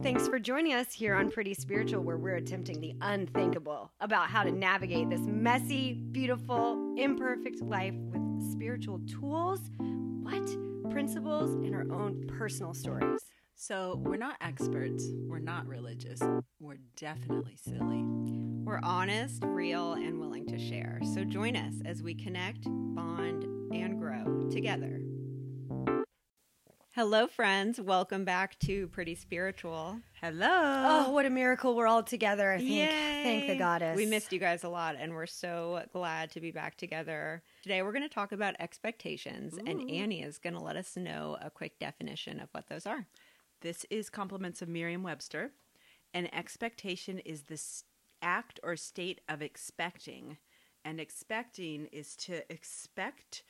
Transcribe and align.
Thanks 0.00 0.28
for 0.28 0.38
joining 0.38 0.74
us 0.74 0.92
here 0.92 1.16
on 1.16 1.28
Pretty 1.28 1.54
Spiritual, 1.54 2.04
where 2.04 2.16
we're 2.16 2.36
attempting 2.36 2.80
the 2.80 2.94
unthinkable 3.00 3.90
about 3.98 4.30
how 4.30 4.44
to 4.44 4.52
navigate 4.52 5.10
this 5.10 5.22
messy, 5.22 5.92
beautiful, 5.92 6.94
imperfect 6.96 7.60
life 7.60 7.94
with 7.94 8.52
spiritual 8.52 9.00
tools, 9.08 9.58
what? 10.22 10.48
Principles, 10.92 11.50
and 11.50 11.74
our 11.74 11.90
own 11.92 12.28
personal 12.28 12.74
stories. 12.74 13.20
So, 13.56 14.00
we're 14.04 14.16
not 14.16 14.36
experts, 14.40 15.04
we're 15.26 15.40
not 15.40 15.66
religious, 15.66 16.22
we're 16.60 16.78
definitely 16.96 17.56
silly. 17.56 18.04
We're 18.64 18.78
honest, 18.84 19.42
real, 19.44 19.94
and 19.94 20.20
willing 20.20 20.46
to 20.46 20.60
share. 20.60 21.00
So, 21.12 21.24
join 21.24 21.56
us 21.56 21.74
as 21.84 22.04
we 22.04 22.14
connect, 22.14 22.62
bond, 22.66 23.42
and 23.74 23.98
grow 23.98 24.48
together. 24.48 25.00
Hello, 26.98 27.28
friends. 27.28 27.80
Welcome 27.80 28.24
back 28.24 28.58
to 28.58 28.88
Pretty 28.88 29.14
Spiritual. 29.14 30.00
Hello. 30.20 30.48
Oh, 30.50 31.12
what 31.12 31.26
a 31.26 31.30
miracle. 31.30 31.76
We're 31.76 31.86
all 31.86 32.02
together, 32.02 32.50
I 32.50 32.58
think. 32.58 32.70
Yay. 32.70 33.22
Thank 33.22 33.46
the 33.46 33.56
goddess. 33.56 33.96
We 33.96 34.04
missed 34.04 34.32
you 34.32 34.40
guys 34.40 34.64
a 34.64 34.68
lot, 34.68 34.96
and 34.98 35.14
we're 35.14 35.26
so 35.26 35.84
glad 35.92 36.32
to 36.32 36.40
be 36.40 36.50
back 36.50 36.76
together. 36.76 37.44
Today, 37.62 37.82
we're 37.82 37.92
going 37.92 38.02
to 38.02 38.12
talk 38.12 38.32
about 38.32 38.56
expectations, 38.58 39.56
and 39.64 39.88
Annie 39.88 40.22
is 40.22 40.38
going 40.38 40.54
to 40.54 40.60
let 40.60 40.74
us 40.74 40.96
know 40.96 41.38
a 41.40 41.50
quick 41.50 41.78
definition 41.78 42.40
of 42.40 42.48
what 42.50 42.68
those 42.68 42.84
are. 42.84 43.06
This 43.60 43.86
is 43.90 44.10
Compliments 44.10 44.60
of 44.60 44.68
Merriam 44.68 45.04
Webster. 45.04 45.52
An 46.12 46.28
expectation 46.34 47.20
is 47.20 47.42
the 47.42 47.62
act 48.22 48.58
or 48.64 48.74
state 48.74 49.20
of 49.28 49.40
expecting, 49.40 50.38
and 50.84 50.98
expecting 50.98 51.86
is 51.92 52.16
to 52.16 52.42
expect, 52.52 53.44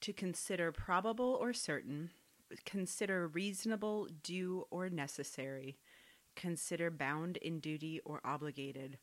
to 0.00 0.14
consider 0.14 0.72
probable 0.72 1.36
or 1.38 1.52
certain, 1.52 2.08
consider 2.64 3.28
reasonable, 3.28 4.08
due, 4.22 4.64
or 4.70 4.88
necessary, 4.88 5.78
consider 6.34 6.90
bound 6.90 7.36
in 7.38 7.60
duty 7.60 8.00
or 8.04 8.20
obligated, 8.24 8.98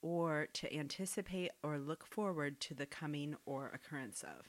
or 0.00 0.48
to 0.54 0.74
anticipate 0.74 1.50
or 1.62 1.78
look 1.78 2.06
forward 2.06 2.60
to 2.60 2.74
the 2.74 2.86
coming 2.86 3.36
or 3.46 3.70
occurrence 3.74 4.22
of. 4.22 4.48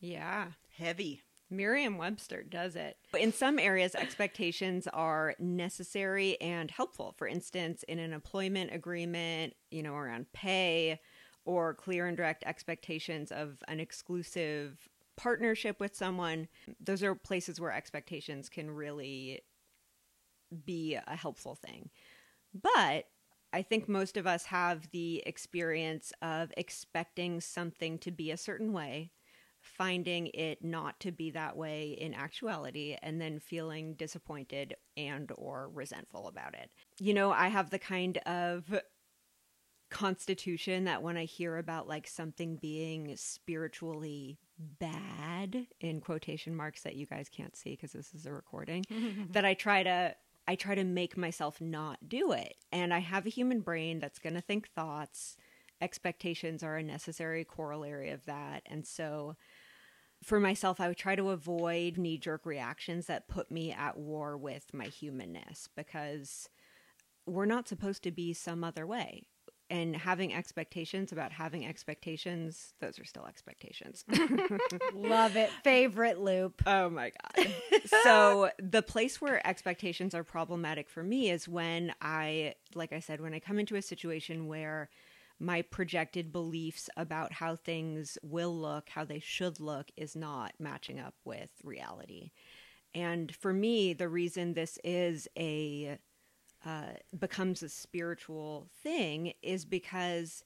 Yeah. 0.00 0.48
Heavy. 0.76 1.22
Merriam 1.50 1.96
Webster 1.96 2.42
does 2.42 2.76
it. 2.76 2.98
In 3.18 3.32
some 3.32 3.58
areas, 3.58 3.94
expectations 3.94 4.86
are 4.92 5.34
necessary 5.38 6.38
and 6.40 6.70
helpful. 6.70 7.14
For 7.16 7.26
instance, 7.26 7.82
in 7.84 7.98
an 7.98 8.12
employment 8.12 8.72
agreement, 8.74 9.54
you 9.70 9.82
know, 9.82 9.94
around 9.94 10.30
pay 10.32 11.00
or 11.44 11.72
clear 11.72 12.06
and 12.06 12.16
direct 12.16 12.44
expectations 12.44 13.32
of 13.32 13.62
an 13.66 13.80
exclusive 13.80 14.88
partnership 15.18 15.80
with 15.80 15.94
someone, 15.94 16.48
those 16.80 17.02
are 17.02 17.14
places 17.14 17.60
where 17.60 17.72
expectations 17.72 18.48
can 18.48 18.70
really 18.70 19.42
be 20.64 20.94
a 20.94 21.16
helpful 21.16 21.54
thing. 21.54 21.90
But 22.54 23.04
I 23.52 23.62
think 23.62 23.88
most 23.88 24.16
of 24.16 24.26
us 24.26 24.44
have 24.46 24.90
the 24.90 25.22
experience 25.26 26.12
of 26.22 26.52
expecting 26.56 27.40
something 27.40 27.98
to 27.98 28.10
be 28.10 28.30
a 28.30 28.36
certain 28.36 28.72
way, 28.72 29.10
finding 29.60 30.28
it 30.28 30.62
not 30.62 31.00
to 31.00 31.12
be 31.12 31.30
that 31.32 31.56
way 31.56 31.96
in 32.00 32.14
actuality, 32.14 32.96
and 33.02 33.20
then 33.20 33.40
feeling 33.40 33.94
disappointed 33.94 34.74
and 34.96 35.32
or 35.36 35.68
resentful 35.72 36.28
about 36.28 36.54
it. 36.54 36.70
You 37.00 37.12
know, 37.12 37.32
I 37.32 37.48
have 37.48 37.70
the 37.70 37.78
kind 37.78 38.18
of 38.18 38.80
constitution 39.90 40.84
that 40.84 41.02
when 41.02 41.16
I 41.16 41.24
hear 41.24 41.56
about 41.56 41.88
like 41.88 42.06
something 42.06 42.56
being 42.56 43.14
spiritually 43.16 44.38
bad 44.58 45.66
in 45.80 46.00
quotation 46.00 46.54
marks 46.54 46.82
that 46.82 46.96
you 46.96 47.06
guys 47.06 47.28
can't 47.28 47.56
see 47.56 47.70
because 47.70 47.92
this 47.92 48.14
is 48.14 48.26
a 48.26 48.32
recording 48.32 48.84
that 49.30 49.44
I 49.44 49.54
try 49.54 49.82
to 49.82 50.14
I 50.48 50.54
try 50.54 50.74
to 50.74 50.84
make 50.84 51.16
myself 51.18 51.60
not 51.60 52.08
do 52.08 52.32
it. 52.32 52.54
And 52.72 52.94
I 52.94 53.00
have 53.00 53.26
a 53.26 53.30
human 53.30 53.60
brain 53.60 53.98
that's 53.98 54.18
going 54.18 54.34
to 54.34 54.40
think 54.40 54.70
thoughts. 54.70 55.36
Expectations 55.82 56.62
are 56.62 56.76
a 56.76 56.82
necessary 56.82 57.44
corollary 57.44 58.08
of 58.10 58.24
that. 58.24 58.62
And 58.64 58.86
so 58.86 59.36
for 60.22 60.40
myself, 60.40 60.80
I 60.80 60.88
would 60.88 60.96
try 60.96 61.16
to 61.16 61.30
avoid 61.30 61.98
knee 61.98 62.16
jerk 62.16 62.46
reactions 62.46 63.06
that 63.06 63.28
put 63.28 63.50
me 63.50 63.72
at 63.72 63.98
war 63.98 64.38
with 64.38 64.72
my 64.72 64.86
humanness 64.86 65.68
because 65.76 66.48
we're 67.26 67.44
not 67.44 67.68
supposed 67.68 68.02
to 68.04 68.10
be 68.10 68.32
some 68.32 68.64
other 68.64 68.86
way. 68.86 69.24
And 69.70 69.94
having 69.94 70.32
expectations 70.32 71.12
about 71.12 71.30
having 71.30 71.66
expectations, 71.66 72.72
those 72.80 72.98
are 72.98 73.04
still 73.04 73.26
expectations. 73.26 74.04
Love 74.94 75.36
it. 75.36 75.50
Favorite 75.62 76.18
loop. 76.18 76.62
Oh 76.66 76.88
my 76.88 77.12
God. 77.36 77.52
so, 78.02 78.50
the 78.58 78.80
place 78.80 79.20
where 79.20 79.46
expectations 79.46 80.14
are 80.14 80.24
problematic 80.24 80.88
for 80.88 81.02
me 81.02 81.30
is 81.30 81.46
when 81.46 81.92
I, 82.00 82.54
like 82.74 82.94
I 82.94 83.00
said, 83.00 83.20
when 83.20 83.34
I 83.34 83.40
come 83.40 83.58
into 83.58 83.76
a 83.76 83.82
situation 83.82 84.46
where 84.46 84.88
my 85.40 85.62
projected 85.62 86.32
beliefs 86.32 86.90
about 86.96 87.32
how 87.32 87.54
things 87.56 88.18
will 88.22 88.56
look, 88.56 88.88
how 88.88 89.04
they 89.04 89.20
should 89.20 89.60
look, 89.60 89.90
is 89.96 90.16
not 90.16 90.52
matching 90.58 90.98
up 90.98 91.14
with 91.24 91.50
reality. 91.62 92.30
And 92.94 93.34
for 93.34 93.52
me, 93.52 93.92
the 93.92 94.08
reason 94.08 94.54
this 94.54 94.78
is 94.82 95.28
a 95.38 95.98
uh, 96.64 96.92
becomes 97.18 97.62
a 97.62 97.68
spiritual 97.68 98.68
thing 98.82 99.32
is 99.42 99.64
because 99.64 100.42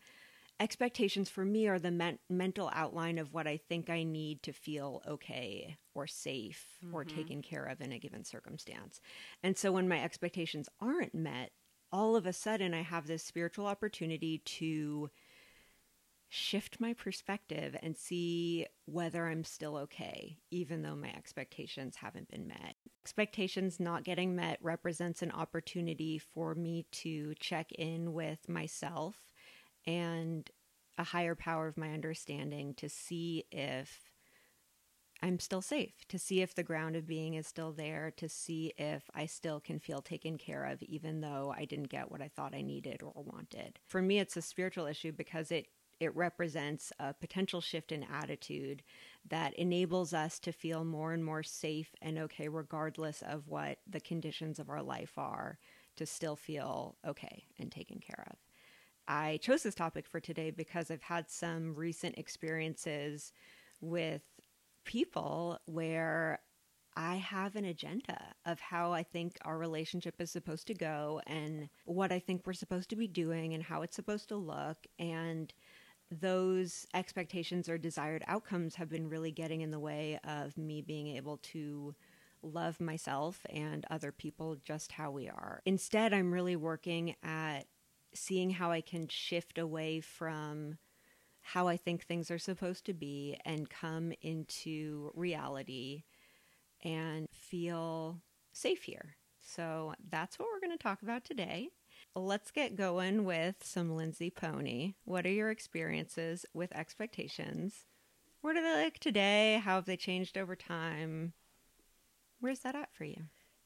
expectations 0.60 1.28
for 1.28 1.44
me 1.44 1.66
are 1.66 1.78
the 1.78 1.90
men- 1.90 2.18
mental 2.28 2.70
outline 2.74 3.18
of 3.18 3.32
what 3.32 3.46
I 3.46 3.56
think 3.56 3.90
I 3.90 4.02
need 4.02 4.42
to 4.44 4.52
feel 4.52 5.02
okay 5.08 5.76
or 5.94 6.06
safe 6.06 6.78
or 6.92 7.04
taken 7.04 7.42
care 7.42 7.64
of 7.64 7.80
in 7.80 7.92
a 7.92 7.98
given 7.98 8.24
circumstance. 8.24 9.00
And 9.42 9.56
so 9.56 9.72
when 9.72 9.88
my 9.88 10.02
expectations 10.02 10.68
aren't 10.80 11.14
met, 11.14 11.50
all 11.90 12.16
of 12.16 12.26
a 12.26 12.32
sudden 12.32 12.74
I 12.74 12.82
have 12.82 13.06
this 13.06 13.24
spiritual 13.24 13.66
opportunity 13.66 14.38
to 14.38 15.10
shift 16.34 16.80
my 16.80 16.94
perspective 16.94 17.76
and 17.82 17.94
see 17.94 18.66
whether 18.86 19.26
I'm 19.26 19.44
still 19.44 19.76
okay, 19.76 20.38
even 20.50 20.80
though 20.80 20.96
my 20.96 21.10
expectations 21.10 21.96
haven't 21.96 22.30
been 22.30 22.48
met. 22.48 22.76
Expectations 23.04 23.78
not 23.78 24.02
getting 24.02 24.34
met 24.34 24.58
represents 24.62 25.20
an 25.20 25.30
opportunity 25.30 26.16
for 26.16 26.54
me 26.54 26.86
to 26.90 27.34
check 27.38 27.70
in 27.72 28.14
with 28.14 28.48
myself 28.48 29.14
and 29.86 30.50
a 30.96 31.04
higher 31.04 31.34
power 31.34 31.66
of 31.66 31.76
my 31.76 31.92
understanding 31.92 32.72
to 32.76 32.88
see 32.88 33.44
if 33.52 34.00
I'm 35.22 35.38
still 35.38 35.60
safe, 35.60 36.08
to 36.08 36.18
see 36.18 36.40
if 36.40 36.54
the 36.54 36.62
ground 36.62 36.96
of 36.96 37.06
being 37.06 37.34
is 37.34 37.46
still 37.46 37.72
there, 37.72 38.10
to 38.16 38.26
see 38.26 38.72
if 38.78 39.02
I 39.14 39.26
still 39.26 39.60
can 39.60 39.78
feel 39.78 40.00
taken 40.00 40.38
care 40.38 40.64
of, 40.64 40.82
even 40.82 41.20
though 41.20 41.52
I 41.54 41.66
didn't 41.66 41.90
get 41.90 42.10
what 42.10 42.22
I 42.22 42.28
thought 42.28 42.54
I 42.54 42.62
needed 42.62 43.02
or 43.02 43.22
wanted. 43.22 43.80
For 43.86 44.00
me, 44.00 44.18
it's 44.18 44.38
a 44.38 44.42
spiritual 44.42 44.86
issue 44.86 45.12
because 45.12 45.52
it 45.52 45.66
it 46.02 46.16
represents 46.16 46.92
a 46.98 47.14
potential 47.14 47.60
shift 47.60 47.92
in 47.92 48.02
attitude 48.02 48.82
that 49.28 49.54
enables 49.54 50.12
us 50.12 50.40
to 50.40 50.50
feel 50.50 50.84
more 50.84 51.12
and 51.12 51.24
more 51.24 51.44
safe 51.44 51.94
and 52.02 52.18
okay, 52.18 52.48
regardless 52.48 53.22
of 53.22 53.46
what 53.46 53.78
the 53.88 54.00
conditions 54.00 54.58
of 54.58 54.68
our 54.68 54.82
life 54.82 55.12
are, 55.16 55.58
to 55.94 56.04
still 56.04 56.34
feel 56.34 56.96
okay 57.06 57.44
and 57.60 57.70
taken 57.70 58.00
care 58.00 58.26
of. 58.28 58.36
I 59.06 59.38
chose 59.42 59.62
this 59.62 59.76
topic 59.76 60.08
for 60.08 60.18
today 60.18 60.50
because 60.50 60.90
I've 60.90 61.02
had 61.02 61.30
some 61.30 61.72
recent 61.76 62.18
experiences 62.18 63.32
with 63.80 64.22
people 64.84 65.60
where 65.66 66.40
I 66.96 67.16
have 67.16 67.56
an 67.56 67.64
agenda 67.64 68.34
of 68.44 68.60
how 68.60 68.92
I 68.92 69.02
think 69.02 69.38
our 69.44 69.56
relationship 69.56 70.20
is 70.20 70.30
supposed 70.30 70.66
to 70.66 70.74
go 70.74 71.22
and 71.26 71.68
what 71.84 72.12
I 72.12 72.18
think 72.18 72.42
we're 72.44 72.52
supposed 72.52 72.90
to 72.90 72.96
be 72.96 73.06
doing 73.06 73.54
and 73.54 73.62
how 73.62 73.82
it's 73.82 73.96
supposed 73.96 74.28
to 74.28 74.36
look. 74.36 74.86
And 74.98 75.52
those 76.20 76.86
expectations 76.94 77.68
or 77.68 77.78
desired 77.78 78.22
outcomes 78.26 78.74
have 78.76 78.88
been 78.90 79.08
really 79.08 79.30
getting 79.30 79.60
in 79.60 79.70
the 79.70 79.80
way 79.80 80.18
of 80.24 80.56
me 80.58 80.82
being 80.82 81.16
able 81.16 81.38
to 81.38 81.94
love 82.42 82.80
myself 82.80 83.40
and 83.50 83.86
other 83.90 84.12
people 84.12 84.56
just 84.64 84.92
how 84.92 85.10
we 85.10 85.28
are. 85.28 85.62
Instead, 85.64 86.12
I'm 86.12 86.32
really 86.32 86.56
working 86.56 87.14
at 87.22 87.62
seeing 88.14 88.50
how 88.50 88.70
I 88.70 88.80
can 88.80 89.08
shift 89.08 89.58
away 89.58 90.00
from 90.00 90.78
how 91.40 91.66
I 91.68 91.76
think 91.76 92.04
things 92.04 92.30
are 92.30 92.38
supposed 92.38 92.84
to 92.86 92.94
be 92.94 93.36
and 93.44 93.70
come 93.70 94.12
into 94.22 95.10
reality 95.14 96.04
and 96.84 97.26
feel 97.32 98.20
safe 98.52 98.82
here. 98.82 99.16
So 99.40 99.94
that's 100.10 100.38
what 100.38 100.48
we're 100.52 100.60
going 100.60 100.76
to 100.76 100.82
talk 100.82 101.02
about 101.02 101.24
today. 101.24 101.68
Let's 102.14 102.50
get 102.50 102.76
going 102.76 103.24
with 103.24 103.56
some 103.62 103.96
Lindsay 103.96 104.28
Pony. 104.28 104.94
What 105.04 105.24
are 105.24 105.30
your 105.30 105.50
experiences 105.50 106.44
with 106.52 106.70
expectations? 106.76 107.86
What 108.42 108.54
are 108.54 108.62
they 108.62 108.84
like 108.84 108.98
today? 108.98 109.62
How 109.64 109.76
have 109.76 109.86
they 109.86 109.96
changed 109.96 110.36
over 110.36 110.54
time? 110.54 111.32
Where's 112.38 112.58
that 112.60 112.74
at 112.74 112.92
for 112.92 113.04
you? 113.04 113.16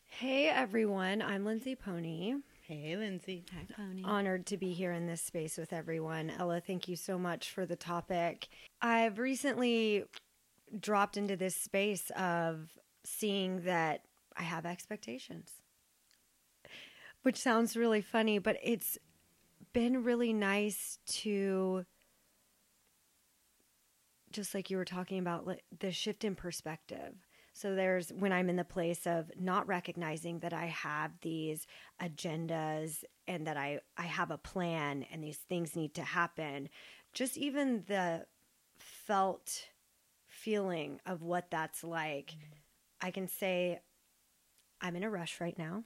Hey, 0.05 0.49
everyone. 0.49 1.23
I'm 1.23 1.45
Lindsay 1.45 1.75
Pony. 1.75 2.35
Hey, 2.63 2.97
Lindsay. 2.97 3.45
Hi, 3.53 3.67
Pony. 3.77 4.05
Honored 4.05 4.47
to 4.47 4.57
be 4.57 4.73
here 4.73 4.93
in 4.93 5.09
this 5.09 5.23
space 5.23 5.59
with 5.59 5.73
everyone. 5.73 6.31
Ella, 6.31 6.61
thank 6.61 6.87
you 6.87 6.95
so 6.95 7.19
much 7.19 7.51
for 7.51 7.67
the 7.67 7.75
topic. 7.75 8.47
I've 8.81 9.19
recently 9.19 10.05
dropped 10.79 11.17
into 11.17 11.37
this 11.37 11.57
space 11.57 12.11
of 12.17 12.71
seeing 13.05 13.63
that 13.63 14.03
I 14.37 14.45
have 14.45 14.67
expectations. 14.67 15.51
Which 17.27 17.43
sounds 17.43 17.77
really 17.77 18.01
funny, 18.01 18.39
but 18.39 18.57
it's 18.63 18.97
been 19.73 20.05
really 20.05 20.33
nice 20.33 21.01
to 21.07 21.85
just 24.31 24.55
like 24.55 24.71
you 24.71 24.77
were 24.77 24.85
talking 24.85 25.19
about 25.19 25.45
like, 25.45 25.65
the 25.77 25.91
shift 25.91 26.23
in 26.23 26.37
perspective. 26.37 27.15
So 27.53 27.75
there's 27.75 28.11
when 28.11 28.31
I'm 28.31 28.49
in 28.49 28.55
the 28.55 28.63
place 28.63 29.09
of 29.09 29.33
not 29.37 29.67
recognizing 29.67 30.39
that 30.39 30.53
I 30.53 30.67
have 30.67 31.15
these 31.21 31.67
agendas 32.01 33.03
and 33.27 33.45
that 33.49 33.57
I 33.57 33.81
I 33.97 34.05
have 34.05 34.31
a 34.31 34.39
plan 34.39 35.05
and 35.11 35.21
these 35.21 35.39
things 35.49 35.75
need 35.75 35.95
to 35.95 36.05
happen. 36.05 36.69
Just 37.13 37.37
even 37.37 37.83
the 37.89 38.27
felt 38.79 39.65
feeling 40.29 41.01
of 41.05 41.23
what 41.23 41.51
that's 41.51 41.83
like. 41.83 42.37
Mm-hmm. 42.37 42.53
I 43.01 43.11
can 43.11 43.27
say 43.27 43.81
I'm 44.81 44.95
in 44.95 45.03
a 45.03 45.11
rush 45.11 45.41
right 45.41 45.59
now. 45.59 45.83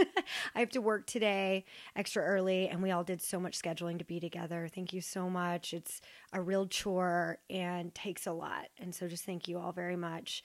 I 0.54 0.60
have 0.60 0.70
to 0.70 0.80
work 0.80 1.06
today 1.06 1.64
extra 1.96 2.22
early, 2.22 2.68
and 2.68 2.82
we 2.82 2.90
all 2.90 3.04
did 3.04 3.20
so 3.20 3.40
much 3.40 3.60
scheduling 3.60 3.98
to 3.98 4.04
be 4.04 4.20
together. 4.20 4.68
Thank 4.72 4.92
you 4.92 5.00
so 5.00 5.28
much. 5.28 5.74
It's 5.74 6.00
a 6.32 6.40
real 6.40 6.66
chore 6.66 7.38
and 7.48 7.94
takes 7.94 8.26
a 8.26 8.32
lot. 8.32 8.68
And 8.78 8.94
so 8.94 9.08
just 9.08 9.24
thank 9.24 9.48
you 9.48 9.58
all 9.58 9.72
very 9.72 9.96
much. 9.96 10.42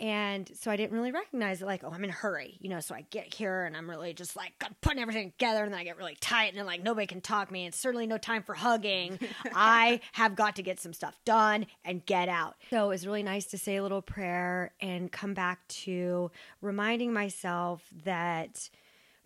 And 0.00 0.48
so 0.54 0.70
I 0.70 0.76
didn't 0.76 0.96
really 0.96 1.10
recognize 1.10 1.60
it, 1.60 1.66
like, 1.66 1.82
oh, 1.82 1.90
I'm 1.90 2.04
in 2.04 2.10
a 2.10 2.12
hurry, 2.12 2.56
you 2.60 2.68
know. 2.68 2.78
So 2.78 2.94
I 2.94 3.04
get 3.10 3.34
here 3.34 3.64
and 3.64 3.76
I'm 3.76 3.90
really 3.90 4.14
just 4.14 4.36
like 4.36 4.52
putting 4.80 5.02
everything 5.02 5.32
together, 5.32 5.64
and 5.64 5.72
then 5.72 5.80
I 5.80 5.84
get 5.84 5.96
really 5.96 6.16
tight, 6.20 6.50
and 6.50 6.58
then 6.58 6.66
like 6.66 6.84
nobody 6.84 7.06
can 7.06 7.20
talk 7.20 7.50
me, 7.50 7.64
and 7.64 7.74
certainly 7.74 8.06
no 8.06 8.16
time 8.16 8.44
for 8.44 8.54
hugging. 8.54 9.18
I 9.54 10.00
have 10.12 10.36
got 10.36 10.54
to 10.56 10.62
get 10.62 10.78
some 10.78 10.92
stuff 10.92 11.18
done 11.24 11.66
and 11.84 12.06
get 12.06 12.28
out. 12.28 12.54
So 12.70 12.84
it 12.84 12.88
was 12.88 13.06
really 13.06 13.24
nice 13.24 13.46
to 13.46 13.58
say 13.58 13.76
a 13.76 13.82
little 13.82 14.02
prayer 14.02 14.72
and 14.80 15.10
come 15.10 15.34
back 15.34 15.66
to 15.68 16.30
reminding 16.60 17.12
myself 17.12 17.82
that 18.04 18.70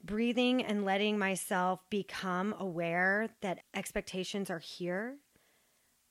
breathing 0.04 0.62
and 0.62 0.84
letting 0.84 1.18
myself 1.18 1.80
become 1.90 2.54
aware 2.58 3.28
that 3.40 3.60
expectations 3.74 4.50
are 4.50 4.58
here 4.58 5.16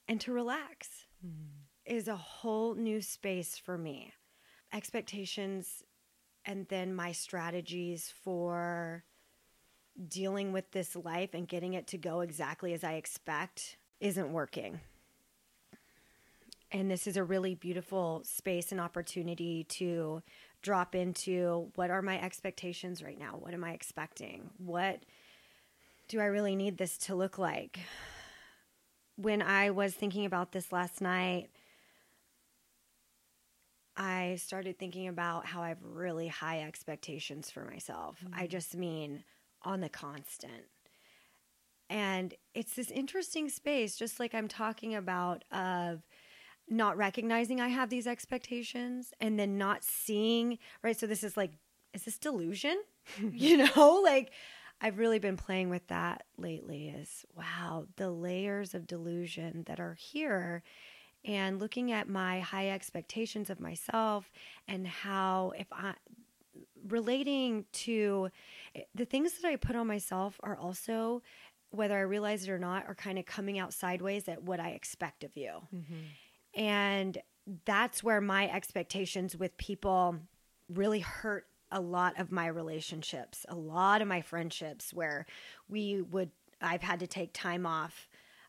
and 0.08 0.22
to 0.22 0.32
relax 0.32 1.06
mm. 1.26 1.32
is 1.86 2.08
a 2.08 2.16
whole 2.16 2.76
new 2.76 3.02
space 3.02 3.58
for 3.58 3.78
me 3.78 4.14
expectations 4.74 5.84
and 6.46 6.68
then 6.70 6.96
my 6.96 7.12
strategies 7.12 8.14
for 8.24 9.04
dealing 10.08 10.52
with 10.52 10.72
this 10.72 10.96
life 10.96 11.34
and 11.34 11.48
getting 11.48 11.74
it 11.74 11.88
to 11.88 11.98
go 11.98 12.22
exactly 12.22 12.74
as 12.74 12.84
I 12.84 12.94
expect 12.94 13.78
isn't 14.00 14.32
working. 14.32 14.80
And 16.72 16.90
this 16.90 17.06
is 17.06 17.18
a 17.18 17.24
really 17.24 17.54
beautiful 17.54 18.22
space 18.24 18.72
and 18.72 18.80
opportunity 18.80 19.66
to 19.66 20.24
drop 20.62 20.96
into 20.96 21.72
what 21.76 21.90
are 21.90 22.02
my 22.02 22.22
expectations 22.22 23.04
right 23.04 23.20
now? 23.20 23.38
What 23.40 23.54
am 23.54 23.64
I 23.64 23.72
expecting? 23.72 24.50
What 24.58 25.00
do 26.08 26.20
I 26.20 26.26
really 26.26 26.56
need 26.56 26.78
this 26.78 26.98
to 27.00 27.16
look 27.16 27.38
like? 27.38 27.80
When 29.16 29.42
I 29.42 29.70
was 29.72 29.94
thinking 29.94 30.26
about 30.26 30.52
this 30.52 30.72
last 30.72 31.02
night, 31.02 31.50
I 33.98 34.36
started 34.36 34.80
thinking 34.80 35.08
about 35.08 35.46
how 35.46 35.62
I 35.62 35.70
have 35.70 35.84
really 35.84 36.28
high 36.28 36.62
expectations 36.62 37.52
for 37.52 37.64
myself. 37.66 38.18
Mm-hmm. 38.24 38.40
I 38.40 38.48
just 38.48 38.76
mean 38.76 39.24
on 39.64 39.82
the 39.82 39.90
constant. 39.90 40.66
And 41.90 42.34
it's 42.56 42.74
this 42.74 42.90
interesting 42.90 43.50
space, 43.50 43.98
just 43.98 44.20
like 44.20 44.34
I'm 44.34 44.48
talking 44.48 44.96
about, 44.96 45.44
of 45.52 46.02
not 46.72 46.98
recognizing 46.98 47.60
I 47.60 47.68
have 47.68 47.90
these 47.90 48.08
expectations 48.08 49.14
and 49.20 49.38
then 49.38 49.58
not 49.58 49.84
seeing, 49.84 50.58
right? 50.82 50.98
So 50.98 51.06
this 51.06 51.24
is 51.24 51.36
like, 51.36 51.52
is 51.94 52.04
this 52.04 52.18
delusion? 52.18 52.82
you 53.32 53.58
know, 53.58 54.02
like 54.04 54.32
I've 54.80 54.98
really 54.98 55.20
been 55.20 55.38
playing 55.38 55.70
with 55.70 55.86
that 55.88 56.24
lately 56.38 56.90
is 56.90 57.26
wow, 57.36 57.86
the 57.98 58.10
layers 58.10 58.74
of 58.74 58.88
delusion 58.88 59.64
that 59.68 59.80
are 59.80 59.96
here 59.96 60.64
and 61.24 61.60
looking 61.60 61.92
at 61.92 62.10
my 62.10 62.40
high 62.40 62.70
expectations 62.70 63.50
of 63.50 63.60
myself 63.60 64.32
and 64.68 64.88
how 64.88 65.54
if 65.58 65.68
I 65.72 65.94
relating 66.88 67.66
to 67.72 68.30
the 68.96 69.06
things 69.06 69.34
that 69.34 69.48
I 69.48 69.56
put 69.56 69.76
on 69.76 69.86
myself 69.86 70.40
are 70.42 70.58
also 70.58 71.22
whether 71.70 71.98
I 71.98 72.02
realize 72.02 72.44
it 72.44 72.50
or 72.50 72.60
not 72.60 72.86
are 72.88 72.96
kind 72.96 73.18
of 73.18 73.26
coming 73.26 73.58
out 73.58 73.74
sideways 73.74 74.28
at 74.28 74.44
what 74.44 74.60
I 74.60 74.70
expect 74.70 75.24
of 75.24 75.36
you. 75.38 75.52
Mm-hmm. 75.74 76.02
And 76.56 77.18
that's 77.66 78.04
where 78.04 78.22
my 78.22 78.50
expectations 78.50 79.36
with 79.36 79.58
people 79.58 80.18
really 80.70 81.00
hurt 81.00 81.48
a 81.72 81.82
lot 81.82 82.20
of 82.20 82.32
my 82.32 82.48
relationships, 82.48 83.46
a 83.50 83.56
lot 83.56 84.02
of 84.02 84.08
my 84.08 84.22
friendships 84.22 84.94
where 84.94 85.26
we 85.70 86.02
would 86.02 86.32
I've 86.62 86.84
had 86.84 87.00
to 87.00 87.08
take 87.08 87.34
time 87.34 87.66
off 87.66 88.08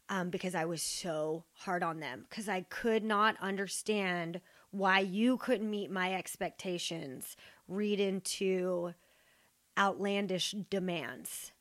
um, 0.08 0.28
because 0.28 0.54
I 0.54 0.66
was 0.66 0.82
so 0.82 1.44
hard 1.54 1.82
on 1.82 2.00
them 2.00 2.26
because 2.28 2.48
I 2.48 2.62
could 2.62 3.04
not 3.04 3.36
understand 3.40 4.40
why 4.70 5.00
you 5.00 5.36
couldn't 5.36 5.70
meet 5.70 5.90
my 5.90 6.14
expectations, 6.14 7.36
read 7.68 8.00
into 8.00 8.94
outlandish 9.78 10.54
demands. 10.70 11.52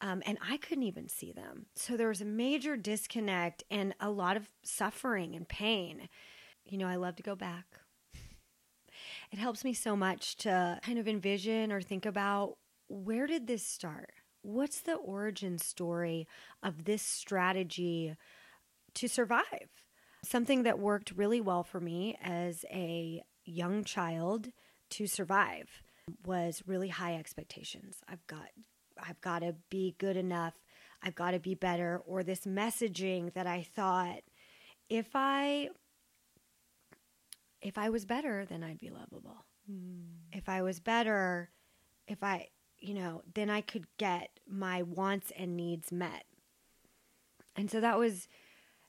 Um, 0.00 0.22
and 0.24 0.38
I 0.46 0.56
couldn't 0.56 0.84
even 0.84 1.08
see 1.08 1.32
them. 1.32 1.66
So 1.76 1.96
there 1.96 2.08
was 2.08 2.22
a 2.22 2.26
major 2.26 2.76
disconnect 2.76 3.64
and 3.70 3.94
a 4.00 4.10
lot 4.10 4.36
of 4.36 4.48
suffering 4.62 5.34
and 5.34 5.46
pain. 5.46 6.08
You 6.64 6.78
know, 6.78 6.86
I 6.86 6.96
love 6.96 7.16
to 7.16 7.22
go 7.22 7.36
back. 7.36 7.66
It 9.30 9.38
helps 9.38 9.62
me 9.62 9.74
so 9.74 9.94
much 9.96 10.36
to 10.38 10.80
kind 10.82 10.98
of 10.98 11.06
envision 11.06 11.70
or 11.70 11.80
think 11.80 12.06
about 12.06 12.56
where 12.88 13.26
did 13.26 13.46
this 13.46 13.64
start? 13.64 14.10
what's 14.42 14.80
the 14.80 14.94
origin 14.94 15.58
story 15.58 16.26
of 16.62 16.84
this 16.84 17.02
strategy 17.02 18.14
to 18.94 19.08
survive? 19.08 19.68
Something 20.24 20.64
that 20.64 20.78
worked 20.78 21.12
really 21.12 21.40
well 21.40 21.62
for 21.62 21.80
me 21.80 22.18
as 22.22 22.64
a 22.70 23.22
young 23.44 23.84
child 23.84 24.48
to 24.90 25.06
survive 25.06 25.82
was 26.26 26.62
really 26.66 26.88
high 26.88 27.16
expectations. 27.16 27.98
I've 28.08 28.26
got 28.26 28.48
I've 29.06 29.20
got 29.20 29.40
to 29.40 29.54
be 29.68 29.94
good 29.98 30.16
enough. 30.16 30.54
I've 31.02 31.14
got 31.14 31.30
to 31.32 31.38
be 31.38 31.54
better 31.54 32.02
or 32.06 32.22
this 32.22 32.42
messaging 32.42 33.32
that 33.34 33.46
I 33.46 33.62
thought 33.74 34.20
if 34.88 35.08
I 35.14 35.70
if 37.62 37.76
I 37.76 37.90
was 37.90 38.04
better, 38.06 38.46
then 38.46 38.62
I'd 38.62 38.78
be 38.78 38.90
lovable. 38.90 39.44
Mm. 39.70 40.04
If 40.32 40.48
I 40.48 40.62
was 40.62 40.80
better, 40.80 41.50
if 42.06 42.22
I 42.22 42.48
you 42.80 42.94
know, 42.94 43.22
then 43.34 43.50
I 43.50 43.60
could 43.60 43.86
get 43.98 44.30
my 44.48 44.82
wants 44.82 45.30
and 45.36 45.56
needs 45.56 45.92
met. 45.92 46.24
And 47.54 47.70
so 47.70 47.80
that 47.80 47.98
was, 47.98 48.26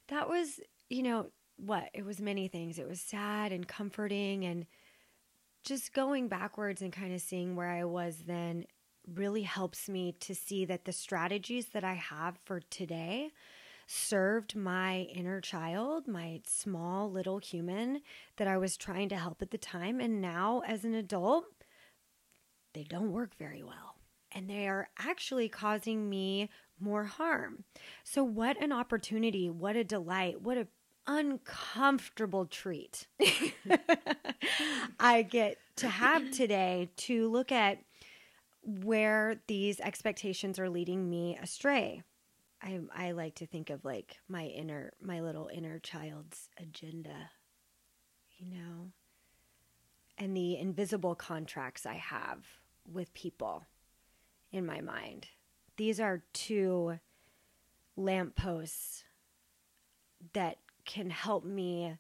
that 0.08 0.30
was, 0.30 0.60
you 0.90 1.04
know, 1.04 1.28
what? 1.58 1.90
It 1.94 2.06
was 2.06 2.22
many 2.22 2.48
things. 2.48 2.80
It 2.80 2.88
was 2.88 3.02
sad 3.02 3.52
and 3.52 3.68
comforting 3.68 4.46
and 4.46 4.66
just 5.64 5.94
going 5.94 6.28
backwards 6.28 6.82
and 6.82 6.92
kind 6.92 7.14
of 7.14 7.22
seeing 7.22 7.56
where 7.56 7.70
I 7.70 7.84
was 7.84 8.24
then 8.26 8.66
really 9.16 9.44
helps 9.44 9.90
me 9.90 10.16
to 10.20 10.36
see 10.36 10.66
that 10.66 10.86
the 10.86 10.92
strategies 10.92 11.68
that 11.68 11.84
I 11.84 11.94
have 11.94 12.38
for 12.44 12.60
today 12.60 13.32
served 13.88 14.56
my 14.56 15.02
inner 15.14 15.42
child, 15.42 16.08
my 16.08 16.42
small 16.46 17.12
little 17.12 17.40
human 17.40 18.02
that 18.38 18.48
I 18.48 18.58
was 18.58 18.78
trying 18.78 19.10
to 19.10 19.18
help 19.18 19.42
at 19.42 19.52
the 19.52 19.58
time. 19.58 20.00
And 20.00 20.22
now, 20.22 20.62
as 20.66 20.86
an 20.86 20.94
adult, 20.94 21.46
they 22.74 22.84
don't 22.84 23.12
work 23.12 23.36
very 23.38 23.64
well 23.64 23.96
and 24.34 24.50
they 24.50 24.68
are 24.68 24.90
actually 24.98 25.50
causing 25.50 26.10
me 26.10 26.50
more 26.80 27.04
harm. 27.04 27.64
So, 28.04 28.24
what 28.24 28.62
an 28.62 28.72
opportunity, 28.72 29.50
what 29.50 29.76
a 29.76 29.84
delight, 29.84 30.42
what 30.42 30.58
a 30.58 30.68
uncomfortable 31.08 32.46
treat 32.46 33.08
I 35.00 35.24
get 35.24 35.58
to 35.78 35.90
have 35.90 36.32
today 36.32 36.90
to 36.98 37.28
look 37.28 37.52
at 37.52 37.80
where 38.64 39.42
these 39.48 39.80
expectations 39.80 40.60
are 40.60 40.70
leading 40.70 41.10
me 41.10 41.38
astray. 41.42 42.04
I, 42.62 42.80
I 42.96 43.12
like 43.12 43.36
to 43.36 43.48
think 43.48 43.70
of 43.70 43.84
like 43.84 44.18
my 44.28 44.46
inner, 44.46 44.94
my 45.02 45.22
little 45.22 45.50
inner 45.52 45.80
child's 45.80 46.50
agenda, 46.60 47.32
you 48.38 48.48
know, 48.52 48.92
and 50.18 50.38
the 50.38 50.58
invisible 50.58 51.16
contracts 51.16 51.86
I 51.86 51.96
have 51.96 52.46
with 52.92 53.14
people 53.14 53.66
in 54.52 54.66
my 54.66 54.82
mind. 54.82 55.28
These 55.78 56.00
are 56.00 56.24
two 56.34 57.00
lampposts 57.96 59.04
that 60.34 60.58
can 60.86 61.10
help 61.10 61.44
me 61.44 61.98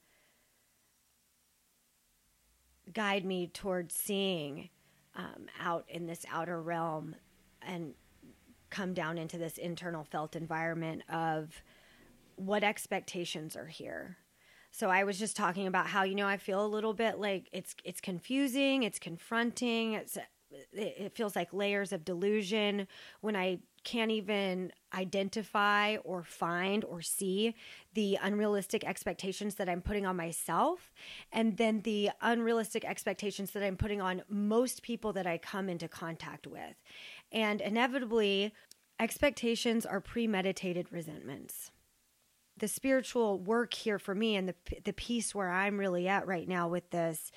guide 2.94 3.26
me 3.26 3.48
towards 3.48 3.96
seeing 3.96 4.70
um, 5.16 5.48
out 5.60 5.86
in 5.88 6.06
this 6.06 6.26
outer 6.32 6.62
realm 6.62 7.16
and 7.62 7.94
come 8.70 8.94
down 8.94 9.18
into 9.18 9.38
this 9.38 9.58
internal 9.58 10.04
felt 10.04 10.36
environment 10.36 11.04
of 11.10 11.62
what 12.36 12.64
expectations 12.64 13.56
are 13.56 13.68
here. 13.68 14.18
So 14.72 14.90
I 14.90 15.04
was 15.04 15.20
just 15.20 15.36
talking 15.36 15.68
about 15.68 15.88
how 15.88 16.04
you 16.04 16.16
know 16.16 16.28
I 16.28 16.38
feel 16.38 16.66
a 16.66 16.68
little 16.68 16.94
bit 16.94 17.20
like 17.20 17.50
it's 17.52 17.76
it's 17.84 18.00
confusing, 18.00 18.84
it's 18.84 19.00
confronting, 19.00 19.94
it's 19.94 20.18
it 20.18 20.28
it 20.74 21.16
feels 21.16 21.36
like 21.36 21.54
layers 21.54 21.92
of 21.92 22.06
delusion 22.06 22.88
when 23.20 23.36
I 23.36 23.60
can't 23.84 24.12
even 24.12 24.72
identify 24.94 25.98
or 25.98 26.24
find 26.24 26.84
or 26.86 27.02
see 27.02 27.56
the 27.94 28.18
unrealistic 28.22 28.84
expectations 28.84 29.56
that 29.56 29.70
I'm 29.70 29.82
putting 29.82 30.06
on 30.06 30.16
myself 30.16 30.92
and 31.32 31.58
then 31.58 31.82
the 31.82 32.12
unrealistic 32.22 32.86
expectations 32.86 33.52
that 33.52 33.64
I'm 33.64 33.78
putting 33.78 34.02
on 34.02 34.24
most 34.30 34.84
people 34.84 35.14
that 35.14 35.26
I 35.26 35.38
come 35.38 35.70
into 35.70 35.88
contact 35.88 36.46
with. 36.46 36.76
And 37.32 37.62
inevitably, 37.62 38.54
expectations 39.00 39.86
are 39.86 40.02
premeditated 40.02 40.92
resentments 40.92 41.72
the 42.58 42.68
spiritual 42.68 43.40
work 43.40 43.74
here 43.74 43.98
for 43.98 44.14
me 44.14 44.36
and 44.36 44.48
the 44.48 44.56
the 44.84 44.94
piece 44.94 45.34
where 45.34 45.50
I'm 45.50 45.80
really 45.80 46.08
at 46.08 46.28
right 46.28 46.48
now 46.48 46.68
with 46.68 46.90
this 46.92 47.32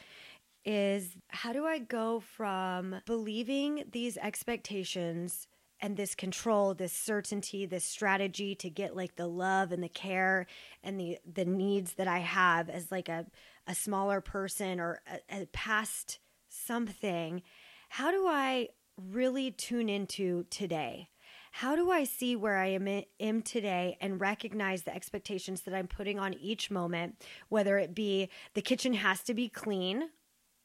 is 0.65 1.17
how 1.29 1.53
do 1.53 1.67
I 1.67 1.79
go 1.79 2.21
from 2.21 2.97
believing 3.07 3.85
these 3.91 4.17
expectations 4.17 5.47
and 5.85 5.99
this 5.99 6.15
control, 6.15 6.73
this 6.73 6.95
certainty, 6.95 7.67
this 7.67 7.85
strategy 7.85 8.55
to 8.55 8.71
get 8.71 8.97
like 8.97 9.17
the 9.17 9.27
love 9.27 9.71
and 9.71 9.83
the 9.83 9.89
care 9.89 10.47
and 10.83 10.99
the 10.99 11.19
the 11.31 11.45
needs 11.45 11.93
that 11.97 12.09
I 12.09 12.21
have 12.21 12.71
as 12.71 12.91
like 12.91 13.11
a 13.11 13.27
a 13.67 13.75
smaller 13.75 14.23
person 14.23 14.81
or 14.81 15.03
a, 15.31 15.43
a 15.43 15.47
past 15.47 16.21
something. 16.49 17.43
How 17.91 18.11
do 18.11 18.27
I 18.27 18.71
really 18.97 19.51
tune 19.51 19.91
into 19.91 20.45
today? 20.45 21.11
How 21.53 21.77
do 21.77 21.91
I 21.91 22.05
see 22.05 22.35
where 22.35 22.57
I 22.57 22.69
am, 22.69 23.03
am 23.21 23.43
today 23.43 23.99
and 24.01 24.19
recognize 24.19 24.85
the 24.85 24.95
expectations 24.95 25.61
that 25.63 25.75
I'm 25.75 25.87
putting 25.87 26.19
on 26.19 26.33
each 26.33 26.71
moment, 26.71 27.23
whether 27.51 27.77
it 27.77 27.95
be 27.95 28.31
the 28.55 28.63
kitchen 28.63 28.95
has 28.95 29.23
to 29.25 29.35
be 29.35 29.51
clean 29.51 30.09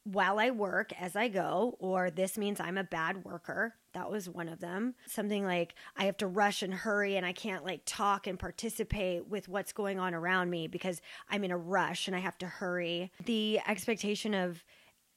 while 0.06 0.40
I 0.40 0.50
work 0.50 0.94
as 0.98 1.18
I 1.18 1.28
go, 1.28 1.76
or 1.78 2.10
this 2.10 2.38
means 2.38 2.62
I'm 2.62 2.78
a 2.78 2.86
bad 2.86 3.26
worker. 3.26 3.76
That 3.94 4.12
was 4.12 4.30
one 4.30 4.48
of 4.48 4.60
them. 4.60 4.94
Something 5.08 5.46
like 5.46 5.74
I 5.98 6.06
have 6.06 6.18
to 6.18 6.28
rush 6.28 6.62
and 6.62 6.74
hurry 6.74 7.16
and 7.16 7.26
I 7.26 7.34
can't 7.34 7.66
like 7.66 7.82
talk 7.86 8.28
and 8.28 8.38
participate 8.38 9.28
with 9.28 9.48
what's 9.48 9.74
going 9.74 10.00
on 10.00 10.14
around 10.14 10.50
me 10.50 10.68
because 10.68 11.02
I'm 11.30 11.44
in 11.44 11.52
a 11.52 11.58
rush 11.58 12.08
and 12.08 12.16
I 12.16 12.20
have 12.20 12.38
to 12.40 12.48
hurry. 12.48 13.12
The 13.26 13.60
expectation 13.68 14.34
of 14.34 14.64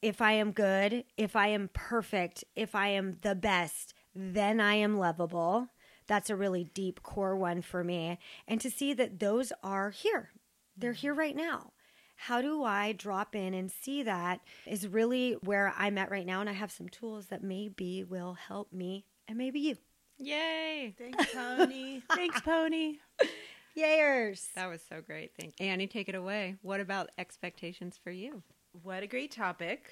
if 0.01 0.21
I 0.21 0.33
am 0.33 0.53
good, 0.53 1.05
if 1.17 1.37
I 1.37 1.49
am 1.49 1.71
perfect, 1.73 2.45
if 2.57 2.75
I 2.75 2.89
am 2.89 3.19
the 3.23 3.35
best, 3.35 3.95
then 4.15 4.61
I 4.61 4.75
am 4.75 4.99
lovable. 4.99 5.69
That's 6.07 6.31
a 6.31 6.37
really 6.37 6.65
deep 6.65 7.03
core 7.03 7.37
one 7.37 7.63
for 7.63 7.85
me. 7.85 8.19
And 8.49 8.61
to 8.61 8.71
see 8.71 8.95
that 8.95 9.21
those 9.21 9.53
are 9.63 9.91
here, 9.91 10.31
they're 10.77 10.93
here 10.93 11.15
right 11.15 11.37
now. 11.37 11.72
How 12.27 12.41
do 12.41 12.63
I 12.63 12.93
drop 12.93 13.35
in 13.35 13.53
and 13.53 13.69
see 13.69 14.05
that 14.05 14.43
is 14.65 14.87
really 14.87 15.33
where 15.43 15.75
I'm 15.77 15.99
at 15.99 16.09
right 16.09 16.25
now. 16.25 16.41
And 16.41 16.49
I 16.49 16.53
have 16.53 16.71
some 16.71 16.89
tools 16.89 17.27
that 17.27 17.43
maybe 17.43 18.05
will 18.05 18.35
help 18.35 18.73
me 18.73 19.07
and 19.27 19.37
maybe 19.37 19.59
you. 19.59 19.77
Yay! 20.19 20.95
Thanks, 20.97 21.35
Pony. 21.35 22.03
Thanks, 22.15 22.41
Pony. 22.43 22.99
Yayers. 23.77 24.53
That 24.55 24.67
was 24.67 24.83
so 24.89 25.01
great. 25.01 25.33
Thank 25.37 25.59
you. 25.59 25.67
Annie, 25.67 25.89
take 25.89 26.09
it 26.09 26.15
away. 26.15 26.59
What 26.63 26.79
about 26.79 27.11
expectations 27.19 27.99
for 28.01 28.13
you? 28.13 28.45
What 28.85 29.03
a 29.03 29.09
great 29.09 29.33
topic. 29.33 29.91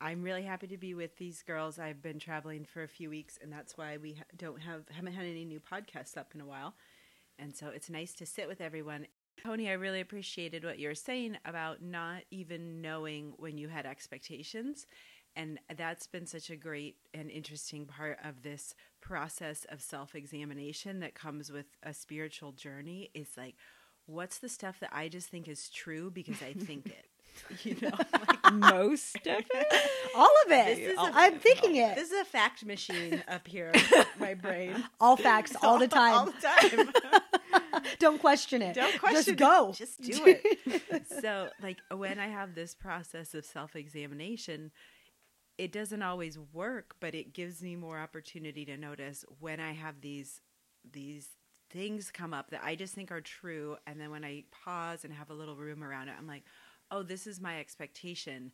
I'm 0.00 0.24
really 0.24 0.42
happy 0.42 0.66
to 0.66 0.76
be 0.76 0.94
with 0.94 1.16
these 1.16 1.44
girls. 1.44 1.78
I've 1.78 2.02
been 2.02 2.18
traveling 2.18 2.64
for 2.64 2.82
a 2.82 2.88
few 2.88 3.08
weeks, 3.08 3.38
and 3.40 3.52
that's 3.52 3.78
why 3.78 3.98
we 3.98 4.20
don't 4.36 4.60
have 4.62 4.82
haven't 4.90 5.12
had 5.12 5.26
any 5.26 5.44
new 5.44 5.60
podcasts 5.60 6.16
up 6.16 6.32
in 6.34 6.40
a 6.40 6.46
while. 6.46 6.74
And 7.38 7.54
so 7.54 7.68
it's 7.68 7.88
nice 7.88 8.14
to 8.14 8.26
sit 8.26 8.48
with 8.48 8.60
everyone. 8.60 9.06
Pony, 9.42 9.68
I 9.68 9.72
really 9.72 10.00
appreciated 10.00 10.64
what 10.64 10.78
you 10.78 10.88
were 10.88 10.94
saying 10.94 11.36
about 11.44 11.82
not 11.82 12.22
even 12.30 12.80
knowing 12.80 13.34
when 13.36 13.58
you 13.58 13.68
had 13.68 13.86
expectations. 13.86 14.86
And 15.34 15.58
that's 15.76 16.06
been 16.06 16.26
such 16.26 16.50
a 16.50 16.56
great 16.56 16.96
and 17.14 17.30
interesting 17.30 17.86
part 17.86 18.18
of 18.22 18.42
this 18.42 18.74
process 19.00 19.64
of 19.70 19.80
self 19.80 20.14
examination 20.14 21.00
that 21.00 21.14
comes 21.14 21.50
with 21.50 21.66
a 21.82 21.94
spiritual 21.94 22.52
journey 22.52 23.10
is 23.14 23.28
like, 23.36 23.56
what's 24.06 24.38
the 24.38 24.48
stuff 24.48 24.78
that 24.80 24.90
I 24.92 25.08
just 25.08 25.28
think 25.28 25.48
is 25.48 25.70
true 25.70 26.10
because 26.10 26.42
I 26.42 26.52
think 26.52 26.86
it? 26.86 27.06
you 27.64 27.76
know, 27.80 27.96
like, 28.28 28.52
Most 28.52 29.16
of 29.26 29.42
it? 29.54 29.90
All 30.14 30.30
of 30.44 30.52
it. 30.52 30.78
I 30.78 30.92
a- 30.92 30.94
oh, 30.98 31.10
I'm 31.14 31.38
thinking 31.38 31.76
it. 31.76 31.94
this 31.94 32.10
is 32.12 32.20
a 32.20 32.24
fact 32.26 32.64
machine 32.66 33.24
up 33.26 33.48
here, 33.48 33.72
my 34.20 34.34
brain. 34.34 34.84
all 35.00 35.16
facts, 35.16 35.56
all 35.62 35.78
the 35.78 35.88
time. 35.88 36.12
all 36.14 36.26
the 36.26 36.32
time. 36.32 36.92
Don't 37.98 38.18
question 38.20 38.62
it. 38.62 38.74
Don't 38.74 38.98
question 38.98 39.16
Just 39.16 39.28
it. 39.28 39.36
go. 39.36 39.72
Just 39.74 40.00
do 40.02 40.22
it. 40.66 41.06
so, 41.20 41.48
like 41.62 41.78
when 41.90 42.18
I 42.18 42.28
have 42.28 42.54
this 42.54 42.74
process 42.74 43.34
of 43.34 43.44
self-examination, 43.44 44.70
it 45.58 45.72
doesn't 45.72 46.02
always 46.02 46.38
work, 46.52 46.96
but 47.00 47.14
it 47.14 47.32
gives 47.32 47.62
me 47.62 47.76
more 47.76 47.98
opportunity 47.98 48.64
to 48.64 48.76
notice 48.76 49.24
when 49.38 49.60
I 49.60 49.72
have 49.72 50.00
these 50.00 50.40
these 50.90 51.28
things 51.70 52.10
come 52.10 52.34
up 52.34 52.50
that 52.50 52.62
I 52.64 52.74
just 52.74 52.94
think 52.94 53.10
are 53.10 53.20
true, 53.20 53.76
and 53.86 54.00
then 54.00 54.10
when 54.10 54.24
I 54.24 54.44
pause 54.64 55.04
and 55.04 55.12
have 55.12 55.30
a 55.30 55.34
little 55.34 55.56
room 55.56 55.82
around 55.82 56.08
it, 56.08 56.14
I'm 56.18 56.26
like, 56.26 56.44
oh, 56.90 57.02
this 57.02 57.26
is 57.26 57.40
my 57.40 57.58
expectation. 57.58 58.52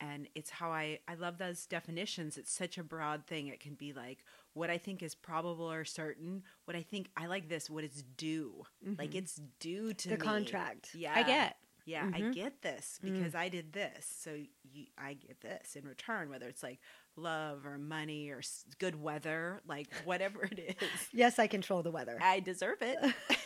And 0.00 0.28
it's 0.34 0.50
how 0.50 0.70
I, 0.70 1.00
I 1.08 1.14
love 1.14 1.38
those 1.38 1.66
definitions. 1.66 2.38
It's 2.38 2.52
such 2.52 2.78
a 2.78 2.84
broad 2.84 3.26
thing. 3.26 3.48
It 3.48 3.60
can 3.60 3.74
be 3.74 3.92
like 3.92 4.24
what 4.52 4.70
I 4.70 4.78
think 4.78 5.02
is 5.02 5.14
probable 5.14 5.70
or 5.70 5.84
certain, 5.84 6.42
what 6.64 6.76
I 6.76 6.82
think 6.82 7.10
I 7.16 7.26
like 7.26 7.48
this, 7.48 7.68
what 7.68 7.84
is 7.84 8.04
due. 8.16 8.64
Like 8.84 9.10
mm-hmm. 9.10 9.18
it's 9.18 9.40
due 9.60 9.92
to 9.94 10.08
The 10.08 10.16
me. 10.16 10.20
contract. 10.20 10.90
Yeah. 10.94 11.12
I 11.14 11.22
get. 11.22 11.56
Yeah, 11.88 12.04
I 12.12 12.20
mm-hmm. 12.20 12.32
get 12.32 12.60
this 12.60 13.00
mm. 13.02 13.14
because 13.14 13.34
I 13.34 13.48
did 13.48 13.72
this. 13.72 14.06
So 14.22 14.34
you, 14.34 14.86
I 14.98 15.14
get 15.14 15.40
this 15.40 15.74
in 15.74 15.86
return, 15.86 16.28
whether 16.28 16.46
it's 16.46 16.62
like 16.62 16.80
love 17.16 17.64
or 17.64 17.78
money 17.78 18.28
or 18.28 18.42
good 18.78 19.00
weather, 19.00 19.62
like 19.66 19.88
whatever 20.04 20.44
it 20.44 20.76
is. 20.82 20.88
Yes, 21.14 21.38
I 21.38 21.46
control 21.46 21.82
the 21.82 21.90
weather. 21.90 22.18
I 22.20 22.40
deserve 22.40 22.82
it. 22.82 22.98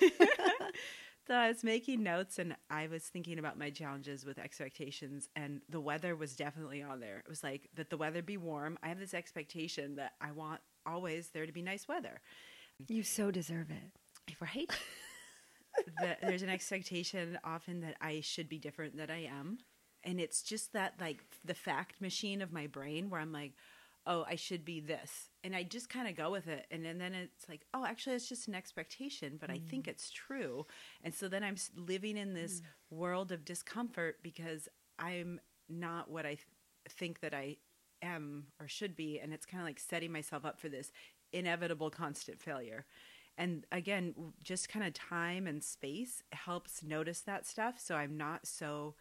so 1.26 1.34
I 1.34 1.48
was 1.48 1.62
making 1.62 2.02
notes 2.02 2.38
and 2.38 2.56
I 2.68 2.88
was 2.88 3.04
thinking 3.04 3.38
about 3.38 3.58
my 3.58 3.70
challenges 3.70 4.24
with 4.24 4.38
expectations, 4.38 5.28
and 5.36 5.60
the 5.68 5.80
weather 5.80 6.16
was 6.16 6.34
definitely 6.34 6.82
on 6.82 7.00
there. 7.00 7.18
It 7.18 7.28
was 7.28 7.44
like 7.44 7.68
that 7.74 7.90
the 7.90 7.96
weather 7.96 8.22
be 8.22 8.36
warm. 8.36 8.78
I 8.82 8.88
have 8.88 8.98
this 8.98 9.14
expectation 9.14 9.96
that 9.96 10.12
I 10.20 10.32
want 10.32 10.60
always 10.84 11.28
there 11.28 11.46
to 11.46 11.52
be 11.52 11.62
nice 11.62 11.86
weather. 11.86 12.20
You 12.88 13.02
so 13.02 13.30
deserve 13.30 13.70
it. 13.70 14.36
Right. 14.40 14.70
that 16.00 16.18
there's 16.22 16.42
an 16.42 16.48
expectation 16.48 17.38
often 17.44 17.80
that 17.80 17.96
I 18.00 18.20
should 18.20 18.48
be 18.48 18.58
different 18.58 18.96
than 18.96 19.10
I 19.10 19.24
am. 19.24 19.58
And 20.04 20.20
it's 20.20 20.42
just 20.42 20.72
that 20.72 20.94
like 21.00 21.24
the 21.44 21.54
fact 21.54 22.00
machine 22.00 22.42
of 22.42 22.52
my 22.52 22.66
brain 22.66 23.08
where 23.08 23.20
I'm 23.20 23.32
like, 23.32 23.52
oh, 24.06 24.24
I 24.28 24.34
should 24.34 24.64
be 24.64 24.80
this. 24.80 25.30
And 25.44 25.54
I 25.54 25.62
just 25.62 25.88
kind 25.88 26.08
of 26.08 26.16
go 26.16 26.30
with 26.30 26.48
it. 26.48 26.66
And 26.70 26.84
then, 26.84 26.98
then 26.98 27.14
it's 27.14 27.48
like, 27.48 27.66
oh, 27.72 27.84
actually, 27.84 28.16
it's 28.16 28.28
just 28.28 28.48
an 28.48 28.54
expectation, 28.54 29.38
but 29.40 29.50
I 29.50 29.60
think 29.70 29.86
mm. 29.86 29.88
it's 29.88 30.10
true. 30.10 30.66
And 31.04 31.14
so 31.14 31.28
then 31.28 31.44
I'm 31.44 31.56
living 31.76 32.16
in 32.16 32.34
this 32.34 32.60
mm. 32.60 32.96
world 32.96 33.32
of 33.32 33.44
discomfort 33.44 34.16
because 34.22 34.68
I'm 34.98 35.40
not 35.68 36.10
what 36.10 36.26
I 36.26 36.34
th- 36.34 36.46
think 36.88 37.20
that 37.20 37.34
I 37.34 37.58
am 38.02 38.46
or 38.60 38.66
should 38.66 38.96
be. 38.96 39.20
And 39.20 39.32
it's 39.32 39.46
kind 39.46 39.60
of 39.60 39.66
like 39.66 39.78
setting 39.78 40.10
myself 40.10 40.44
up 40.44 40.58
for 40.58 40.68
this 40.68 40.90
inevitable 41.32 41.90
constant 41.90 42.40
failure. 42.40 42.84
And 43.38 43.64
again, 43.72 44.14
just 44.42 44.68
kind 44.68 44.84
of 44.84 44.92
time 44.92 45.46
and 45.46 45.62
space 45.62 46.22
helps 46.32 46.82
notice 46.82 47.20
that 47.20 47.46
stuff. 47.46 47.76
So 47.78 47.94
I'm 47.94 48.16
not 48.16 48.46
so 48.46 48.94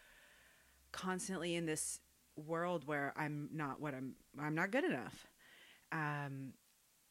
constantly 0.91 1.55
in 1.55 1.65
this 1.65 1.99
world 2.41 2.87
where 2.87 3.13
I'm 3.15 3.49
not 3.53 3.79
what 3.79 3.93
I'm 3.93 4.13
I'm 4.39 4.55
not 4.55 4.71
good 4.71 4.83
enough. 4.83 5.27
Um, 5.91 6.53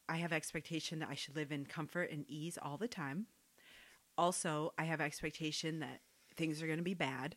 I 0.09 0.17
have 0.17 0.33
expectation 0.33 0.99
that 0.99 1.09
I 1.11 1.15
should 1.15 1.37
live 1.37 1.53
in 1.53 1.65
comfort 1.67 2.11
and 2.11 2.25
ease 2.29 2.59
all 2.61 2.77
the 2.77 2.89
time. 2.89 3.27
Also, 4.19 4.73
I 4.77 4.85
have 4.85 5.01
expectation 5.01 5.81
that 5.81 6.01
things 6.37 6.63
are 6.63 6.67
going 6.67 6.79
to 6.79 6.85
be 6.85 6.95
bad. 6.95 7.37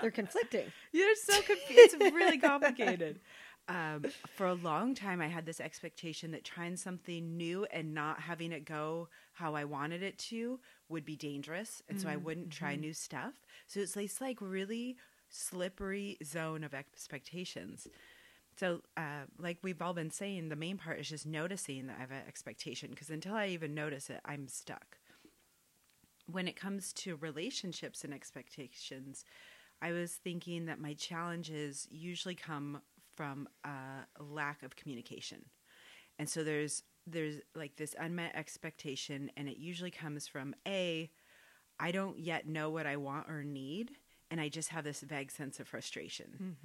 They're 0.00 0.10
conflicting. 0.10 0.66
You're 0.92 1.16
so 1.16 1.40
confused. 1.42 1.96
It's 2.00 2.14
really 2.14 2.38
complicated. 2.38 3.20
Um, 3.70 4.06
for 4.34 4.46
a 4.46 4.54
long 4.54 4.94
time, 4.94 5.20
I 5.20 5.26
had 5.26 5.44
this 5.44 5.60
expectation 5.60 6.30
that 6.30 6.42
trying 6.42 6.76
something 6.76 7.36
new 7.36 7.66
and 7.70 7.92
not 7.92 8.18
having 8.18 8.50
it 8.50 8.64
go 8.64 9.10
how 9.34 9.54
I 9.54 9.64
wanted 9.64 10.02
it 10.02 10.16
to 10.30 10.58
would 10.88 11.04
be 11.04 11.16
dangerous, 11.16 11.82
and 11.86 12.00
so 12.00 12.08
I 12.08 12.16
wouldn't 12.16 12.50
try 12.50 12.76
new 12.76 12.94
stuff. 12.94 13.34
So 13.66 13.80
it's 13.80 14.20
like 14.22 14.38
really 14.40 14.96
slippery 15.28 16.18
zone 16.24 16.64
of 16.64 16.74
expectations. 16.74 17.86
So, 18.56 18.82
uh, 18.96 19.26
like 19.38 19.58
we've 19.62 19.80
all 19.80 19.94
been 19.94 20.10
saying, 20.10 20.48
the 20.48 20.56
main 20.56 20.78
part 20.78 20.98
is 20.98 21.08
just 21.08 21.26
noticing 21.26 21.86
that 21.86 21.96
I 21.96 22.00
have 22.00 22.10
an 22.10 22.22
expectation 22.26 22.90
because 22.90 23.10
until 23.10 23.34
I 23.34 23.48
even 23.48 23.74
notice 23.74 24.10
it, 24.10 24.20
I'm 24.24 24.48
stuck 24.48 24.98
when 26.30 26.46
it 26.46 26.56
comes 26.56 26.92
to 26.92 27.16
relationships 27.16 28.04
and 28.04 28.12
expectations, 28.12 29.24
I 29.80 29.92
was 29.92 30.12
thinking 30.12 30.66
that 30.66 30.80
my 30.80 30.94
challenges 30.94 31.88
usually 31.90 32.34
come 32.34 32.82
from 33.16 33.48
a 33.64 34.22
lack 34.22 34.62
of 34.62 34.76
communication. 34.76 35.46
And 36.18 36.28
so 36.28 36.44
there's 36.44 36.82
there's 37.06 37.36
like 37.54 37.76
this 37.76 37.94
unmet 37.98 38.36
expectation 38.36 39.30
and 39.34 39.48
it 39.48 39.56
usually 39.56 39.90
comes 39.90 40.28
from 40.28 40.54
a 40.66 41.10
I 41.80 41.90
don't 41.90 42.18
yet 42.18 42.46
know 42.46 42.68
what 42.68 42.86
I 42.86 42.96
want 42.96 43.30
or 43.30 43.42
need 43.42 43.92
and 44.30 44.40
I 44.40 44.48
just 44.48 44.68
have 44.70 44.84
this 44.84 45.00
vague 45.00 45.30
sense 45.30 45.60
of 45.60 45.68
frustration. 45.68 46.56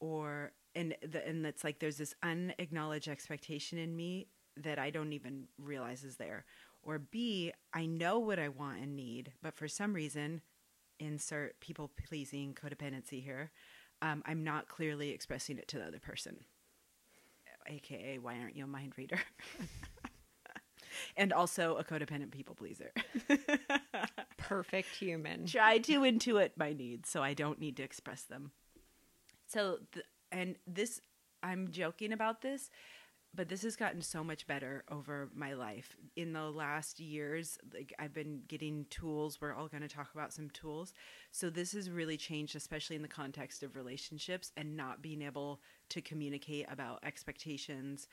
Or 0.00 0.52
and 0.74 0.94
the, 1.02 1.26
and 1.26 1.44
it's 1.44 1.64
like 1.64 1.78
there's 1.78 1.98
this 1.98 2.14
unacknowledged 2.22 3.08
expectation 3.08 3.78
in 3.78 3.96
me 3.96 4.28
that 4.56 4.78
I 4.78 4.90
don't 4.90 5.12
even 5.12 5.44
realize 5.58 6.04
is 6.04 6.16
there. 6.16 6.44
Or 6.82 6.98
B, 6.98 7.52
I 7.74 7.86
know 7.86 8.18
what 8.18 8.38
I 8.38 8.48
want 8.48 8.80
and 8.80 8.96
need, 8.96 9.32
but 9.42 9.54
for 9.54 9.68
some 9.68 9.92
reason, 9.92 10.40
insert 10.98 11.60
people 11.60 11.90
pleasing 12.08 12.54
codependency 12.54 13.22
here, 13.22 13.50
um, 14.02 14.22
I'm 14.26 14.44
not 14.44 14.68
clearly 14.68 15.10
expressing 15.10 15.58
it 15.58 15.68
to 15.68 15.78
the 15.78 15.84
other 15.84 15.98
person. 15.98 16.38
AKA, 17.66 18.18
why 18.18 18.38
aren't 18.38 18.56
you 18.56 18.64
a 18.64 18.66
mind 18.66 18.94
reader? 18.96 19.20
and 21.16 21.32
also 21.32 21.76
a 21.76 21.84
codependent 21.84 22.30
people 22.30 22.54
pleaser. 22.54 22.92
Perfect 24.36 24.88
human. 24.96 25.46
Try 25.46 25.78
to 25.78 26.00
intuit 26.00 26.50
my 26.56 26.72
needs 26.72 27.08
so 27.08 27.22
I 27.22 27.34
don't 27.34 27.60
need 27.60 27.76
to 27.76 27.82
express 27.82 28.22
them. 28.22 28.52
So, 29.46 29.78
th- 29.92 30.06
and 30.30 30.56
this, 30.66 31.00
I'm 31.42 31.70
joking 31.70 32.12
about 32.12 32.40
this, 32.40 32.70
but 33.34 33.48
this 33.48 33.62
has 33.62 33.76
gotten 33.76 34.02
so 34.02 34.24
much 34.24 34.46
better 34.46 34.84
over 34.90 35.28
my 35.34 35.52
life. 35.54 35.96
In 36.16 36.32
the 36.32 36.50
last 36.50 36.98
years, 36.98 37.58
like 37.72 37.92
I've 37.98 38.12
been 38.12 38.42
getting 38.48 38.86
tools. 38.90 39.40
We're 39.40 39.54
all 39.54 39.68
going 39.68 39.82
to 39.82 39.88
talk 39.88 40.10
about 40.14 40.32
some 40.32 40.50
tools. 40.50 40.92
So 41.30 41.48
this 41.48 41.72
has 41.72 41.90
really 41.90 42.16
changed, 42.16 42.56
especially 42.56 42.96
in 42.96 43.02
the 43.02 43.08
context 43.08 43.62
of 43.62 43.76
relationships 43.76 44.50
and 44.56 44.76
not 44.76 45.02
being 45.02 45.22
able 45.22 45.60
to 45.90 46.00
communicate 46.00 46.66
about 46.70 47.04
expectations. 47.04 48.08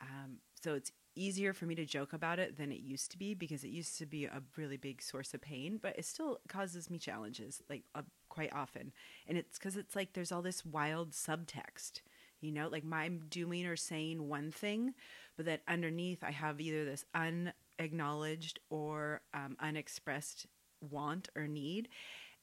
Um, 0.00 0.38
so 0.62 0.74
it's 0.74 0.92
easier 1.14 1.52
for 1.52 1.66
me 1.66 1.74
to 1.74 1.84
joke 1.84 2.12
about 2.12 2.38
it 2.38 2.56
than 2.56 2.72
it 2.72 2.80
used 2.80 3.10
to 3.12 3.18
be 3.18 3.34
because 3.34 3.64
it 3.64 3.70
used 3.70 3.98
to 3.98 4.06
be 4.06 4.24
a 4.24 4.42
really 4.56 4.76
big 4.76 5.02
source 5.02 5.34
of 5.34 5.40
pain, 5.40 5.78
but 5.80 5.98
it 5.98 6.04
still 6.04 6.38
causes 6.48 6.90
me 6.90 6.98
challenges 6.98 7.62
like 7.68 7.84
uh, 7.94 8.02
quite 8.28 8.52
often. 8.52 8.92
And 9.26 9.36
it's 9.36 9.58
because 9.58 9.76
it's 9.76 9.96
like 9.96 10.12
there's 10.12 10.32
all 10.32 10.42
this 10.42 10.64
wild 10.64 11.12
subtext 11.12 12.00
you 12.42 12.52
know 12.52 12.68
like 12.68 12.84
i'm 12.92 13.22
doing 13.30 13.64
or 13.64 13.76
saying 13.76 14.28
one 14.28 14.50
thing 14.50 14.92
but 15.36 15.46
that 15.46 15.62
underneath 15.66 16.22
i 16.22 16.30
have 16.30 16.60
either 16.60 16.84
this 16.84 17.06
unacknowledged 17.14 18.58
or 18.68 19.22
um, 19.32 19.56
unexpressed 19.60 20.46
want 20.90 21.28
or 21.34 21.46
need 21.46 21.88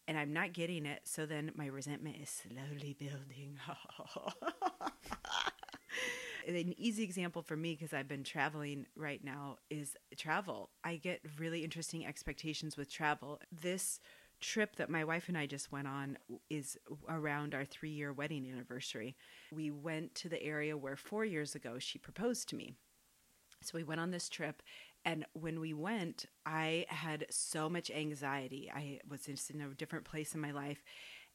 and 0.07 0.17
i'm 0.17 0.33
not 0.33 0.53
getting 0.53 0.85
it 0.85 1.01
so 1.03 1.25
then 1.25 1.51
my 1.55 1.67
resentment 1.67 2.15
is 2.19 2.29
slowly 2.29 2.95
building 2.97 3.57
an 6.55 6.73
easy 6.77 7.03
example 7.03 7.41
for 7.41 7.55
me 7.55 7.75
because 7.75 7.93
i've 7.93 8.07
been 8.07 8.23
traveling 8.23 8.85
right 8.95 9.23
now 9.23 9.57
is 9.69 9.95
travel 10.17 10.69
i 10.83 10.95
get 10.95 11.21
really 11.37 11.63
interesting 11.63 12.05
expectations 12.05 12.77
with 12.77 12.91
travel 12.91 13.39
this 13.61 13.99
trip 14.39 14.75
that 14.77 14.89
my 14.89 15.03
wife 15.03 15.27
and 15.27 15.37
I 15.37 15.45
just 15.45 15.71
went 15.71 15.87
on 15.87 16.17
is 16.49 16.77
around 17.07 17.53
our 17.53 17.65
three 17.65 17.89
year 17.89 18.13
wedding 18.13 18.49
anniversary. 18.51 19.15
We 19.53 19.71
went 19.71 20.15
to 20.15 20.29
the 20.29 20.41
area 20.41 20.77
where 20.77 20.95
four 20.95 21.25
years 21.25 21.55
ago 21.55 21.79
she 21.79 21.99
proposed 21.99 22.49
to 22.49 22.55
me. 22.55 22.75
So 23.61 23.77
we 23.77 23.83
went 23.83 23.99
on 23.99 24.11
this 24.11 24.29
trip. 24.29 24.63
And 25.05 25.25
when 25.33 25.59
we 25.59 25.73
went, 25.73 26.25
I 26.45 26.85
had 26.89 27.25
so 27.29 27.69
much 27.69 27.89
anxiety. 27.89 28.71
I 28.73 28.99
was 29.09 29.21
just 29.25 29.49
in 29.49 29.61
a 29.61 29.69
different 29.69 30.05
place 30.05 30.35
in 30.35 30.41
my 30.41 30.51
life. 30.51 30.83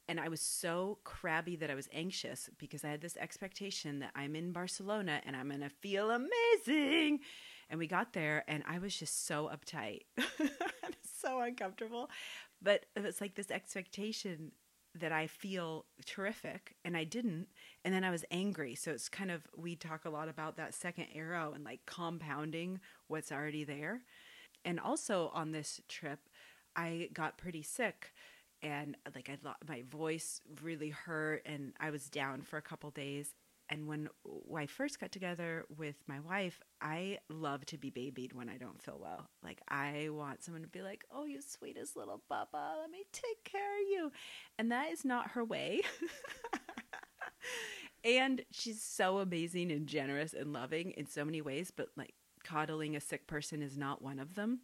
And 0.07 0.19
I 0.19 0.29
was 0.29 0.41
so 0.41 0.99
crabby 1.03 1.55
that 1.55 1.71
I 1.71 1.75
was 1.75 1.89
anxious 1.91 2.49
because 2.59 2.83
I 2.83 2.89
had 2.89 3.01
this 3.01 3.17
expectation 3.17 3.99
that 3.99 4.11
I'm 4.15 4.35
in 4.35 4.51
Barcelona 4.51 5.21
and 5.25 5.35
I'm 5.35 5.49
going 5.49 5.61
to 5.61 5.69
feel 5.69 6.11
amazing. 6.11 7.21
And 7.69 7.79
we 7.79 7.87
got 7.87 8.13
there 8.13 8.43
and 8.47 8.63
I 8.67 8.77
was 8.77 8.95
just 8.95 9.25
so 9.25 9.49
uptight. 9.51 10.01
so 11.21 11.39
uncomfortable. 11.41 12.09
But 12.61 12.85
it's 12.95 13.19
like 13.19 13.35
this 13.35 13.49
expectation 13.49 14.51
that 14.93 15.11
I 15.11 15.27
feel 15.27 15.85
terrific 16.05 16.75
and 16.85 16.95
I 16.95 17.03
didn't. 17.03 17.47
And 17.83 17.93
then 17.93 18.03
I 18.03 18.11
was 18.11 18.23
angry. 18.31 18.75
So 18.75 18.91
it's 18.91 19.09
kind 19.09 19.31
of, 19.31 19.41
we 19.57 19.75
talk 19.75 20.05
a 20.05 20.09
lot 20.09 20.29
about 20.29 20.55
that 20.57 20.73
second 20.73 21.07
arrow 21.13 21.51
and 21.53 21.65
like 21.65 21.81
compounding 21.85 22.79
what's 23.07 23.31
already 23.31 23.63
there. 23.63 24.01
And 24.63 24.79
also 24.79 25.31
on 25.33 25.51
this 25.51 25.81
trip, 25.89 26.19
I 26.75 27.09
got 27.13 27.37
pretty 27.37 27.61
sick 27.63 28.13
and 28.65 28.97
uh, 29.05 29.11
like 29.13 29.29
I 29.29 29.35
thought 29.35 29.57
my 29.67 29.83
voice 29.89 30.41
really 30.61 30.89
hurt 30.89 31.43
and 31.45 31.73
I 31.79 31.91
was 31.91 32.09
down 32.09 32.41
for 32.41 32.57
a 32.57 32.61
couple 32.61 32.89
days 32.89 33.35
and 33.69 33.87
when 33.87 34.09
I 34.55 34.67
first 34.67 34.99
got 34.99 35.11
together 35.11 35.65
with 35.75 35.95
my 36.07 36.19
wife, 36.19 36.61
I 36.81 37.17
love 37.29 37.65
to 37.67 37.79
be 37.79 37.89
babied 37.89 38.33
when 38.33 38.47
I 38.47 38.57
don't 38.57 38.79
feel 38.79 38.99
well. 39.01 39.27
Like 39.43 39.59
I 39.67 40.09
want 40.11 40.43
someone 40.43 40.61
to 40.61 40.67
be 40.67 40.83
like, 40.83 41.03
"Oh, 41.11 41.25
you 41.25 41.41
sweetest 41.41 41.95
little 41.95 42.21
Bubba, 42.31 42.79
let 42.79 42.91
me 42.91 43.05
take 43.11 43.43
care 43.43 43.81
of 43.81 43.87
you," 43.89 44.11
and 44.59 44.71
that 44.71 44.91
is 44.91 45.03
not 45.03 45.31
her 45.31 45.43
way. 45.43 45.81
and 48.03 48.45
she's 48.51 48.83
so 48.83 49.17
amazing 49.17 49.71
and 49.71 49.87
generous 49.87 50.33
and 50.33 50.53
loving 50.53 50.91
in 50.91 51.07
so 51.07 51.25
many 51.25 51.41
ways, 51.41 51.71
but 51.75 51.89
like 51.97 52.13
coddling 52.43 52.95
a 52.95 53.01
sick 53.01 53.25
person 53.25 53.63
is 53.63 53.77
not 53.77 53.99
one 53.99 54.19
of 54.19 54.35
them. 54.35 54.59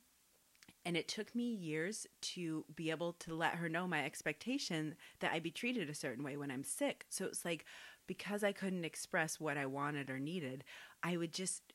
And 0.86 0.98
it 0.98 1.08
took 1.08 1.36
me 1.36 1.44
years 1.44 2.08
to 2.22 2.66
be 2.76 2.90
able 2.90 3.14
to 3.14 3.36
let 3.36 3.56
her 3.56 3.70
know 3.70 3.88
my 3.88 4.04
expectation 4.04 4.96
that 5.20 5.32
I 5.32 5.40
be 5.40 5.52
treated 5.52 5.90
a 5.90 5.96
certain 5.96 6.24
way 6.24 6.38
when 6.38 6.50
I'm 6.50 6.64
sick. 6.64 7.06
So 7.10 7.26
it's 7.26 7.46
like, 7.46 7.66
because 8.08 8.44
I 8.44 8.52
couldn't 8.52 8.86
express 8.86 9.40
what 9.40 9.58
I 9.58 9.68
wanted 9.68 10.10
or 10.10 10.20
needed, 10.20 10.64
I 11.04 11.18
would 11.18 11.34
just 11.34 11.74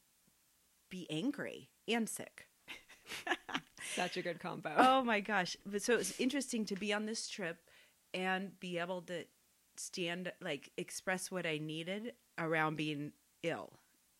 be 0.90 1.06
angry 1.10 1.70
and 1.86 2.08
sick. 2.08 2.48
Such 3.94 4.16
a 4.16 4.22
good 4.22 4.40
combo. 4.40 4.72
Oh 4.76 5.04
my 5.04 5.20
gosh. 5.20 5.56
But 5.64 5.82
so 5.82 5.94
it's 5.94 6.18
interesting 6.18 6.64
to 6.66 6.74
be 6.74 6.92
on 6.92 7.06
this 7.06 7.28
trip 7.28 7.58
and 8.12 8.58
be 8.58 8.78
able 8.78 9.02
to 9.02 9.24
stand 9.76 10.32
like 10.40 10.70
express 10.76 11.30
what 11.30 11.46
I 11.46 11.58
needed 11.58 12.14
around 12.38 12.76
being 12.76 13.12
ill 13.42 13.72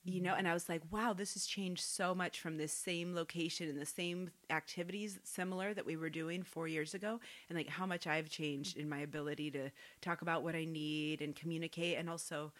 you 0.07 0.21
know 0.21 0.35
and 0.35 0.47
i 0.47 0.55
was 0.55 0.69
like 0.69 0.83
wow 0.90 1.12
this 1.12 1.35
has 1.35 1.47
changed 1.47 1.83
so 1.83 2.14
much 2.14 2.40
from 2.40 2.57
this 2.57 2.73
same 2.73 3.14
location 3.14 3.69
and 3.69 3.81
the 3.81 3.87
same 3.87 4.31
activities 4.51 5.19
similar 5.25 5.75
that 5.75 5.85
we 5.87 5.97
were 5.97 6.11
doing 6.11 6.42
four 6.42 6.69
years 6.69 6.95
ago 6.95 7.21
and 7.49 7.59
like 7.59 7.69
how 7.69 7.85
much 7.87 8.07
i've 8.07 8.29
changed 8.29 8.77
in 8.77 8.88
my 8.88 8.99
ability 8.99 9.51
to 9.51 9.71
talk 10.01 10.23
about 10.23 10.42
what 10.42 10.55
i 10.55 10.64
need 10.64 11.21
and 11.21 11.35
communicate 11.35 11.99
and 11.99 12.09
also 12.09 12.53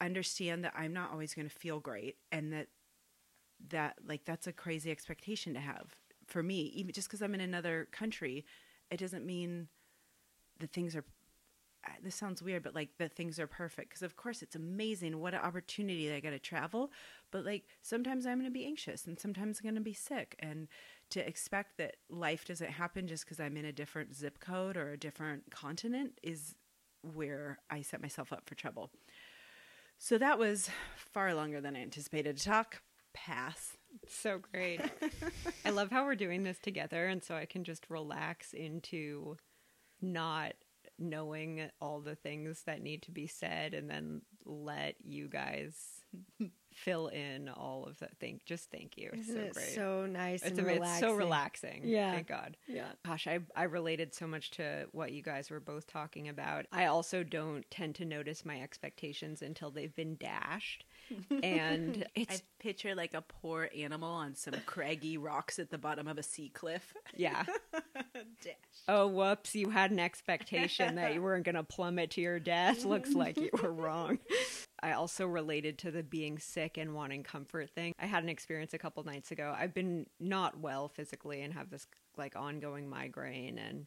understand 0.00 0.64
that 0.64 0.72
i'm 0.76 0.92
not 0.92 1.10
always 1.12 1.34
going 1.34 1.48
to 1.48 1.54
feel 1.54 1.78
great 1.78 2.16
and 2.32 2.52
that 2.52 2.68
that 3.68 3.96
like 4.06 4.24
that's 4.24 4.46
a 4.46 4.52
crazy 4.52 4.90
expectation 4.90 5.54
to 5.54 5.60
have 5.60 5.94
for 6.26 6.42
me. 6.42 6.72
Even 6.74 6.92
just 6.92 7.08
because 7.08 7.22
i'm 7.22 7.34
in 7.34 7.40
another 7.40 7.88
country 7.92 8.44
it 8.90 8.98
doesn't 8.98 9.26
mean 9.26 9.68
that 10.60 10.72
things 10.72 10.94
are 10.94 11.04
this 12.02 12.14
sounds 12.14 12.42
weird, 12.42 12.62
but 12.62 12.74
like 12.74 12.90
the 12.98 13.08
things 13.08 13.38
are 13.38 13.46
perfect. 13.46 13.90
Because 13.90 14.02
of 14.02 14.16
course 14.16 14.42
it's 14.42 14.56
amazing. 14.56 15.18
What 15.18 15.34
an 15.34 15.40
opportunity 15.40 16.12
I 16.12 16.20
get 16.20 16.30
to 16.30 16.38
travel. 16.38 16.90
But 17.30 17.44
like 17.44 17.64
sometimes 17.82 18.26
I'm 18.26 18.38
going 18.38 18.50
to 18.50 18.58
be 18.58 18.66
anxious 18.66 19.06
and 19.06 19.18
sometimes 19.18 19.58
I'm 19.58 19.64
going 19.64 19.74
to 19.74 19.80
be 19.80 19.92
sick. 19.94 20.36
And 20.38 20.68
to 21.10 21.26
expect 21.26 21.78
that 21.78 21.96
life 22.08 22.44
doesn't 22.44 22.70
happen 22.70 23.06
just 23.06 23.24
because 23.24 23.40
I'm 23.40 23.56
in 23.56 23.64
a 23.64 23.72
different 23.72 24.14
zip 24.14 24.40
code 24.40 24.76
or 24.76 24.92
a 24.92 24.98
different 24.98 25.50
continent 25.50 26.18
is 26.22 26.54
where 27.02 27.58
I 27.70 27.82
set 27.82 28.02
myself 28.02 28.32
up 28.32 28.42
for 28.46 28.54
trouble. 28.54 28.90
So 29.98 30.18
that 30.18 30.38
was 30.38 30.68
far 30.96 31.34
longer 31.34 31.60
than 31.60 31.76
I 31.76 31.82
anticipated 31.82 32.36
to 32.38 32.44
talk. 32.44 32.82
Pass. 33.14 33.76
So 34.08 34.38
great. 34.52 34.80
I 35.64 35.70
love 35.70 35.90
how 35.90 36.04
we're 36.04 36.16
doing 36.16 36.42
this 36.42 36.58
together. 36.58 37.06
And 37.06 37.24
so 37.24 37.34
I 37.34 37.46
can 37.46 37.64
just 37.64 37.86
relax 37.88 38.52
into 38.52 39.36
not 40.02 40.52
knowing 40.98 41.68
all 41.80 42.00
the 42.00 42.14
things 42.14 42.62
that 42.66 42.82
need 42.82 43.02
to 43.02 43.10
be 43.10 43.26
said 43.26 43.74
and 43.74 43.88
then 43.88 44.22
let 44.44 44.94
you 45.04 45.28
guys 45.28 45.74
fill 46.74 47.08
in 47.08 47.48
all 47.48 47.84
of 47.84 47.98
that. 47.98 48.10
Thank, 48.20 48.44
just 48.44 48.70
thank 48.70 48.96
you. 48.96 49.10
Isn't 49.12 49.34
so 49.34 49.52
great. 49.52 49.74
so 49.74 50.06
nice 50.06 50.42
it's, 50.42 50.58
and 50.58 50.60
ama- 50.60 50.68
relaxing? 50.68 50.92
it's 50.92 51.00
so 51.00 51.14
relaxing. 51.14 51.82
Yeah. 51.84 52.12
Thank 52.12 52.28
God. 52.28 52.56
Yeah. 52.66 52.88
Gosh, 53.04 53.26
I, 53.26 53.40
I 53.54 53.64
related 53.64 54.14
so 54.14 54.26
much 54.26 54.50
to 54.52 54.86
what 54.92 55.12
you 55.12 55.22
guys 55.22 55.50
were 55.50 55.60
both 55.60 55.86
talking 55.86 56.28
about. 56.28 56.66
I 56.72 56.86
also 56.86 57.22
don't 57.22 57.68
tend 57.70 57.94
to 57.96 58.04
notice 58.04 58.44
my 58.44 58.60
expectations 58.60 59.42
until 59.42 59.70
they've 59.70 59.94
been 59.94 60.16
dashed. 60.16 60.84
And 61.42 62.06
it's, 62.14 62.36
I 62.36 62.40
picture 62.58 62.94
like 62.94 63.14
a 63.14 63.22
poor 63.22 63.68
animal 63.76 64.10
on 64.10 64.34
some 64.34 64.54
craggy 64.66 65.18
rocks 65.18 65.58
at 65.58 65.70
the 65.70 65.78
bottom 65.78 66.08
of 66.08 66.18
a 66.18 66.22
sea 66.22 66.50
cliff. 66.50 66.94
yeah. 67.14 67.44
Oh, 68.88 69.08
whoops. 69.08 69.54
You 69.56 69.70
had 69.70 69.90
an 69.90 69.98
expectation 69.98 70.94
that 70.94 71.12
you 71.12 71.20
weren't 71.20 71.44
going 71.44 71.56
to 71.56 71.64
plummet 71.64 72.12
to 72.12 72.20
your 72.20 72.38
death. 72.38 72.84
Looks 72.84 73.14
like 73.14 73.36
you 73.36 73.50
were 73.60 73.72
wrong. 73.72 74.20
I 74.80 74.92
also 74.92 75.26
related 75.26 75.78
to 75.78 75.90
the 75.90 76.04
being 76.04 76.38
sick 76.38 76.78
and 76.78 76.94
wanting 76.94 77.24
comfort 77.24 77.70
thing. 77.70 77.92
I 77.98 78.06
had 78.06 78.22
an 78.22 78.28
experience 78.28 78.74
a 78.74 78.78
couple 78.78 79.02
nights 79.02 79.32
ago. 79.32 79.52
I've 79.58 79.74
been 79.74 80.06
not 80.20 80.60
well 80.60 80.88
physically 80.88 81.42
and 81.42 81.52
have 81.54 81.70
this 81.70 81.86
like 82.16 82.36
ongoing 82.36 82.88
migraine 82.88 83.58
and 83.58 83.86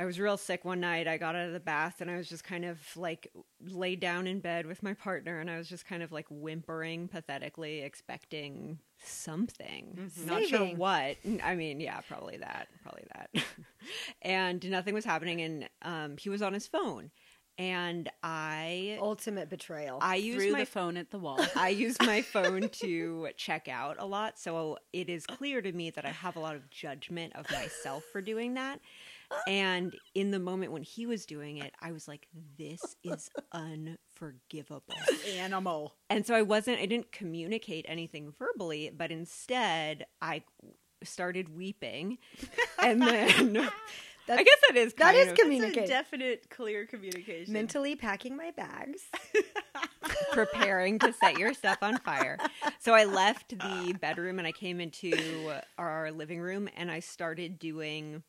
I 0.00 0.04
was 0.04 0.20
real 0.20 0.36
sick 0.36 0.64
one 0.64 0.78
night. 0.78 1.08
I 1.08 1.16
got 1.18 1.34
out 1.34 1.46
of 1.48 1.52
the 1.52 1.58
bath 1.58 2.00
and 2.00 2.08
I 2.08 2.16
was 2.16 2.28
just 2.28 2.44
kind 2.44 2.64
of 2.64 2.78
like 2.96 3.32
laid 3.60 3.98
down 3.98 4.28
in 4.28 4.38
bed 4.38 4.64
with 4.64 4.80
my 4.80 4.94
partner 4.94 5.40
and 5.40 5.50
I 5.50 5.58
was 5.58 5.68
just 5.68 5.86
kind 5.86 6.04
of 6.04 6.12
like 6.12 6.26
whimpering 6.30 7.08
pathetically, 7.08 7.80
expecting 7.80 8.78
something. 9.04 10.10
Not 10.24 10.44
sure 10.44 10.66
what. 10.68 11.16
I 11.42 11.56
mean, 11.56 11.80
yeah, 11.80 12.00
probably 12.08 12.36
that. 12.36 12.68
Probably 12.84 13.04
that. 13.12 13.44
and 14.22 14.70
nothing 14.70 14.94
was 14.94 15.04
happening. 15.04 15.40
And 15.40 15.68
um, 15.82 16.16
he 16.16 16.28
was 16.28 16.42
on 16.42 16.52
his 16.52 16.68
phone. 16.68 17.10
and 17.58 18.08
I 18.22 18.98
Ultimate 19.00 19.50
betrayal. 19.50 19.98
I 20.00 20.14
use 20.14 20.36
Threw 20.36 20.52
my 20.52 20.60
the 20.60 20.66
phone 20.66 20.96
at 20.96 21.10
the 21.10 21.18
wall. 21.18 21.40
I 21.56 21.70
use 21.70 21.96
my 22.00 22.22
phone 22.34 22.68
to 22.68 23.28
check 23.36 23.66
out 23.66 23.96
a 23.98 24.06
lot, 24.06 24.38
so 24.38 24.78
it 24.92 25.08
is 25.10 25.26
clear 25.26 25.60
to 25.60 25.72
me 25.72 25.90
that 25.90 26.04
I 26.04 26.10
have 26.10 26.36
a 26.36 26.40
lot 26.40 26.54
of 26.54 26.70
judgment 26.70 27.34
of 27.34 27.50
myself 27.50 28.04
for 28.12 28.20
doing 28.20 28.54
that. 28.54 28.78
And 29.46 29.94
in 30.14 30.30
the 30.30 30.38
moment 30.38 30.72
when 30.72 30.82
he 30.82 31.06
was 31.06 31.26
doing 31.26 31.58
it, 31.58 31.74
I 31.80 31.92
was 31.92 32.08
like, 32.08 32.28
"This 32.56 32.80
is 33.04 33.28
unforgivable." 33.52 34.94
Animal. 35.36 35.94
And 36.10 36.26
so 36.26 36.34
I 36.34 36.42
wasn't, 36.42 36.80
I 36.80 36.86
didn't 36.86 37.12
communicate 37.12 37.84
anything 37.88 38.32
verbally, 38.38 38.90
but 38.94 39.10
instead 39.10 40.06
I 40.20 40.42
started 41.02 41.48
weeping. 41.48 42.18
And 42.80 43.02
then 43.02 43.56
I 44.28 44.42
guess 44.44 44.58
that 44.68 44.76
is 44.76 44.94
that 44.94 45.14
is 45.16 45.32
communication. 45.36 45.88
definite, 45.88 46.48
clear 46.48 46.86
communication. 46.86 47.52
Mentally 47.52 47.96
packing 47.96 48.36
my 48.36 48.52
bags. 48.52 49.02
preparing 50.32 51.00
to 51.00 51.12
set 51.12 51.38
your 51.38 51.54
stuff 51.54 51.78
on 51.82 51.98
fire. 51.98 52.38
So 52.78 52.94
I 52.94 53.04
left 53.04 53.58
the 53.58 53.96
bedroom 54.00 54.38
and 54.38 54.46
I 54.46 54.52
came 54.52 54.80
into 54.80 55.52
our 55.76 56.12
living 56.12 56.40
room 56.40 56.68
and 56.76 56.88
I 56.88 57.00
started 57.00 57.58
doing 57.58 58.22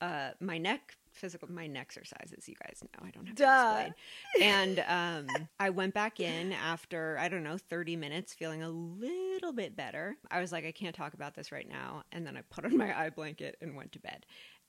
uh 0.00 0.30
my 0.40 0.58
neck 0.58 0.96
physical 1.12 1.50
my 1.50 1.66
neck 1.66 1.82
exercises 1.90 2.48
you 2.48 2.54
guys 2.62 2.82
know 2.82 3.06
i 3.06 3.10
don't 3.10 3.26
have 3.26 3.34
to 3.34 3.42
Duh. 3.42 3.74
explain 3.78 3.94
and 4.40 4.84
um 4.88 5.48
i 5.58 5.68
went 5.68 5.92
back 5.92 6.20
in 6.20 6.52
after 6.52 7.18
i 7.18 7.28
don't 7.28 7.42
know 7.42 7.58
30 7.58 7.96
minutes 7.96 8.32
feeling 8.32 8.62
a 8.62 8.68
little 8.68 9.52
bit 9.52 9.74
better 9.76 10.16
i 10.30 10.40
was 10.40 10.52
like 10.52 10.64
i 10.64 10.72
can't 10.72 10.94
talk 10.94 11.14
about 11.14 11.34
this 11.34 11.50
right 11.50 11.68
now 11.68 12.02
and 12.12 12.26
then 12.26 12.36
i 12.36 12.42
put 12.50 12.64
on 12.64 12.76
my 12.76 12.98
eye 12.98 13.10
blanket 13.10 13.56
and 13.60 13.74
went 13.76 13.92
to 13.92 13.98
bed 13.98 14.24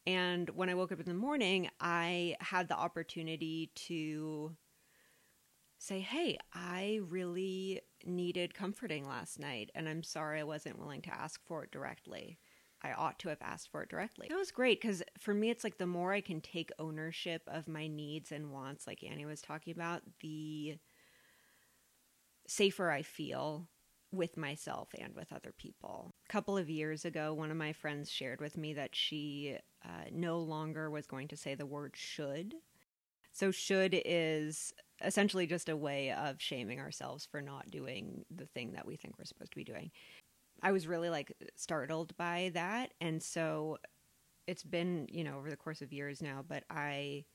and 0.08 0.50
when 0.52 0.70
i 0.70 0.74
woke 0.74 0.92
up 0.92 1.00
in 1.00 1.06
the 1.06 1.14
morning 1.14 1.70
i 1.80 2.36
had 2.40 2.68
the 2.68 2.76
opportunity 2.76 3.72
to 3.76 4.56
say, 5.82 6.00
Hey, 6.00 6.38
I 6.54 7.00
really 7.10 7.82
needed 8.06 8.54
comforting 8.54 9.08
last 9.08 9.40
night, 9.40 9.72
and 9.74 9.90
I'm 9.90 10.04
sorry 10.04 10.40
I 10.40 10.44
wasn't 10.44 10.78
willing 10.78 11.02
to 11.02 11.14
ask 11.14 11.42
for 11.48 11.64
it 11.64 11.72
directly. 11.72 12.38
I 12.84 12.94
ought 12.94 13.20
to 13.20 13.30
have 13.30 13.42
asked 13.42 13.70
for 13.72 13.84
it 13.84 13.90
directly. 13.90 14.28
That 14.30 14.38
was 14.38 14.52
great 14.52 14.82
because 14.82 15.04
for 15.20 15.34
me, 15.34 15.50
it's 15.50 15.64
like 15.64 15.78
the 15.78 15.86
more 15.86 16.14
I 16.14 16.22
can 16.22 16.42
take 16.42 16.72
ownership 16.80 17.44
of 17.48 17.68
my 17.68 17.88
needs 17.88 18.32
and 18.32 18.52
wants, 18.52 18.88
like 18.88 19.04
Annie 19.04 19.26
was 19.26 19.42
talking 19.42 19.74
about, 19.74 20.02
the 20.22 20.78
safer 22.48 22.92
I 22.92 23.02
feel 23.02 23.68
with 24.12 24.36
myself 24.36 24.90
and 25.00 25.16
with 25.16 25.32
other 25.32 25.54
people. 25.58 26.14
A 26.28 26.32
couple 26.32 26.58
of 26.58 26.70
years 26.70 27.06
ago, 27.06 27.34
one 27.34 27.52
of 27.52 27.58
my 27.58 27.72
friends 27.72 28.12
shared 28.12 28.42
with 28.42 28.58
me 28.58 28.74
that 28.74 28.96
she 28.96 29.58
uh, 29.86 30.10
no 30.12 30.40
longer 30.40 30.90
was 30.90 31.08
going 31.08 31.28
to 31.30 31.38
say 31.38 31.56
the 31.56 31.66
word 31.66 31.94
should. 31.96 32.56
So, 33.32 33.52
should 33.52 34.00
is 34.06 34.74
essentially 35.04 35.48
just 35.48 35.70
a 35.70 35.78
way 35.78 36.12
of 36.12 36.42
shaming 36.42 36.80
ourselves 36.80 37.26
for 37.26 37.42
not 37.42 37.72
doing 37.72 38.26
the 38.30 38.46
thing 38.46 38.74
that 38.74 38.86
we 38.86 38.98
think 38.98 39.18
we're 39.18 39.26
supposed 39.26 39.52
to 39.52 39.58
be 39.58 39.64
doing. 39.64 39.92
I 40.62 40.72
was 40.72 40.88
really 40.88 41.10
like 41.10 41.34
startled 41.56 42.16
by 42.18 42.52
that. 42.54 42.94
And 43.02 43.22
so 43.22 43.78
it's 44.48 44.64
been, 44.64 45.08
you 45.12 45.24
know, 45.24 45.38
over 45.38 45.50
the 45.50 45.56
course 45.56 45.82
of 45.82 45.94
years 45.94 46.22
now, 46.22 46.44
but 46.48 46.64
I 46.70 47.26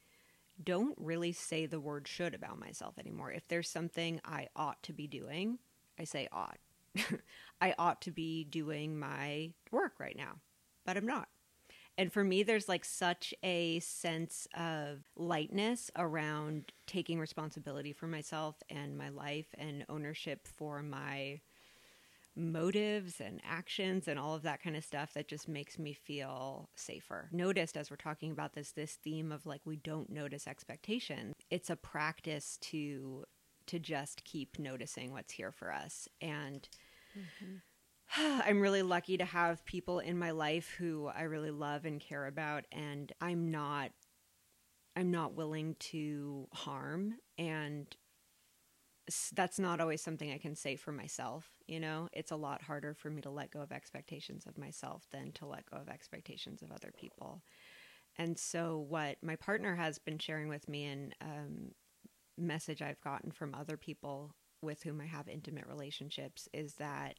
don't 0.63 0.97
really 0.99 1.33
say 1.33 1.67
the 1.67 1.81
word 1.81 2.09
should 2.09 2.35
about 2.35 2.59
myself 2.59 2.99
anymore. 2.99 3.31
If 3.33 3.47
there's 3.49 3.69
something 3.69 4.21
I 4.25 4.49
ought 4.57 4.83
to 4.85 4.93
be 4.93 5.07
doing, 5.07 5.59
I 5.99 6.05
say 6.05 6.29
ought. 6.33 6.59
I 7.61 7.75
ought 7.79 8.01
to 8.03 8.11
be 8.11 8.45
doing 8.45 8.99
my 8.99 9.53
work 9.71 9.95
right 9.99 10.17
now, 10.17 10.37
but 10.85 10.97
I'm 10.97 11.07
not. 11.07 11.29
And 11.99 12.13
for 12.13 12.23
me, 12.23 12.43
there's 12.43 12.69
like 12.69 12.85
such 12.85 13.33
a 13.43 13.81
sense 13.81 14.47
of 14.55 15.01
lightness 15.17 15.91
around 15.97 16.73
taking 16.87 17.19
responsibility 17.19 17.93
for 17.93 18.07
myself 18.07 18.57
and 18.69 18.99
my 18.99 19.09
life 19.09 19.47
and 19.57 19.85
ownership 19.89 20.47
for 20.47 20.83
my 20.83 21.41
motives 22.37 23.21
and 23.21 23.41
actions 23.45 24.07
and 24.07 24.19
all 24.19 24.35
of 24.35 24.43
that 24.43 24.63
kind 24.63 24.77
of 24.77 24.85
stuff 24.85 25.15
that 25.15 25.29
just 25.29 25.49
makes 25.49 25.79
me 25.79 25.93
feel 25.93 26.69
safer. 26.77 27.29
Noticed 27.33 27.77
as 27.77 27.91
we're 27.91 27.97
talking 27.97 28.31
about 28.31 28.53
this 28.53 28.73
this 28.73 28.95
theme 29.03 29.33
of 29.33 29.47
like 29.47 29.63
we 29.65 29.77
don't 29.77 30.11
notice 30.11 30.47
expectation. 30.47 31.33
It's 31.51 31.71
a 31.71 31.77
practice 31.77 32.59
to 32.63 33.25
to 33.67 33.79
just 33.79 34.25
keep 34.25 34.59
noticing 34.59 35.13
what's 35.13 35.33
here 35.33 35.51
for 35.51 35.73
us 35.73 36.09
and 36.21 36.69
mm-hmm. 37.19 37.57
I'm 38.47 38.61
really 38.61 38.83
lucky 38.83 39.17
to 39.17 39.25
have 39.25 39.65
people 39.65 39.99
in 39.99 40.17
my 40.17 40.31
life 40.31 40.73
who 40.79 41.09
I 41.09 41.23
really 41.23 41.51
love 41.51 41.85
and 41.85 42.01
care 42.01 42.27
about 42.27 42.67
and 42.71 43.13
I'm 43.21 43.51
not 43.51 43.91
I'm 44.95 45.11
not 45.11 45.35
willing 45.35 45.77
to 45.79 46.49
harm 46.53 47.17
and 47.37 47.95
that's 49.35 49.59
not 49.59 49.81
always 49.81 50.03
something 50.03 50.33
I 50.33 50.39
can 50.39 50.57
say 50.57 50.77
for 50.77 50.93
myself, 50.93 51.49
you 51.67 51.79
know? 51.81 52.09
It's 52.13 52.33
a 52.33 52.37
lot 52.37 52.63
harder 52.63 52.95
for 52.95 53.11
me 53.11 53.23
to 53.23 53.31
let 53.31 53.53
go 53.53 53.61
of 53.61 53.73
expectations 53.73 54.47
of 54.47 54.59
myself 54.59 55.07
than 55.13 55.33
to 55.33 55.47
let 55.47 55.71
go 55.71 55.77
of 55.77 55.89
expectations 55.89 56.63
of 56.63 56.73
other 56.73 56.93
people. 56.99 57.43
And 58.19 58.39
so 58.39 58.85
what 58.89 59.19
my 59.23 59.37
partner 59.37 59.77
has 59.77 59.99
been 59.99 60.19
sharing 60.19 60.49
with 60.49 60.69
me 60.69 60.87
and 60.87 61.15
um 61.21 61.73
message 62.39 62.83
I've 62.83 63.01
gotten 63.01 63.31
from 63.31 63.55
other 63.55 63.77
people 63.77 64.35
with 64.63 64.83
whom 64.83 65.01
I 65.01 65.07
have 65.07 65.29
intimate 65.29 65.67
relationships 65.67 66.49
is 66.53 66.75
that 66.75 67.17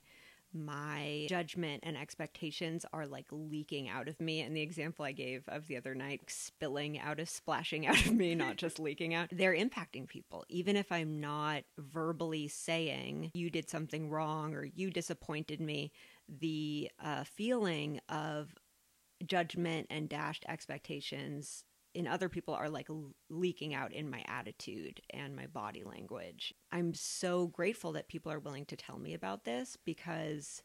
my 0.53 1.25
judgment 1.29 1.83
and 1.83 1.97
expectations 1.97 2.86
are 2.93 3.05
like 3.05 3.25
leaking 3.31 3.89
out 3.89 4.07
of 4.07 4.19
me. 4.19 4.41
And 4.41 4.55
the 4.55 4.62
example 4.62 5.05
I 5.05 5.12
gave 5.12 5.43
of 5.47 5.67
the 5.67 5.77
other 5.77 5.93
night, 5.93 6.21
spilling 6.27 6.99
out 6.99 7.19
of, 7.19 7.29
splashing 7.29 7.88
out 7.88 8.05
of 8.05 8.13
me, 8.13 8.36
not 8.36 8.57
just 8.57 8.79
leaking 8.79 9.13
out, 9.13 9.29
they're 9.31 9.55
impacting 9.55 10.07
people. 10.07 10.45
Even 10.49 10.75
if 10.75 10.91
I'm 10.91 11.19
not 11.19 11.63
verbally 11.77 12.47
saying, 12.47 13.31
you 13.33 13.49
did 13.49 13.69
something 13.69 14.10
wrong 14.10 14.53
or 14.53 14.63
you 14.63 14.89
disappointed 14.89 15.62
me, 15.62 15.91
the 16.27 16.89
uh, 17.03 17.23
feeling 17.23 17.99
of 18.10 18.53
judgment 19.25 19.88
and 19.89 20.10
dashed 20.10 20.45
expectations 20.47 21.63
in 21.97 22.05
other 22.05 22.29
people 22.29 22.53
are 22.53 22.69
like 22.69 22.88
leaking 23.27 23.73
out 23.73 23.91
in 23.91 24.07
my 24.07 24.23
attitude 24.27 25.01
and 25.10 25.36
my 25.36 25.47
body 25.47 25.83
language. 25.83 26.53
I'm 26.71 26.93
so 26.93 27.47
grateful 27.47 27.93
that 27.93 28.07
people 28.07 28.31
are 28.31 28.38
willing 28.38 28.65
to 28.65 28.75
tell 28.75 28.99
me 28.99 29.15
about 29.15 29.45
this 29.45 29.79
because 29.83 30.62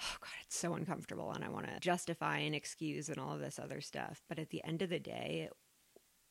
oh 0.00 0.16
god, 0.20 0.30
it's 0.44 0.56
so 0.56 0.74
uncomfortable 0.74 1.32
and 1.32 1.42
I 1.44 1.48
want 1.48 1.66
to 1.66 1.80
justify 1.80 2.38
and 2.38 2.54
excuse 2.54 3.08
and 3.08 3.18
all 3.18 3.32
of 3.32 3.40
this 3.40 3.58
other 3.58 3.80
stuff. 3.80 4.22
But 4.28 4.38
at 4.38 4.50
the 4.50 4.62
end 4.62 4.80
of 4.80 4.90
the 4.90 5.00
day, 5.00 5.48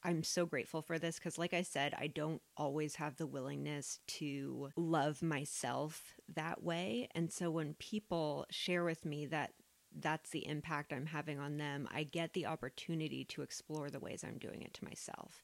I'm 0.06 0.24
so 0.24 0.46
grateful 0.46 0.82
for 0.82 0.98
this 0.98 1.18
because, 1.18 1.38
like 1.38 1.54
I 1.54 1.64
said, 1.64 1.94
I 2.00 2.08
don't 2.08 2.42
always 2.56 2.96
have 2.96 3.18
the 3.18 3.28
willingness 3.28 4.00
to 4.08 4.70
love 4.78 5.22
myself 5.22 6.14
that 6.34 6.64
way. 6.64 7.10
And 7.14 7.30
so 7.30 7.52
when 7.52 7.74
people 7.74 8.46
share 8.52 8.86
with 8.86 9.04
me 9.04 9.26
that 9.26 9.52
that's 10.00 10.30
the 10.30 10.48
impact 10.48 10.94
I'm 10.94 11.06
having 11.06 11.40
on 11.40 11.58
them, 11.58 11.88
I 11.94 12.04
get 12.04 12.34
the 12.34 12.46
opportunity 12.46 13.24
to 13.26 13.42
explore 13.42 13.90
the 13.90 14.00
ways 14.00 14.24
I'm 14.24 14.38
doing 14.38 14.62
it 14.62 14.74
to 14.76 14.86
myself. 14.86 15.44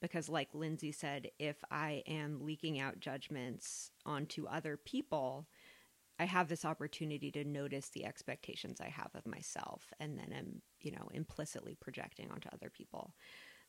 Because, 0.00 0.28
like 0.28 0.54
Lindsay 0.54 0.92
said, 0.92 1.30
if 1.38 1.56
I 1.70 2.04
am 2.06 2.44
leaking 2.44 2.78
out 2.78 3.00
judgments 3.00 3.90
onto 4.06 4.46
other 4.46 4.76
people, 4.76 5.48
I 6.20 6.24
have 6.24 6.48
this 6.48 6.64
opportunity 6.64 7.30
to 7.32 7.44
notice 7.44 7.88
the 7.88 8.04
expectations 8.04 8.80
I 8.80 8.88
have 8.88 9.10
of 9.14 9.26
myself, 9.26 9.92
and 9.98 10.16
then 10.18 10.32
I'm, 10.36 10.62
you 10.80 10.92
know, 10.92 11.08
implicitly 11.12 11.76
projecting 11.80 12.30
onto 12.30 12.48
other 12.52 12.70
people. 12.70 13.14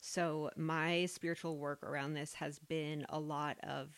So, 0.01 0.51
my 0.55 1.07
spiritual 1.07 1.57
work 1.57 1.83
around 1.83 2.13
this 2.13 2.33
has 2.35 2.59
been 2.59 3.05
a 3.09 3.19
lot 3.19 3.57
of 3.63 3.89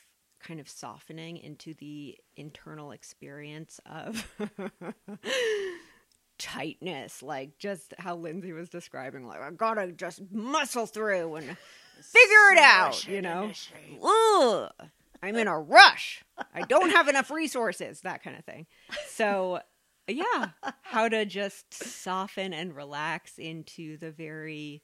kind 0.42 0.60
of 0.60 0.68
softening 0.68 1.38
into 1.38 1.74
the 1.76 2.18
internal 2.36 2.92
experience 2.92 3.80
of 3.86 4.28
tightness, 6.42 7.22
like 7.22 7.58
just 7.58 7.94
how 8.00 8.16
Lindsay 8.16 8.52
was 8.52 8.70
describing, 8.70 9.28
like, 9.28 9.42
I 9.42 9.52
gotta 9.52 9.92
just 9.92 10.22
muscle 10.32 10.86
through 10.86 11.36
and 11.36 11.46
figure 12.02 12.52
it 12.52 12.58
out, 12.58 13.08
you 13.08 13.22
know? 13.22 13.52
Ugh, 14.04 14.72
I'm 15.22 15.36
in 15.36 15.48
a 15.48 15.60
rush. 15.60 16.24
I 16.54 16.62
don't 16.62 16.90
have 16.90 17.08
enough 17.08 17.30
resources, 17.30 18.02
that 18.02 18.24
kind 18.24 18.38
of 18.38 18.44
thing. 18.44 18.66
So, 19.08 19.60
yeah, 20.08 20.50
how 20.82 21.08
to 21.08 21.26
just 21.26 21.74
soften 21.74 22.54
and 22.54 22.76
relax 22.76 23.38
into 23.38 23.98
the 23.98 24.12
very 24.12 24.82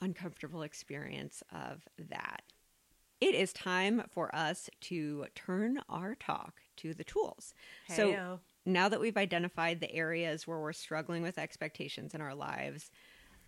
uncomfortable 0.00 0.62
experience 0.62 1.42
of 1.52 1.86
that. 2.10 2.42
It 3.20 3.34
is 3.34 3.52
time 3.52 4.02
for 4.10 4.34
us 4.34 4.70
to 4.82 5.26
turn 5.34 5.80
our 5.88 6.14
talk 6.14 6.60
to 6.78 6.94
the 6.94 7.04
tools. 7.04 7.54
So, 7.88 8.12
Heyo. 8.12 8.38
Now 8.64 8.88
that 8.88 9.00
we've 9.00 9.16
identified 9.16 9.80
the 9.80 9.92
areas 9.92 10.46
where 10.46 10.60
we're 10.60 10.72
struggling 10.72 11.22
with 11.22 11.38
expectations 11.38 12.14
in 12.14 12.20
our 12.20 12.34
lives, 12.34 12.90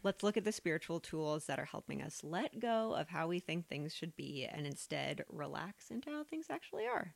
let's 0.02 0.22
look 0.22 0.36
at 0.36 0.44
the 0.44 0.52
spiritual 0.52 1.00
tools 1.00 1.46
that 1.46 1.58
are 1.58 1.64
helping 1.64 2.02
us 2.02 2.22
let 2.22 2.58
go 2.58 2.94
of 2.94 3.08
how 3.08 3.26
we 3.26 3.38
think 3.38 3.66
things 3.66 3.94
should 3.94 4.14
be 4.16 4.48
and 4.50 4.66
instead 4.66 5.24
relax 5.28 5.90
into 5.90 6.10
how 6.10 6.24
things 6.24 6.46
actually 6.50 6.86
are. 6.86 7.14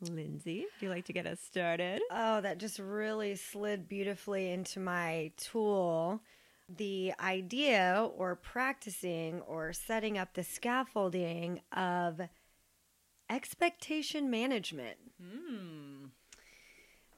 Lindsay, 0.00 0.66
do 0.78 0.86
you 0.86 0.90
like 0.90 1.04
to 1.06 1.12
get 1.12 1.26
us 1.26 1.40
started? 1.40 2.02
Oh, 2.10 2.40
that 2.40 2.58
just 2.58 2.78
really 2.78 3.36
slid 3.36 3.88
beautifully 3.88 4.50
into 4.50 4.80
my 4.80 5.32
tool 5.36 6.20
the 6.68 7.12
idea 7.20 8.08
or 8.16 8.36
practicing 8.36 9.40
or 9.42 9.72
setting 9.72 10.16
up 10.16 10.34
the 10.34 10.44
scaffolding 10.44 11.60
of 11.72 12.20
expectation 13.28 14.30
management. 14.30 14.96
Hmm. 15.20 15.93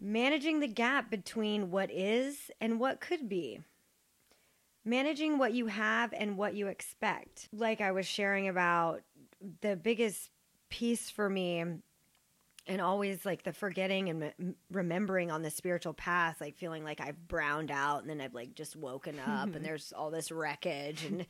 Managing 0.01 0.61
the 0.61 0.69
gap 0.69 1.11
between 1.11 1.71
what 1.71 1.91
is 1.91 2.51
and 2.61 2.79
what 2.79 3.01
could 3.01 3.29
be. 3.29 3.61
Managing 4.85 5.39
what 5.39 5.53
you 5.53 5.67
have 5.67 6.13
and 6.13 6.37
what 6.37 6.55
you 6.55 6.69
expect. 6.69 7.49
Like 7.53 7.81
I 7.81 7.93
was 7.93 8.07
sharing 8.07 8.47
about, 8.49 9.03
the 9.61 9.77
biggest 9.77 10.31
piece 10.69 11.11
for 11.11 11.29
me 11.29 11.63
and 12.69 12.81
always 12.81 13.25
like 13.25 13.45
the 13.45 13.53
forgetting 13.53 14.09
and 14.09 14.55
remembering 14.73 15.31
on 15.31 15.43
the 15.43 15.51
spiritual 15.51 15.95
path 15.95 16.41
like 16.41 16.57
feeling 16.57 16.83
like 16.83 17.01
i've 17.01 17.29
browned 17.29 17.71
out 17.71 18.01
and 18.01 18.11
then 18.11 18.21
i've 18.21 18.35
like 18.35 18.55
just 18.55 18.75
woken 18.75 19.19
up 19.21 19.55
and 19.55 19.65
there's 19.65 19.93
all 19.93 20.11
this 20.11 20.33
wreckage 20.33 21.05
and 21.05 21.27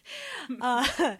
uh, 0.60 1.16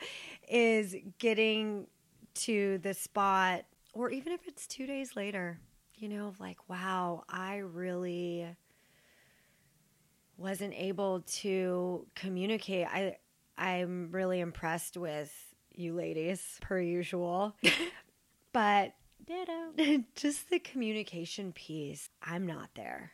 is 0.49 0.97
getting 1.19 1.87
to 2.35 2.79
the 2.79 2.95
spot 2.95 3.65
or 3.93 4.11
even 4.11 4.33
if 4.33 4.49
it's 4.49 4.67
two 4.67 4.87
days 4.87 5.15
later 5.15 5.61
you 6.03 6.09
know 6.09 6.27
of 6.27 6.41
like 6.41 6.59
wow 6.69 7.23
i 7.29 7.59
really 7.59 8.47
wasn't 10.37 10.75
able 10.77 11.21
to 11.21 12.05
communicate 12.15 12.87
i 12.89 13.17
i'm 13.57 14.11
really 14.11 14.41
impressed 14.41 14.97
with 14.97 15.33
you 15.75 15.95
ladies 15.95 16.59
per 16.61 16.81
usual 16.81 17.55
but 18.53 18.95
Ditto. 19.25 19.73
just 20.17 20.51
the 20.51 20.59
communication 20.59 21.53
piece, 21.53 22.09
I'm 22.23 22.47
not 22.47 22.71
there. 22.75 23.13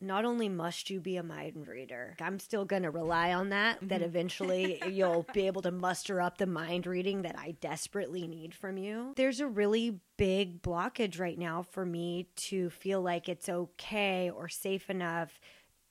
Not 0.00 0.24
only 0.24 0.48
must 0.48 0.90
you 0.90 1.00
be 1.00 1.16
a 1.16 1.22
mind 1.22 1.66
reader, 1.68 2.16
I'm 2.20 2.38
still 2.38 2.64
going 2.64 2.82
to 2.82 2.90
rely 2.90 3.32
on 3.32 3.48
that, 3.48 3.78
that 3.82 3.96
mm-hmm. 3.96 4.04
eventually 4.04 4.82
you'll 4.90 5.24
be 5.32 5.46
able 5.46 5.62
to 5.62 5.70
muster 5.70 6.20
up 6.20 6.38
the 6.38 6.46
mind 6.46 6.86
reading 6.86 7.22
that 7.22 7.38
I 7.38 7.52
desperately 7.60 8.26
need 8.26 8.54
from 8.54 8.76
you. 8.76 9.14
There's 9.16 9.40
a 9.40 9.46
really 9.46 10.00
big 10.18 10.60
blockage 10.62 11.18
right 11.18 11.38
now 11.38 11.62
for 11.62 11.86
me 11.86 12.28
to 12.36 12.68
feel 12.70 13.00
like 13.00 13.28
it's 13.28 13.48
okay 13.48 14.30
or 14.30 14.48
safe 14.48 14.90
enough 14.90 15.40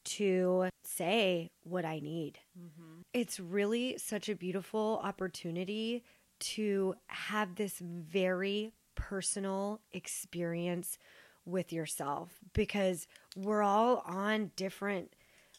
to 0.06 0.70
say 0.84 1.50
what 1.64 1.84
I 1.84 2.00
need. 2.00 2.40
Mm-hmm. 2.58 3.02
It's 3.14 3.40
really 3.40 3.98
such 3.98 4.30
a 4.30 4.36
beautiful 4.36 5.02
opportunity 5.04 6.04
to 6.40 6.96
have 7.08 7.56
this 7.56 7.80
very 7.80 8.72
personal 8.94 9.82
experience 9.92 10.98
with 11.46 11.72
yourself 11.72 12.40
because 12.54 13.08
we're 13.36 13.62
all 13.62 14.04
on 14.06 14.52
different 14.56 15.14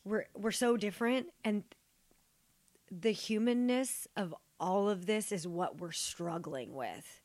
we're 0.04 0.26
we're 0.34 0.50
so 0.50 0.76
different 0.76 1.26
and 1.44 1.62
the 2.90 3.12
humanness 3.12 4.06
of 4.16 4.34
all 4.58 4.88
of 4.88 5.06
this 5.06 5.32
is 5.32 5.46
what 5.46 5.80
we're 5.80 5.92
struggling 5.92 6.72
with. 6.74 7.20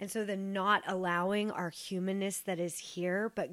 And 0.00 0.10
so 0.10 0.24
the 0.24 0.36
not 0.36 0.82
allowing 0.86 1.50
our 1.50 1.70
humanness 1.70 2.40
that 2.40 2.58
is 2.58 2.78
here 2.78 3.30
but 3.34 3.50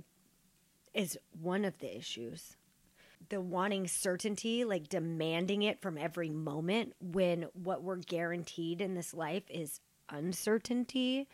is 0.94 1.18
one 1.40 1.66
of 1.66 1.78
the 1.80 1.96
issues 1.96 2.56
the 3.28 3.42
wanting 3.42 3.88
certainty, 3.88 4.66
like 4.66 4.90
demanding 4.90 5.62
it 5.64 5.82
from 5.82 5.98
every 5.98 6.30
moment 6.30 6.94
when 7.00 7.46
what 7.54 7.84
we're 7.84 7.98
guaranteed 7.98 8.82
in 8.82 8.96
this 8.96 9.14
life 9.14 9.44
is 9.50 9.82
uncertainty, 10.10 11.28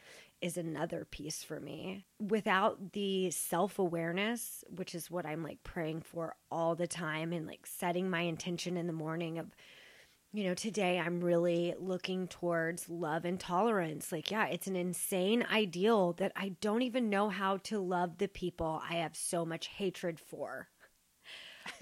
is 0.45 0.58
another 0.58 1.08
piece 1.10 1.43
for 1.43 1.60
me. 1.60 2.05
Without 2.19 2.93
the 2.93 3.31
self 3.31 3.79
awareness, 3.79 4.63
which 4.69 4.93
is 4.93 5.10
what 5.10 5.25
I'm 5.25 5.41
like 5.41 5.63
praying 5.63 6.01
for 6.01 6.36
all 6.51 6.75
the 6.75 6.86
time 6.86 7.34
and 7.34 7.47
like 7.47 7.65
setting 7.65 8.12
my 8.12 8.21
intention 8.21 8.77
in 8.77 8.86
the 8.86 8.93
morning 8.93 9.39
of, 9.39 9.47
you 10.31 10.43
know, 10.43 10.53
today 10.53 10.99
I'm 10.99 11.19
really 11.19 11.73
looking 11.79 12.27
towards 12.27 12.89
love 12.89 13.25
and 13.25 13.39
tolerance. 13.39 14.12
Like, 14.12 14.29
yeah, 14.29 14.45
it's 14.45 14.67
an 14.67 14.75
insane 14.75 15.43
ideal 15.51 16.13
that 16.13 16.31
I 16.36 16.49
don't 16.62 16.84
even 16.84 17.10
know 17.10 17.29
how 17.29 17.58
to 17.63 17.79
love 17.79 18.19
the 18.19 18.27
people 18.27 18.84
I 18.88 18.97
have 18.97 19.15
so 19.15 19.47
much 19.47 19.65
hatred 19.65 20.19
for. 20.19 20.67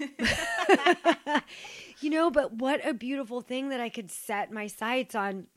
you 2.00 2.08
know, 2.08 2.30
but 2.30 2.54
what 2.54 2.80
a 2.86 2.94
beautiful 2.94 3.42
thing 3.42 3.68
that 3.68 3.80
I 3.80 3.90
could 3.90 4.10
set 4.10 4.50
my 4.50 4.68
sights 4.68 5.14
on 5.14 5.48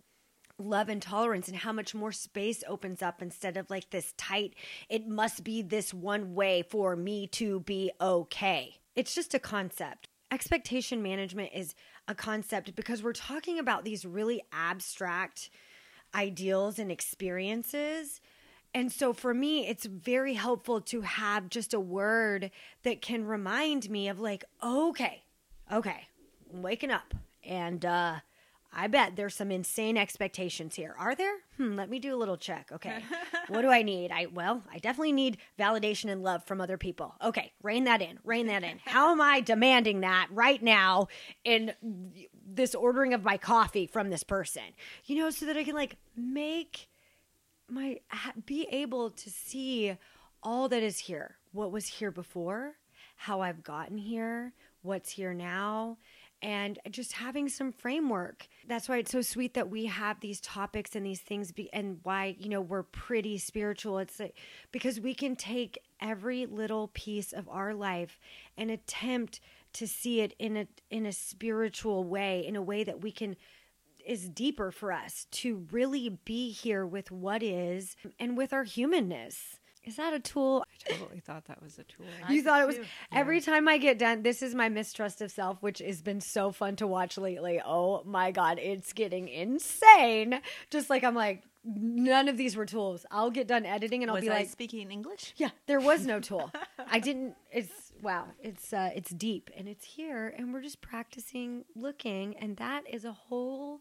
love 0.60 0.89
and 0.89 1.02
tolerance 1.02 1.48
and 1.48 1.58
how 1.58 1.72
much 1.72 1.93
more 1.93 2.12
space 2.12 2.63
opens 2.67 3.02
up 3.02 3.22
instead 3.22 3.58
of 3.58 3.70
like 3.70 3.89
this 3.89 4.13
tight, 4.17 4.56
it 4.89 5.08
must 5.08 5.43
be 5.43 5.62
this 5.62 5.93
one 5.93 6.34
way 6.34 6.63
for 6.63 6.96
me 6.96 7.28
to 7.28 7.60
be 7.62 7.91
okay. 8.02 8.78
It's 8.96 9.13
just 9.13 9.34
a 9.34 9.39
concept. 9.39 10.08
Expectation 10.32 11.02
management 11.02 11.52
is 11.54 11.76
a 12.08 12.15
concept 12.15 12.76
because 12.76 13.04
we're 13.04 13.13
talking 13.13 13.60
about 13.60 13.86
these 13.86 14.06
really 14.06 14.41
abstract 14.52 15.50
ideals 16.15 16.80
and 16.80 16.91
experiences. 16.91 18.20
And 18.74 18.91
so 18.91 19.13
for 19.13 19.34
me, 19.34 19.67
it's 19.67 19.86
very 19.86 20.34
helpful 20.34 20.82
to 20.82 21.02
have 21.02 21.50
just 21.50 21.74
a 21.74 21.80
word 21.80 22.52
that 22.84 23.02
can 23.02 23.26
remind 23.26 23.89
me 23.89 24.10
of 24.10 24.20
like, 24.20 24.43
okay, 24.63 25.24
okay, 25.72 26.08
I'm 26.54 26.62
waking 26.62 26.91
up. 26.91 27.13
And 27.43 27.86
uh 27.86 28.15
I 28.74 28.88
bet 28.88 29.16
there's 29.16 29.36
some 29.36 29.52
insane 29.52 29.98
expectations 29.98 30.76
here. 30.76 30.96
Are 31.00 31.16
there? 31.16 31.36
Hmm, 31.58 31.76
let 31.76 31.90
me 31.90 32.00
do 32.00 32.14
a 32.14 32.18
little 32.18 32.38
check. 32.38 32.70
Okay. 32.72 33.00
what 33.48 33.62
do 33.62 33.70
I 33.70 33.82
need? 33.82 34.12
I 34.12 34.28
well, 34.28 34.64
I 34.72 34.80
definitely 34.80 35.14
need 35.14 35.38
validation 35.58 36.12
and 36.12 36.22
love 36.22 36.44
from 36.44 36.62
other 36.62 36.78
people. 36.78 37.16
Okay, 37.24 37.54
rein 37.64 37.86
that 37.86 38.02
in. 38.02 38.20
Rein 38.24 38.48
that 38.48 38.64
in. 38.64 38.80
How 38.86 39.12
am 39.12 39.22
I 39.22 39.40
demanding 39.40 40.02
that 40.02 40.28
right 40.32 40.62
now 40.62 41.08
in 41.44 41.74
this 42.46 42.76
ordering 42.76 43.14
of 43.14 43.24
my 43.24 43.38
coffee 43.38 43.88
from 43.88 44.10
this 44.10 44.24
person? 44.24 44.64
You 45.06 45.18
know, 45.18 45.30
so 45.30 45.46
that 45.46 45.58
I 45.58 45.64
can 45.64 45.76
like 45.76 45.98
make 46.16 46.88
my 47.70 48.00
be 48.46 48.68
able 48.72 49.10
to 49.12 49.30
see 49.30 49.98
all 50.44 50.70
that 50.70 50.84
is 50.84 51.00
here. 51.00 51.38
What 51.52 51.72
was 51.72 51.88
here 51.88 52.12
before, 52.12 52.76
how 53.16 53.42
I've 53.42 53.64
gotten 53.64 53.98
here, 53.98 54.54
what's 54.82 55.12
here 55.12 55.34
now, 55.34 55.98
and 56.41 56.80
just 56.89 57.13
having 57.13 57.50
some 57.50 57.71
framework. 57.71 58.47
That's 58.67 58.88
why 58.88 58.97
it's 58.97 59.12
so 59.12 59.21
sweet 59.21 59.54
that 59.56 59.69
we 59.69 59.86
have 59.86 60.19
these 60.19 60.39
topics 60.41 60.95
and 60.95 61.06
these 61.06 61.21
things 61.21 61.52
be, 61.52 61.71
and 61.73 62.00
why, 62.04 62.36
you 62.39 62.50
know, 62.50 62.62
we're 62.62 62.84
pretty 62.84 63.38
spiritual. 63.38 63.97
It's 64.00 64.19
like 64.19 64.38
because 64.71 65.00
we 65.00 65.13
can 65.13 65.36
take 65.36 65.80
every 66.02 66.45
little 66.45 66.89
piece 66.89 67.34
of 67.34 67.50
our 67.50 67.73
life 67.73 68.19
and 68.58 68.69
attempt 68.69 69.39
to 69.73 69.88
see 69.88 70.21
it 70.21 70.34
in 70.39 70.58
a 70.58 70.67
in 70.89 71.06
a 71.06 71.12
spiritual 71.12 72.04
way, 72.04 72.45
in 72.45 72.56
a 72.56 72.62
way 72.62 72.84
that 72.84 73.02
we 73.02 73.12
can 73.12 73.36
is 74.06 74.30
deeper 74.30 74.71
for 74.71 74.93
us 74.93 75.28
to 75.32 75.67
really 75.71 76.10
be 76.23 76.50
here 76.52 76.86
with 76.86 77.12
what 77.12 77.43
is 77.43 77.95
and 78.17 78.38
with 78.38 78.54
our 78.54 78.63
humanness. 78.63 79.57
Is 79.88 79.95
that 79.95 80.13
a 80.13 80.19
tool? 80.19 80.65
I 80.69 80.91
totally 80.93 81.21
thought 81.21 81.45
that 81.45 81.63
was 81.63 81.80
a 81.80 81.84
tool. 81.86 82.06
you 82.30 82.41
I 82.41 82.43
thought 82.43 82.62
it 82.62 82.67
was 82.67 82.76
too. 82.76 82.84
every 83.13 83.39
time 83.39 83.67
I 83.69 83.78
get 83.78 83.97
done. 83.97 84.21
This 84.21 84.41
is 84.41 84.54
my 84.54 84.67
mistrust 84.67 85.21
of 85.21 85.32
self, 85.32 85.63
which 85.63 85.80
has 85.80 86.02
been 86.02 86.19
so 86.19 86.52
fun 86.52 86.76
to 86.76 86.86
watch 86.86 87.17
lately. 87.17 87.62
Oh 87.65 88.04
my 88.06 88.32
god, 88.32 88.60
it's 88.60 88.91
getting 88.91 89.30
insane. 89.30 90.41
Just 90.69 90.89
like 90.89 91.06
I'm 91.06 91.15
like, 91.15 91.43
none 91.63 92.28
of 92.28 92.36
these 92.36 92.58
were 92.58 92.65
tools. 92.65 93.06
I'll 93.12 93.32
get 93.32 93.47
done 93.47 93.65
editing 93.65 94.04
and 94.04 94.10
I'll 94.12 94.15
Was 94.15 94.26
be 94.26 94.30
I 94.30 94.39
like, 94.39 94.50
speaking 94.50 94.82
in 94.82 94.91
English? 94.91 95.34
yeah, 95.38 95.50
there 95.67 95.80
was 95.80 96.06
no 96.06 96.19
tool. 96.19 96.52
I 96.91 97.00
didn't. 97.00 97.36
It's 97.50 97.93
wow. 98.02 98.26
It's 98.41 98.73
uh, 98.73 98.89
it's 98.93 99.12
deep 99.12 99.50
and 99.56 99.69
it's 99.69 99.86
here, 99.86 100.34
and 100.38 100.54
we're 100.54 100.62
just 100.62 100.82
practicing 100.82 101.63
looking, 101.76 102.36
and 102.38 102.58
that 102.58 102.84
is 102.91 103.06
a 103.06 103.13
whole 103.13 103.80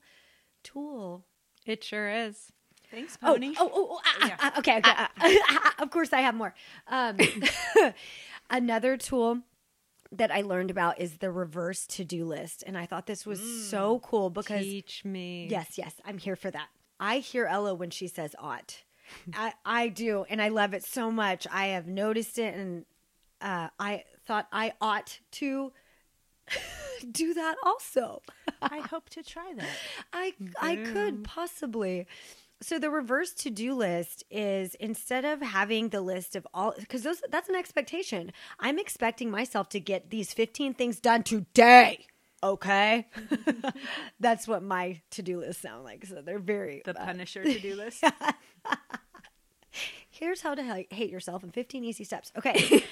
tool. 0.62 1.24
It 1.64 1.82
sure 1.82 2.08
is. 2.08 2.52
Thanks, 2.96 3.18
Oh, 3.22 3.34
Pony. 3.34 3.52
oh, 3.60 3.70
oh, 3.74 3.88
oh, 3.90 4.00
ah, 4.06 4.26
Yeah. 4.26 4.36
ah, 4.40 4.58
okay, 4.58 4.78
okay. 4.78 5.36
of 5.80 5.90
course, 5.90 6.14
I 6.14 6.22
have 6.22 6.34
more. 6.34 6.54
Um, 6.88 7.18
another 8.50 8.96
tool 8.96 9.40
that 10.10 10.30
I 10.30 10.40
learned 10.40 10.70
about 10.70 10.98
is 10.98 11.18
the 11.18 11.30
reverse 11.30 11.86
to 11.88 12.04
do 12.06 12.24
list, 12.24 12.64
and 12.66 12.78
I 12.78 12.86
thought 12.86 13.04
this 13.06 13.26
was 13.26 13.68
so 13.68 13.98
cool 13.98 14.30
because 14.30 14.62
Teach 14.62 15.04
me. 15.04 15.46
yes, 15.50 15.76
yes, 15.76 15.92
I'm 16.06 16.16
here 16.16 16.36
for 16.36 16.50
that. 16.50 16.68
I 16.98 17.18
hear 17.18 17.44
Ella 17.44 17.74
when 17.74 17.90
she 17.90 18.08
says 18.08 18.34
ought. 18.38 18.82
I, 19.34 19.52
I 19.66 19.88
do, 19.88 20.24
and 20.30 20.40
I 20.40 20.48
love 20.48 20.72
it 20.72 20.82
so 20.82 21.10
much. 21.10 21.46
I 21.52 21.66
have 21.66 21.86
noticed 21.86 22.38
it, 22.38 22.54
and 22.54 22.86
uh, 23.42 23.68
I 23.78 24.04
thought 24.26 24.48
I 24.50 24.72
ought 24.80 25.18
to 25.32 25.70
do 27.12 27.34
that 27.34 27.56
also. 27.62 28.22
I 28.62 28.78
hope 28.78 29.10
to 29.10 29.22
try 29.22 29.52
that. 29.54 29.68
I 30.14 30.32
I 30.62 30.76
could 30.76 31.24
possibly. 31.24 32.06
So 32.62 32.78
the 32.78 32.90
reverse 32.90 33.32
to-do 33.32 33.74
list 33.74 34.24
is 34.30 34.74
instead 34.76 35.26
of 35.26 35.42
having 35.42 35.90
the 35.90 36.00
list 36.00 36.34
of 36.36 36.46
all 36.54 36.74
cuz 36.88 37.02
those 37.02 37.22
that's 37.30 37.48
an 37.48 37.54
expectation. 37.54 38.32
I'm 38.58 38.78
expecting 38.78 39.30
myself 39.30 39.68
to 39.70 39.80
get 39.80 40.10
these 40.10 40.32
15 40.32 40.74
things 40.74 40.98
done 40.98 41.22
today. 41.22 42.06
Okay? 42.42 43.06
that's 44.20 44.48
what 44.48 44.62
my 44.62 45.00
to-do 45.10 45.40
list 45.40 45.60
sound 45.60 45.84
like. 45.84 46.06
So 46.06 46.22
they're 46.22 46.38
very 46.38 46.82
The 46.84 46.98
uh, 46.98 47.04
Punisher 47.04 47.42
to 47.44 47.58
do 47.58 47.74
list. 47.74 48.02
Here's 50.08 50.40
how 50.40 50.54
to 50.54 50.86
hate 50.90 51.10
yourself 51.10 51.44
in 51.44 51.50
15 51.50 51.84
easy 51.84 52.04
steps. 52.04 52.32
Okay. 52.38 52.82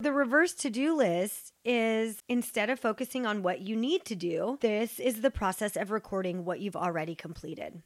the 0.00 0.12
reverse 0.12 0.52
to 0.54 0.70
do 0.70 0.96
list 0.96 1.52
is 1.64 2.24
instead 2.28 2.70
of 2.70 2.80
focusing 2.80 3.24
on 3.24 3.44
what 3.44 3.60
you 3.60 3.76
need 3.76 4.04
to 4.06 4.16
do, 4.16 4.58
this 4.60 4.98
is 4.98 5.20
the 5.20 5.30
process 5.30 5.76
of 5.76 5.92
recording 5.92 6.44
what 6.44 6.58
you've 6.58 6.74
already 6.74 7.14
completed. 7.14 7.82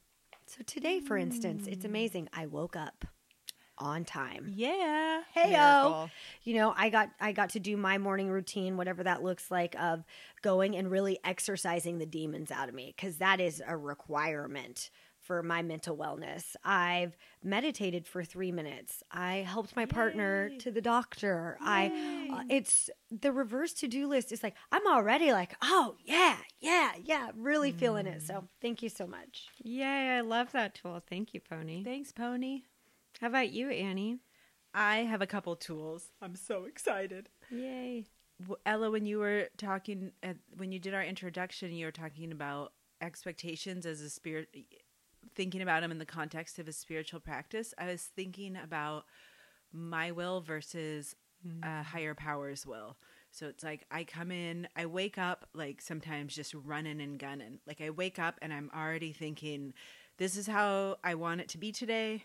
So 0.48 0.62
today, 0.64 1.00
for 1.00 1.18
instance, 1.18 1.66
it's 1.66 1.84
amazing. 1.84 2.30
I 2.32 2.46
woke 2.46 2.74
up 2.74 3.04
on 3.76 4.06
time. 4.06 4.50
Yeah. 4.54 5.20
Hey 5.34 5.50
Miracle. 5.50 6.10
You 6.42 6.54
know, 6.54 6.72
I 6.74 6.88
got 6.88 7.10
I 7.20 7.32
got 7.32 7.50
to 7.50 7.60
do 7.60 7.76
my 7.76 7.98
morning 7.98 8.30
routine, 8.30 8.78
whatever 8.78 9.04
that 9.04 9.22
looks 9.22 9.50
like, 9.50 9.76
of 9.78 10.04
going 10.40 10.74
and 10.74 10.90
really 10.90 11.18
exercising 11.22 11.98
the 11.98 12.06
demons 12.06 12.50
out 12.50 12.70
of 12.70 12.74
me, 12.74 12.94
because 12.96 13.18
that 13.18 13.42
is 13.42 13.62
a 13.66 13.76
requirement 13.76 14.88
for 15.28 15.42
my 15.42 15.62
mental 15.62 15.94
wellness. 15.94 16.56
I've 16.64 17.14
meditated 17.44 18.06
for 18.06 18.24
three 18.24 18.50
minutes. 18.50 19.04
I 19.12 19.46
helped 19.46 19.76
my 19.76 19.84
partner 19.84 20.48
to 20.60 20.70
the 20.70 20.80
doctor. 20.80 21.58
I 21.60 21.84
Yay. 21.84 22.30
uh, 22.32 22.42
it's 22.48 22.88
the 23.10 23.30
reverse 23.30 23.74
to 23.74 23.88
do 23.88 24.08
list 24.08 24.32
is 24.32 24.42
like 24.42 24.54
I'm 24.72 24.86
already 24.86 25.32
like, 25.32 25.54
oh 25.62 25.96
yeah, 26.02 26.38
yeah, 26.60 26.92
yeah, 27.04 27.28
really 27.36 27.72
feeling 27.72 28.06
it. 28.06 28.22
So 28.22 28.48
thank 28.62 28.82
you 28.82 28.88
so 28.88 29.06
much. 29.06 29.48
Yay, 29.62 30.16
I 30.16 30.22
love 30.22 30.50
that 30.52 30.74
tool. 30.74 31.02
Thank 31.08 31.34
you, 31.34 31.40
Pony. 31.40 31.84
Thanks, 31.84 32.10
Pony. 32.10 32.62
How 33.20 33.26
about 33.26 33.50
you, 33.50 33.68
Annie? 33.68 34.20
I 34.72 34.98
have 34.98 35.20
a 35.20 35.26
couple 35.26 35.54
tools. 35.56 36.06
I'm 36.22 36.36
so 36.36 36.64
excited. 36.64 37.28
Yay. 37.50 38.06
Ella, 38.64 38.90
when 38.90 39.04
you 39.04 39.18
were 39.18 39.48
talking, 39.58 40.12
when 40.56 40.72
you 40.72 40.78
did 40.78 40.94
our 40.94 41.02
introduction, 41.02 41.72
you 41.72 41.84
were 41.84 41.92
talking 41.92 42.32
about 42.32 42.72
expectations 43.02 43.84
as 43.84 44.00
a 44.00 44.08
spirit, 44.08 44.48
thinking 45.34 45.62
about 45.62 45.82
them 45.82 45.90
in 45.90 45.98
the 45.98 46.04
context 46.04 46.58
of 46.58 46.68
a 46.68 46.72
spiritual 46.72 47.20
practice. 47.20 47.74
I 47.78 47.86
was 47.86 48.02
thinking 48.02 48.56
about 48.56 49.04
my 49.72 50.12
will 50.12 50.40
versus 50.40 51.14
a 51.44 51.48
mm-hmm. 51.48 51.82
higher 51.82 52.14
power's 52.14 52.66
will. 52.66 52.96
So 53.30 53.46
it's 53.46 53.62
like 53.62 53.84
I 53.90 54.04
come 54.04 54.30
in, 54.30 54.68
I 54.74 54.86
wake 54.86 55.18
up 55.18 55.46
like 55.54 55.80
sometimes 55.80 56.34
just 56.34 56.54
running 56.54 57.00
and 57.00 57.18
gunning. 57.18 57.60
Like 57.66 57.80
I 57.80 57.90
wake 57.90 58.18
up 58.18 58.38
and 58.42 58.52
I'm 58.52 58.70
already 58.74 59.12
thinking, 59.12 59.74
this 60.16 60.36
is 60.36 60.46
how 60.46 60.96
I 61.04 61.14
want 61.14 61.40
it 61.40 61.48
to 61.50 61.58
be 61.58 61.70
today. 61.70 62.24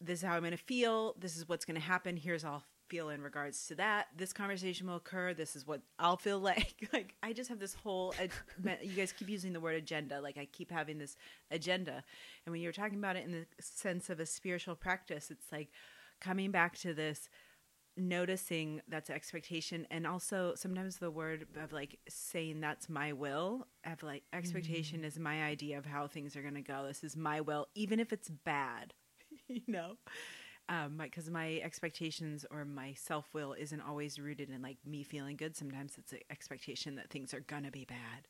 This 0.00 0.20
is 0.20 0.24
how 0.26 0.34
I'm 0.34 0.40
going 0.40 0.52
to 0.52 0.56
feel. 0.56 1.14
This 1.18 1.36
is 1.36 1.48
what's 1.48 1.64
going 1.64 1.76
to 1.76 1.86
happen. 1.86 2.16
Here's 2.16 2.44
I'll 2.44 2.64
feel 2.90 3.08
in 3.08 3.22
regards 3.22 3.66
to 3.68 3.74
that. 3.76 4.08
This 4.16 4.32
conversation 4.32 4.88
will 4.88 4.96
occur. 4.96 5.32
This 5.32 5.56
is 5.56 5.66
what 5.66 5.80
I'll 5.98 6.16
feel 6.16 6.38
like. 6.50 6.88
Like 6.92 7.14
I 7.22 7.32
just 7.32 7.48
have 7.48 7.60
this 7.60 7.74
whole. 7.74 8.12
ag- 8.20 8.32
you 8.82 8.92
guys 8.92 9.12
keep 9.12 9.30
using 9.30 9.52
the 9.52 9.60
word 9.60 9.76
agenda. 9.76 10.20
Like 10.20 10.36
I 10.36 10.46
keep 10.46 10.70
having 10.70 10.98
this 10.98 11.16
agenda. 11.50 12.02
And 12.44 12.52
when 12.52 12.60
you're 12.60 12.72
talking 12.72 12.98
about 12.98 13.16
it 13.16 13.24
in 13.24 13.32
the 13.32 13.46
sense 13.60 14.10
of 14.10 14.20
a 14.20 14.26
spiritual 14.26 14.74
practice, 14.74 15.30
it's 15.30 15.50
like 15.52 15.70
coming 16.20 16.50
back 16.50 16.76
to 16.78 16.92
this 16.92 17.30
noticing 17.96 18.80
that's 18.88 19.10
expectation 19.10 19.86
and 19.90 20.06
also 20.06 20.54
sometimes 20.54 20.96
the 20.96 21.10
word 21.10 21.46
of 21.62 21.72
like 21.72 21.98
saying 22.08 22.60
that's 22.60 22.88
my 22.88 23.12
will 23.12 23.66
of 23.84 24.02
like 24.02 24.22
expectation 24.32 24.98
mm-hmm. 24.98 25.06
is 25.06 25.18
my 25.18 25.42
idea 25.42 25.76
of 25.76 25.84
how 25.84 26.06
things 26.06 26.36
are 26.36 26.40
going 26.40 26.54
to 26.54 26.62
go 26.62 26.84
this 26.86 27.04
is 27.04 27.16
my 27.16 27.40
will 27.40 27.66
even 27.74 28.00
if 28.00 28.12
it's 28.12 28.30
bad 28.44 28.94
you 29.48 29.60
know 29.66 29.96
um 30.70 30.96
because 30.96 31.28
my 31.28 31.60
expectations 31.62 32.46
or 32.50 32.64
my 32.64 32.94
self-will 32.94 33.52
isn't 33.52 33.82
always 33.82 34.18
rooted 34.18 34.48
in 34.48 34.62
like 34.62 34.78
me 34.86 35.02
feeling 35.02 35.36
good 35.36 35.54
sometimes 35.54 35.98
it's 35.98 36.12
an 36.12 36.20
expectation 36.30 36.94
that 36.94 37.10
things 37.10 37.34
are 37.34 37.40
going 37.40 37.64
to 37.64 37.70
be 37.70 37.84
bad 37.84 38.26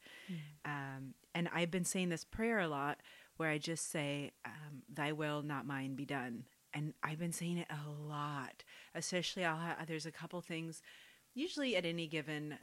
um 0.65 1.15
and 1.35 1.49
i've 1.55 1.71
been 1.71 1.85
saying 1.85 2.09
this 2.09 2.25
prayer 2.25 2.59
a 2.59 2.69
lot 2.69 2.99
where 3.37 3.51
i 3.51 3.59
just 3.59 3.91
say 3.93 4.33
um, 4.45 4.83
thy 4.93 5.13
will 5.13 5.43
not 5.43 5.67
mine 5.67 5.95
be 5.95 6.05
done 6.05 6.45
and 6.73 6.95
I've 7.03 7.19
been 7.19 7.33
saying 7.33 7.59
it 7.59 7.69
a 7.71 7.91
lot. 8.09 8.63
Especially, 8.95 9.45
I'll 9.45 9.59
have 9.59 9.87
there's 9.87 10.07
a 10.07 10.13
couple 10.13 10.41
things. 10.41 10.83
Usually, 11.35 11.77
at 11.77 11.85
any 11.85 12.07
given 12.07 12.59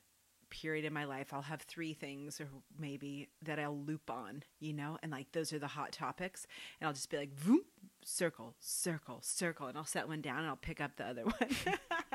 period 0.50 0.86
in 0.86 0.94
my 0.94 1.04
life, 1.04 1.34
I'll 1.34 1.42
have 1.42 1.62
three 1.64 1.94
things 1.94 2.40
or 2.40 2.48
maybe 2.80 3.30
that 3.42 3.60
I'll 3.60 3.78
loop 3.78 4.10
on, 4.10 4.44
you 4.60 4.74
know, 4.74 4.98
and 5.04 5.12
like 5.12 5.32
those 5.34 5.52
are 5.52 5.60
the 5.60 5.68
hot 5.68 5.92
topics, 5.92 6.48
and 6.80 6.88
I'll 6.88 6.94
just 6.94 7.10
be 7.10 7.18
like, 7.18 7.36
Voom, 7.36 7.60
circle, 8.08 8.56
circle, 8.60 9.20
circle, 9.22 9.68
and 9.68 9.78
I'll 9.78 9.86
set 9.86 10.08
one 10.08 10.22
down 10.22 10.40
and 10.40 10.48
I'll 10.48 10.56
pick 10.56 10.80
up 10.80 10.96
the 10.96 11.06
other 11.06 11.24
one. 11.24 11.50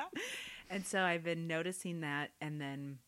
and 0.70 0.86
so 0.86 1.00
I've 1.00 1.22
been 1.22 1.46
noticing 1.46 2.00
that, 2.00 2.30
and 2.40 2.60
then 2.60 2.98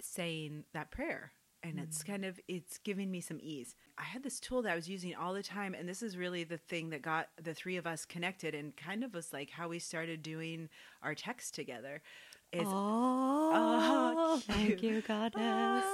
saying 0.00 0.64
that 0.72 0.90
prayer 0.90 1.32
and 1.62 1.78
it's 1.78 2.02
mm. 2.02 2.06
kind 2.06 2.24
of 2.24 2.40
it's 2.48 2.78
giving 2.78 3.10
me 3.10 3.20
some 3.20 3.38
ease. 3.40 3.76
I 3.96 4.02
had 4.02 4.22
this 4.22 4.40
tool 4.40 4.62
that 4.62 4.72
i 4.72 4.74
was 4.74 4.88
using 4.88 5.14
all 5.14 5.32
the 5.32 5.42
time 5.42 5.74
and 5.74 5.88
this 5.88 6.02
is 6.02 6.16
really 6.16 6.44
the 6.44 6.58
thing 6.58 6.90
that 6.90 7.02
got 7.02 7.28
the 7.40 7.54
three 7.54 7.76
of 7.76 7.86
us 7.86 8.04
connected 8.04 8.54
and 8.54 8.76
kind 8.76 9.04
of 9.04 9.14
was 9.14 9.32
like 9.32 9.50
how 9.50 9.68
we 9.68 9.78
started 9.78 10.22
doing 10.22 10.68
our 11.02 11.14
text 11.14 11.54
together 11.54 12.02
is 12.52 12.68
Oh, 13.54 14.40
thank 14.46 14.82
you, 14.82 15.02
goddess. 15.02 15.84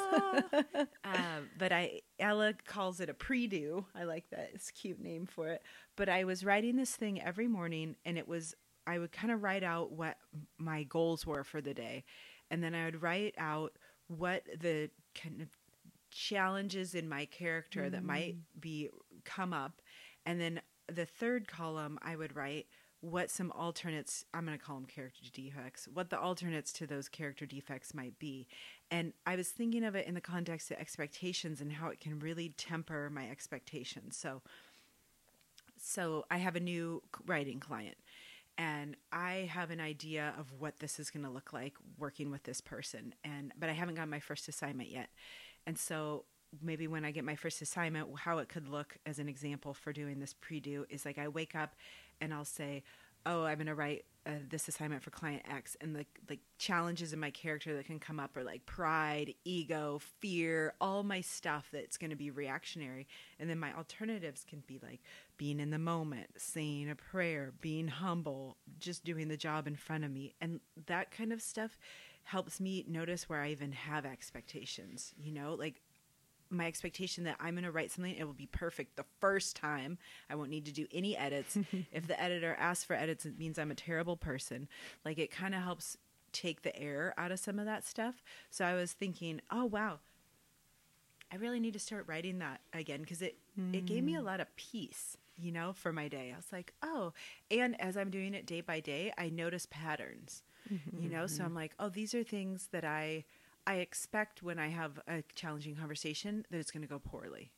um, 1.05 1.51
but 1.59 1.73
I 1.73 2.01
Ella 2.19 2.55
calls 2.67 3.01
it 3.01 3.09
a 3.09 3.15
pre-do. 3.15 3.85
I 3.95 4.05
like 4.05 4.29
that. 4.31 4.51
It's 4.55 4.71
a 4.71 4.73
cute 4.73 5.01
name 5.01 5.27
for 5.27 5.49
it. 5.49 5.63
But 5.97 6.09
I 6.09 6.25
was 6.25 6.45
writing 6.45 6.77
this 6.77 6.95
thing 6.97 7.21
every 7.23 7.49
morning, 7.49 7.97
and 8.05 8.19
it 8.19 8.29
was 8.29 8.55
I 8.87 8.99
would 8.99 9.13
kind 9.13 9.33
of 9.33 9.43
write 9.43 9.65
out 9.65 9.93
what 9.93 10.17
my 10.59 10.85
goals 10.85 11.27
were 11.27 11.45
for 11.45 11.61
the 11.61 11.75
day, 11.75 12.05
and 12.51 12.63
then 12.63 12.75
I 12.75 12.85
would 12.87 13.03
write 13.03 13.35
out 13.39 13.73
what 14.09 14.43
the 14.61 14.91
kind 15.15 15.41
of 15.43 15.49
challenges 16.11 16.95
in 16.95 17.09
my 17.09 17.27
character 17.27 17.91
that 17.91 18.03
might 18.03 18.37
be 18.59 18.89
come 19.25 19.53
up, 19.53 19.81
and 20.25 20.41
then 20.41 20.61
the 20.93 21.05
third 21.05 21.47
column 21.47 21.99
I 22.03 22.17
would 22.17 22.35
write 22.35 22.67
what 23.01 23.31
some 23.31 23.53
alternates 23.53 24.25
i'm 24.35 24.45
going 24.45 24.59
to 24.59 24.65
call 24.65 24.75
them 24.75 24.85
character 24.85 25.23
defects 25.33 25.87
what 25.93 26.11
the 26.11 26.19
alternates 26.19 26.73
to 26.73 26.87
those 26.87 27.09
character 27.09 27.47
defects 27.47 27.95
might 27.95 28.19
be. 28.19 28.47
And 28.91 29.13
i 29.27 29.37
was 29.37 29.49
thinking 29.49 29.85
of 29.85 29.95
it 29.95 30.07
in 30.07 30.15
the 30.15 30.21
context 30.21 30.71
of 30.71 30.79
expectations 30.79 31.61
and 31.61 31.73
how 31.73 31.89
it 31.89 32.01
can 32.01 32.19
really 32.19 32.51
temper 32.51 33.09
my 33.11 33.29
expectations. 33.29 34.17
So 34.17 34.43
so 35.81 36.25
i 36.31 36.39
have 36.39 36.57
a 36.57 36.61
new 36.61 37.03
writing 37.25 37.61
client 37.61 37.97
and 38.57 38.97
i 39.13 39.49
have 39.53 39.71
an 39.71 39.81
idea 39.81 40.35
of 40.37 40.53
what 40.59 40.81
this 40.81 40.99
is 40.99 41.11
going 41.11 41.25
to 41.25 41.31
look 41.31 41.53
like 41.53 41.75
working 41.99 42.33
with 42.33 42.43
this 42.43 42.61
person 42.61 43.15
and 43.23 43.53
but 43.59 43.69
i 43.69 43.73
haven't 43.73 43.95
got 43.95 44.09
my 44.09 44.21
first 44.21 44.49
assignment 44.49 44.91
yet. 44.91 45.09
And 45.67 45.79
so 45.79 46.25
maybe 46.63 46.89
when 46.89 47.05
i 47.05 47.11
get 47.11 47.25
my 47.25 47.37
first 47.37 47.63
assignment 47.63 48.09
how 48.21 48.39
it 48.39 48.49
could 48.49 48.69
look 48.69 48.97
as 49.07 49.19
an 49.19 49.29
example 49.29 49.75
for 49.75 49.93
doing 49.93 50.19
this 50.19 50.35
pre-do 50.35 50.87
is 50.89 51.05
like 51.05 51.19
i 51.19 51.29
wake 51.29 51.55
up 51.55 51.75
and 52.21 52.33
i'll 52.33 52.45
say 52.45 52.83
oh 53.27 53.45
i'm 53.45 53.57
going 53.57 53.67
to 53.67 53.75
write 53.75 54.05
uh, 54.29 54.33
this 54.51 54.69
assignment 54.69 55.03
for 55.03 55.11
client 55.11 55.43
x 55.51 55.75
and 55.81 55.97
the 55.97 56.05
like 56.29 56.41
challenges 56.59 57.15
in 57.15 57.19
my 57.21 57.31
character 57.31 57.75
that 57.75 57.87
can 57.87 57.99
come 57.99 58.21
up 58.21 58.37
are 58.37 58.45
like 58.45 58.67
pride 58.67 59.33
ego 59.45 59.99
fear 60.21 60.75
all 60.83 61.03
my 61.03 61.21
stuff 61.21 61.69
that's 61.73 61.97
going 61.97 62.11
to 62.11 62.17
be 62.17 62.31
reactionary. 62.31 63.07
And 63.39 63.49
then 63.49 63.59
my 63.59 63.73
alternatives 63.75 64.45
can 64.45 64.63
be 64.67 64.79
like 64.83 65.01
being 65.39 65.61
in 65.61 65.71
the 65.71 65.79
moment 65.79 66.29
saying 66.37 66.91
a 66.91 66.95
prayer 66.95 67.55
being 67.61 67.89
humble 67.89 68.59
just 68.79 69.05
doing 69.05 69.29
the 69.29 69.37
job 69.37 69.67
in 69.67 69.77
front 69.77 70.05
of 70.05 70.11
me. 70.11 70.35
And 70.41 70.61
that 70.87 71.11
kind 71.11 71.33
of 71.33 71.41
stuff 71.41 71.79
helps 72.25 72.61
me 72.61 72.85
notice 72.87 73.27
where 73.27 73.41
i 73.41 73.49
even 73.49 73.73
have 73.73 74.05
expectations 74.05 75.15
you 75.19 75.33
know? 75.33 75.55
Like 75.55 75.81
my 76.51 76.67
expectation 76.67 77.25
that 77.25 77.37
I'm 77.41 77.55
going 77.55 77.65
to 77.65 77.71
write 77.71 77.91
something, 77.91 78.15
it 78.15 78.25
will 78.25 78.33
be 78.33 78.47
perfect 78.47 78.97
the 78.97 79.05
first 79.21 79.57
time. 79.57 79.99
I 80.31 80.35
won't 80.35 80.51
need 80.51 80.65
to 80.67 80.73
do 80.73 80.87
any 80.93 81.17
edits. 81.17 81.59
if 81.93 82.07
the 82.07 82.21
editor 82.21 82.57
asks 82.59 82.85
for 82.85 82.95
edits, 82.95 83.27
it 83.27 83.39
means 83.39 83.59
I'm 83.59 83.71
a 83.71 83.77
terrible 83.77 84.17
person. 84.17 84.69
Like 85.05 85.19
it 85.19 85.31
kind 85.31 85.55
of 85.55 85.63
helps 85.63 85.97
take 86.33 86.63
the 86.63 86.77
air 86.79 87.15
out 87.17 87.33
of 87.33 87.39
some 87.39 87.59
of 87.59 87.67
that 87.67 87.87
stuff. 87.87 88.23
So 88.51 88.65
I 88.65 88.75
was 88.75 88.93
thinking, 88.93 89.41
oh, 89.51 89.65
wow. 89.65 90.01
I 91.31 91.37
really 91.37 91.61
need 91.61 91.75
to 91.75 91.79
start 91.79 92.07
writing 92.07 92.39
that 92.39 92.61
again 92.73 93.01
because 93.01 93.21
it, 93.21 93.37
it 93.73 93.85
gave 93.85 94.03
me 94.03 94.15
a 94.15 94.21
mm. 94.21 94.25
lot 94.25 94.41
of 94.41 94.55
peace, 94.57 95.19
you 95.37 95.53
know, 95.53 95.75
for 95.75 95.93
my 95.93 96.09
day. 96.09 96.33
I 96.33 96.37
was 96.37 96.51
like, 96.51 96.73
oh, 96.83 97.13
and 97.51 97.79
as 97.81 97.99
I'm 97.99 98.11
doing 98.11 98.33
it 98.33 98.47
day 98.47 98.63
by 98.63 98.81
day, 98.81 99.13
I 99.19 99.29
notice 99.29 99.67
patterns, 99.71 100.43
mm-hmm, 100.73 101.03
you 101.03 101.11
know, 101.11 101.27
so 101.27 101.39
mm-hmm. 101.39 101.47
I'm 101.47 101.55
like, 101.55 101.73
oh, 101.79 101.91
these 101.91 102.15
are 102.15 102.23
things 102.23 102.69
that 102.73 102.85
I, 102.85 103.25
I 103.69 103.75
expect 103.75 104.43
when 104.43 104.59
I 104.59 104.69
have 104.69 104.99
a 105.07 105.23
challenging 105.35 105.77
conversation 105.77 106.47
that 106.51 106.57
it's 106.57 106.71
going 106.71 106.83
to 106.83 106.89
go 106.89 106.99
poorly. 106.99 107.53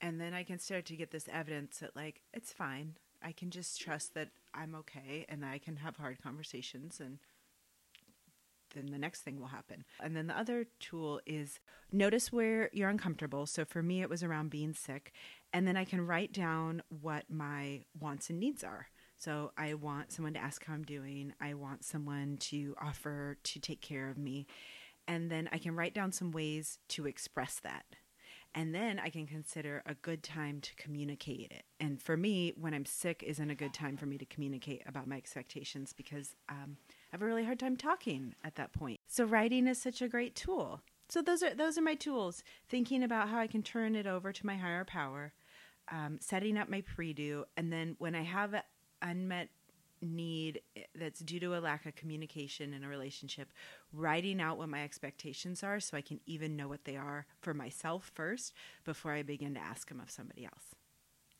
And 0.00 0.18
then 0.18 0.32
I 0.32 0.44
can 0.44 0.58
start 0.58 0.86
to 0.86 0.96
get 0.96 1.10
this 1.10 1.28
evidence 1.30 1.78
that, 1.80 1.94
like, 1.94 2.22
it's 2.32 2.54
fine. 2.54 2.96
I 3.22 3.32
can 3.32 3.50
just 3.50 3.78
trust 3.78 4.14
that 4.14 4.30
I'm 4.54 4.74
okay 4.76 5.26
and 5.28 5.44
I 5.44 5.58
can 5.58 5.76
have 5.76 5.96
hard 5.98 6.22
conversations 6.22 7.00
and 7.00 7.18
then 8.74 8.86
the 8.86 8.98
next 8.98 9.20
thing 9.20 9.38
will 9.38 9.48
happen. 9.48 9.84
And 10.00 10.16
then 10.16 10.26
the 10.26 10.38
other 10.38 10.64
tool 10.80 11.20
is 11.26 11.60
notice 11.92 12.32
where 12.32 12.70
you're 12.72 12.88
uncomfortable. 12.88 13.44
So 13.44 13.66
for 13.66 13.82
me, 13.82 14.00
it 14.00 14.08
was 14.08 14.22
around 14.22 14.48
being 14.48 14.72
sick. 14.72 15.12
And 15.52 15.68
then 15.68 15.76
I 15.76 15.84
can 15.84 16.06
write 16.06 16.32
down 16.32 16.82
what 16.88 17.24
my 17.28 17.84
wants 18.00 18.30
and 18.30 18.40
needs 18.40 18.64
are. 18.64 18.88
So 19.18 19.52
I 19.58 19.74
want 19.74 20.12
someone 20.12 20.32
to 20.32 20.40
ask 20.42 20.64
how 20.64 20.72
I'm 20.72 20.82
doing. 20.82 21.34
I 21.42 21.52
want 21.52 21.84
someone 21.84 22.38
to 22.38 22.74
offer 22.82 23.36
to 23.42 23.60
take 23.60 23.82
care 23.82 24.08
of 24.08 24.16
me. 24.16 24.46
And 25.08 25.30
then 25.30 25.48
I 25.52 25.58
can 25.58 25.74
write 25.74 25.94
down 25.94 26.12
some 26.12 26.30
ways 26.30 26.78
to 26.88 27.06
express 27.06 27.60
that. 27.60 27.84
And 28.54 28.74
then 28.74 28.98
I 28.98 29.08
can 29.08 29.26
consider 29.26 29.82
a 29.86 29.94
good 29.94 30.22
time 30.22 30.60
to 30.60 30.74
communicate 30.76 31.50
it. 31.50 31.64
And 31.80 32.00
for 32.00 32.18
me, 32.18 32.52
when 32.60 32.74
I'm 32.74 32.84
sick, 32.84 33.22
isn't 33.26 33.50
a 33.50 33.54
good 33.54 33.72
time 33.72 33.96
for 33.96 34.04
me 34.04 34.18
to 34.18 34.26
communicate 34.26 34.82
about 34.86 35.06
my 35.06 35.16
expectations 35.16 35.94
because 35.94 36.36
um, 36.50 36.76
I 36.90 37.12
have 37.12 37.22
a 37.22 37.26
really 37.26 37.44
hard 37.44 37.58
time 37.58 37.76
talking 37.76 38.34
at 38.44 38.56
that 38.56 38.72
point. 38.72 39.00
So 39.06 39.24
writing 39.24 39.66
is 39.66 39.80
such 39.80 40.02
a 40.02 40.08
great 40.08 40.34
tool. 40.34 40.82
So 41.08 41.22
those 41.22 41.42
are 41.42 41.54
those 41.54 41.78
are 41.78 41.82
my 41.82 41.94
tools. 41.94 42.42
Thinking 42.68 43.02
about 43.02 43.28
how 43.28 43.38
I 43.38 43.46
can 43.46 43.62
turn 43.62 43.94
it 43.94 44.06
over 44.06 44.32
to 44.32 44.46
my 44.46 44.56
higher 44.56 44.84
power, 44.84 45.32
um, 45.90 46.18
setting 46.20 46.58
up 46.58 46.68
my 46.68 46.82
pre-do, 46.82 47.44
and 47.56 47.72
then 47.72 47.96
when 47.98 48.14
I 48.14 48.22
have 48.22 48.54
an 48.54 48.62
unmet 49.02 49.48
need 50.00 50.60
that's 51.12 51.20
due 51.20 51.40
to 51.40 51.54
a 51.54 51.60
lack 51.60 51.84
of 51.84 51.94
communication 51.94 52.72
in 52.72 52.82
a 52.82 52.88
relationship, 52.88 53.52
writing 53.92 54.40
out 54.40 54.56
what 54.56 54.70
my 54.70 54.82
expectations 54.82 55.62
are 55.62 55.78
so 55.78 55.94
I 55.94 56.00
can 56.00 56.20
even 56.24 56.56
know 56.56 56.68
what 56.68 56.86
they 56.86 56.96
are 56.96 57.26
for 57.42 57.52
myself 57.52 58.10
first 58.14 58.54
before 58.82 59.12
I 59.12 59.22
begin 59.22 59.52
to 59.52 59.60
ask 59.60 59.90
them 59.90 60.00
of 60.00 60.10
somebody 60.10 60.46
else. 60.46 60.74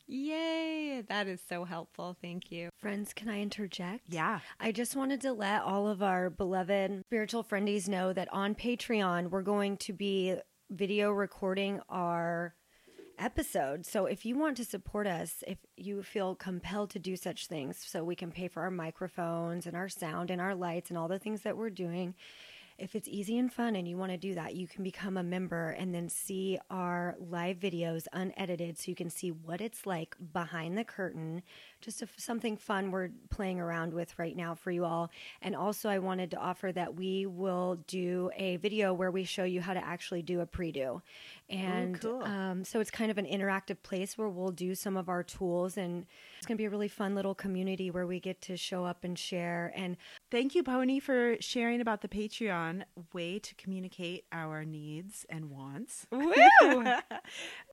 Yay! 0.06 1.02
That 1.08 1.26
is 1.26 1.40
so 1.48 1.64
helpful. 1.64 2.18
Thank 2.20 2.52
you. 2.52 2.68
Friends, 2.76 3.14
can 3.14 3.30
I 3.30 3.40
interject? 3.40 4.02
Yeah. 4.10 4.40
I 4.60 4.72
just 4.72 4.94
wanted 4.94 5.22
to 5.22 5.32
let 5.32 5.62
all 5.62 5.88
of 5.88 6.02
our 6.02 6.28
beloved 6.28 7.04
spiritual 7.06 7.42
friendies 7.42 7.88
know 7.88 8.12
that 8.12 8.30
on 8.30 8.54
Patreon, 8.54 9.30
we're 9.30 9.40
going 9.40 9.78
to 9.78 9.94
be 9.94 10.36
video 10.68 11.10
recording 11.12 11.80
our 11.88 12.54
episode. 13.18 13.86
So 13.86 14.06
if 14.06 14.24
you 14.24 14.38
want 14.38 14.56
to 14.58 14.64
support 14.64 15.06
us, 15.06 15.44
if 15.46 15.58
you 15.76 16.02
feel 16.02 16.34
compelled 16.34 16.90
to 16.90 16.98
do 16.98 17.16
such 17.16 17.46
things, 17.46 17.82
so 17.86 18.04
we 18.04 18.16
can 18.16 18.30
pay 18.30 18.48
for 18.48 18.62
our 18.62 18.70
microphones 18.70 19.66
and 19.66 19.76
our 19.76 19.88
sound 19.88 20.30
and 20.30 20.40
our 20.40 20.54
lights 20.54 20.90
and 20.90 20.98
all 20.98 21.08
the 21.08 21.18
things 21.18 21.42
that 21.42 21.56
we're 21.56 21.70
doing, 21.70 22.14
if 22.78 22.96
it's 22.96 23.08
easy 23.08 23.38
and 23.38 23.52
fun 23.52 23.76
and 23.76 23.86
you 23.86 23.96
want 23.96 24.12
to 24.12 24.18
do 24.18 24.34
that, 24.34 24.56
you 24.56 24.66
can 24.66 24.82
become 24.82 25.16
a 25.16 25.22
member 25.22 25.70
and 25.70 25.94
then 25.94 26.08
see 26.08 26.58
our 26.70 27.14
live 27.18 27.58
videos 27.58 28.06
unedited 28.12 28.78
so 28.78 28.90
you 28.90 28.94
can 28.94 29.10
see 29.10 29.30
what 29.30 29.60
it's 29.60 29.86
like 29.86 30.16
behind 30.32 30.76
the 30.76 30.84
curtain. 30.84 31.42
Just 31.80 32.02
a, 32.02 32.08
something 32.16 32.56
fun 32.56 32.90
we're 32.90 33.10
playing 33.30 33.60
around 33.60 33.92
with 33.92 34.18
right 34.18 34.36
now 34.36 34.54
for 34.54 34.70
you 34.70 34.84
all. 34.84 35.10
And 35.42 35.54
also, 35.54 35.88
I 35.88 35.98
wanted 36.00 36.32
to 36.32 36.38
offer 36.38 36.72
that 36.72 36.96
we 36.96 37.26
will 37.26 37.76
do 37.86 38.30
a 38.36 38.56
video 38.56 38.92
where 38.92 39.10
we 39.10 39.24
show 39.24 39.44
you 39.44 39.60
how 39.60 39.74
to 39.74 39.84
actually 39.84 40.22
do 40.22 40.40
a 40.40 40.46
pre 40.46 40.72
do. 40.72 41.02
And 41.52 42.00
cool. 42.00 42.22
um, 42.22 42.64
so 42.64 42.80
it's 42.80 42.90
kind 42.90 43.10
of 43.10 43.18
an 43.18 43.26
interactive 43.26 43.82
place 43.82 44.16
where 44.16 44.28
we'll 44.28 44.50
do 44.50 44.74
some 44.74 44.96
of 44.96 45.08
our 45.08 45.22
tools. 45.22 45.76
And 45.76 46.06
it's 46.38 46.46
going 46.46 46.56
to 46.56 46.60
be 46.60 46.64
a 46.64 46.70
really 46.70 46.88
fun 46.88 47.14
little 47.14 47.34
community 47.34 47.90
where 47.90 48.06
we 48.06 48.20
get 48.20 48.40
to 48.42 48.56
show 48.56 48.84
up 48.84 49.04
and 49.04 49.18
share. 49.18 49.72
And 49.74 49.96
Thank 50.30 50.54
you, 50.54 50.62
Pony, 50.62 50.98
for 50.98 51.36
sharing 51.40 51.80
about 51.82 52.00
the 52.00 52.08
Patreon 52.08 52.84
way 53.12 53.38
to 53.38 53.54
communicate 53.56 54.24
our 54.32 54.64
needs 54.64 55.26
and 55.28 55.50
wants. 55.50 56.06
Woo! 56.10 56.32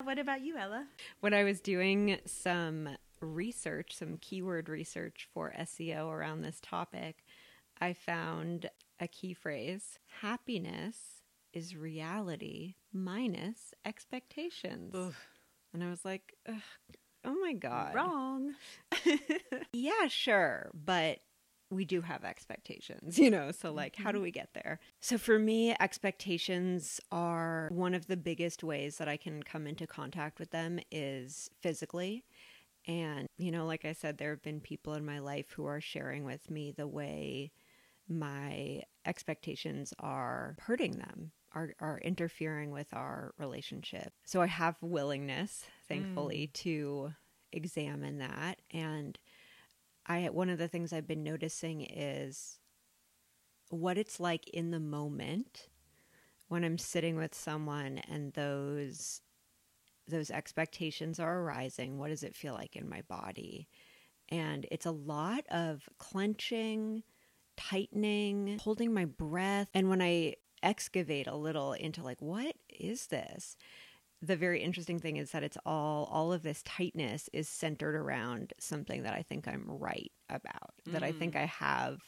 what 0.04 0.20
about 0.20 0.42
you, 0.42 0.58
Ella? 0.58 0.86
when 1.22 1.34
I 1.34 1.44
was 1.44 1.60
doing 1.62 2.18
some 2.26 2.90
research, 3.22 3.96
some 3.96 4.18
keyword 4.18 4.70
research 4.70 5.28
for 5.34 5.54
SEO 5.58 6.12
around 6.12 6.42
this 6.42 6.60
topic, 6.62 7.24
I 7.80 7.94
found 7.94 8.70
a 9.00 9.08
key 9.08 9.34
phrase 9.34 10.00
happiness 10.22 11.19
is 11.54 11.76
reality 11.76 12.76
minus 12.94 13.74
expectations. 13.86 14.94
Ugh. 14.96 15.14
And 15.74 15.84
I 15.84 15.90
was 15.90 16.04
like, 16.04 16.36
Ugh, 16.48 16.56
oh 17.26 17.36
my 17.42 17.54
God. 17.54 17.96
Wrong. 17.96 18.54
Yeah, 19.72 20.08
sure. 20.08 20.72
But 20.74 21.20
we 21.72 21.86
do 21.86 22.02
have 22.02 22.24
expectations, 22.24 23.20
you 23.20 23.30
know? 23.30 23.52
So, 23.52 23.72
like, 23.72 23.96
how 23.96 24.12
do 24.12 24.18
mm-hmm. 24.18 24.24
we 24.24 24.32
get 24.32 24.50
there? 24.54 24.80
So, 25.00 25.18
for 25.18 25.38
me, 25.38 25.76
expectations 25.80 27.00
are 27.12 27.70
one 27.72 27.94
of 27.94 28.08
the 28.08 28.18
biggest 28.18 28.64
ways 28.64 28.98
that 28.98 29.08
I 29.08 29.18
can 29.18 29.44
come 29.44 29.68
into 29.68 29.86
contact 29.86 30.40
with 30.40 30.52
them 30.52 30.80
is 30.92 31.50
physically. 31.62 32.24
And, 32.88 33.28
you 33.38 33.52
know, 33.52 33.66
like 33.66 33.86
I 33.86 33.94
said, 33.94 34.18
there 34.18 34.32
have 34.32 34.42
been 34.42 34.62
people 34.62 34.94
in 34.96 35.06
my 35.06 35.20
life 35.20 35.52
who 35.52 35.66
are 35.66 35.82
sharing 35.82 36.24
with 36.24 36.50
me 36.50 36.72
the 36.72 36.88
way 36.88 37.52
my 38.08 38.82
expectations 39.06 39.94
are 40.00 40.56
hurting 40.60 40.94
them, 40.94 41.32
are, 41.54 41.74
are 41.80 42.00
interfering 42.04 42.72
with 42.72 42.88
our 42.94 43.34
relationship. 43.38 44.14
So 44.26 44.42
I 44.42 44.48
have 44.48 44.76
willingness, 44.82 45.66
thankfully, 45.88 46.50
mm. 46.50 46.54
to 46.62 47.14
examine 47.52 48.20
that. 48.20 48.62
And 48.72 49.18
I 50.06 50.30
one 50.30 50.50
of 50.50 50.58
the 50.58 50.68
things 50.68 50.92
I've 50.92 51.08
been 51.08 51.24
noticing 51.24 51.82
is 51.82 52.60
what 53.70 53.98
it's 53.98 54.20
like 54.20 54.48
in 54.50 54.72
the 54.72 54.80
moment 54.80 55.68
when 56.48 56.64
I'm 56.64 56.78
sitting 56.78 57.16
with 57.16 57.36
someone 57.36 58.00
and 58.10 58.34
those 58.34 59.22
those 60.08 60.32
expectations 60.32 61.20
are 61.20 61.40
arising. 61.42 61.98
What 61.98 62.10
does 62.10 62.24
it 62.24 62.36
feel 62.36 62.54
like 62.54 62.76
in 62.76 62.90
my 62.90 63.02
body? 63.04 63.70
And 64.30 64.66
it's 64.72 64.88
a 64.88 64.92
lot 64.92 65.46
of 65.52 65.88
clenching, 66.00 67.04
tightening, 67.58 68.60
holding 68.60 68.94
my 68.94 69.06
breath. 69.06 69.70
And 69.74 69.90
when 69.90 70.02
I 70.02 70.36
excavate 70.64 71.28
a 71.28 71.36
little 71.36 71.74
into 71.74 72.04
like, 72.04 72.22
what 72.22 72.56
is 72.70 73.08
this? 73.08 73.58
The 74.22 74.36
very 74.36 74.62
interesting 74.62 75.00
thing 75.00 75.16
is 75.18 75.32
that 75.32 75.44
it's 75.44 75.58
all, 75.66 76.10
all 76.12 76.34
of 76.34 76.44
this 76.44 76.62
tightness 76.64 77.30
is 77.32 77.48
centered 77.48 77.96
around 77.96 78.54
something 78.60 79.04
that 79.04 79.14
I 79.14 79.22
think 79.22 79.48
I'm 79.48 79.64
right 79.66 80.12
about, 80.30 80.74
that 80.88 81.04
I 81.04 81.14
think 81.14 81.36
mm. 81.36 81.42
I 81.42 81.46
have 81.46 82.00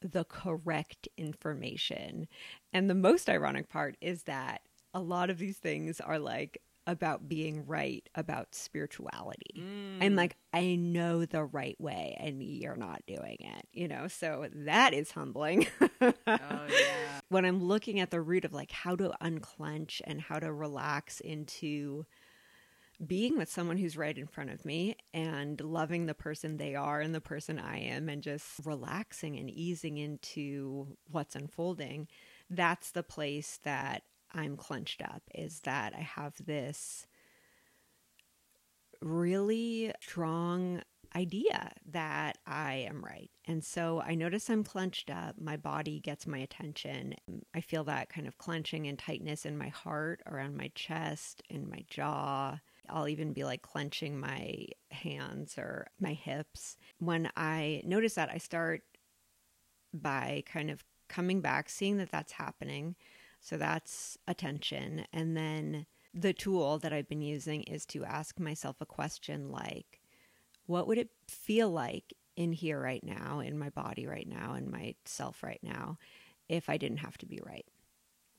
the 0.00 0.24
correct 0.24 1.08
information. 1.18 2.26
And 2.72 2.88
the 2.88 2.94
most 2.94 3.28
ironic 3.28 3.68
part 3.68 3.96
is 4.00 4.22
that 4.22 4.62
a 4.94 5.00
lot 5.00 5.28
of 5.28 5.36
these 5.36 5.58
things 5.58 6.00
are 6.00 6.18
like 6.18 6.62
about 6.86 7.28
being 7.28 7.66
right 7.66 8.08
about 8.14 8.54
spirituality. 8.54 9.62
I'm 10.00 10.12
mm. 10.12 10.16
like, 10.16 10.36
I 10.54 10.76
know 10.76 11.26
the 11.26 11.44
right 11.44 11.78
way 11.78 12.16
and 12.18 12.42
you're 12.42 12.76
not 12.76 13.02
doing 13.06 13.36
it, 13.40 13.68
you 13.74 13.86
know? 13.86 14.08
So 14.08 14.48
that 14.52 14.94
is 14.94 15.10
humbling. 15.10 15.66
Oh, 16.00 16.12
yeah. 16.26 17.19
When 17.30 17.44
I'm 17.44 17.62
looking 17.62 18.00
at 18.00 18.10
the 18.10 18.20
root 18.20 18.44
of 18.44 18.52
like 18.52 18.72
how 18.72 18.96
to 18.96 19.14
unclench 19.20 20.02
and 20.04 20.20
how 20.20 20.40
to 20.40 20.52
relax 20.52 21.20
into 21.20 22.04
being 23.06 23.38
with 23.38 23.50
someone 23.50 23.78
who's 23.78 23.96
right 23.96 24.18
in 24.18 24.26
front 24.26 24.50
of 24.50 24.64
me 24.64 24.96
and 25.14 25.58
loving 25.60 26.04
the 26.06 26.14
person 26.14 26.56
they 26.56 26.74
are 26.74 27.00
and 27.00 27.14
the 27.14 27.20
person 27.20 27.58
I 27.58 27.78
am 27.78 28.08
and 28.08 28.20
just 28.20 28.44
relaxing 28.64 29.38
and 29.38 29.48
easing 29.48 29.96
into 29.96 30.96
what's 31.10 31.36
unfolding, 31.36 32.08
that's 32.50 32.90
the 32.90 33.04
place 33.04 33.60
that 33.62 34.02
I'm 34.34 34.56
clenched 34.56 35.00
up 35.00 35.22
is 35.32 35.60
that 35.60 35.94
I 35.96 36.00
have 36.00 36.34
this 36.44 37.06
really 39.00 39.92
strong 40.00 40.82
idea 41.14 41.72
that 41.90 42.38
I 42.46 42.86
am 42.88 43.04
right. 43.04 43.30
And 43.46 43.64
so 43.64 44.00
I 44.00 44.14
notice 44.14 44.48
I'm 44.48 44.64
clenched 44.64 45.10
up. 45.10 45.36
My 45.40 45.56
body 45.56 46.00
gets 46.00 46.26
my 46.26 46.38
attention. 46.38 47.14
I 47.54 47.60
feel 47.60 47.84
that 47.84 48.08
kind 48.08 48.26
of 48.26 48.38
clenching 48.38 48.86
and 48.86 48.98
tightness 48.98 49.44
in 49.44 49.58
my 49.58 49.68
heart, 49.68 50.22
around 50.26 50.56
my 50.56 50.70
chest, 50.74 51.42
in 51.48 51.68
my 51.68 51.84
jaw. 51.88 52.58
I'll 52.88 53.08
even 53.08 53.32
be 53.32 53.44
like 53.44 53.62
clenching 53.62 54.18
my 54.18 54.66
hands 54.90 55.56
or 55.58 55.88
my 56.00 56.12
hips. 56.12 56.76
When 56.98 57.30
I 57.36 57.82
notice 57.84 58.14
that, 58.14 58.30
I 58.32 58.38
start 58.38 58.82
by 59.92 60.44
kind 60.46 60.70
of 60.70 60.84
coming 61.08 61.40
back, 61.40 61.68
seeing 61.68 61.96
that 61.98 62.10
that's 62.10 62.32
happening. 62.32 62.94
So 63.40 63.56
that's 63.56 64.18
attention. 64.28 65.06
And 65.12 65.36
then 65.36 65.86
the 66.12 66.32
tool 66.32 66.78
that 66.78 66.92
I've 66.92 67.08
been 67.08 67.22
using 67.22 67.62
is 67.62 67.86
to 67.86 68.04
ask 68.04 68.38
myself 68.38 68.76
a 68.80 68.86
question 68.86 69.50
like, 69.50 69.99
what 70.70 70.86
would 70.86 70.98
it 70.98 71.10
feel 71.26 71.68
like 71.68 72.14
in 72.36 72.52
here 72.52 72.80
right 72.80 73.02
now, 73.02 73.40
in 73.40 73.58
my 73.58 73.70
body 73.70 74.06
right 74.06 74.28
now, 74.28 74.54
in 74.54 74.70
myself 74.70 75.42
right 75.42 75.58
now, 75.62 75.98
if 76.48 76.70
I 76.70 76.76
didn't 76.76 76.98
have 76.98 77.18
to 77.18 77.26
be 77.26 77.40
right? 77.44 77.66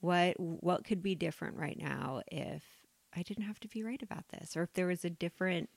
What 0.00 0.40
what 0.40 0.84
could 0.84 1.02
be 1.02 1.14
different 1.14 1.58
right 1.58 1.78
now 1.78 2.22
if 2.32 2.64
I 3.14 3.22
didn't 3.22 3.44
have 3.44 3.60
to 3.60 3.68
be 3.68 3.82
right 3.82 4.02
about 4.02 4.24
this, 4.28 4.56
or 4.56 4.62
if 4.62 4.72
there 4.72 4.86
was 4.86 5.04
a 5.04 5.10
different 5.10 5.68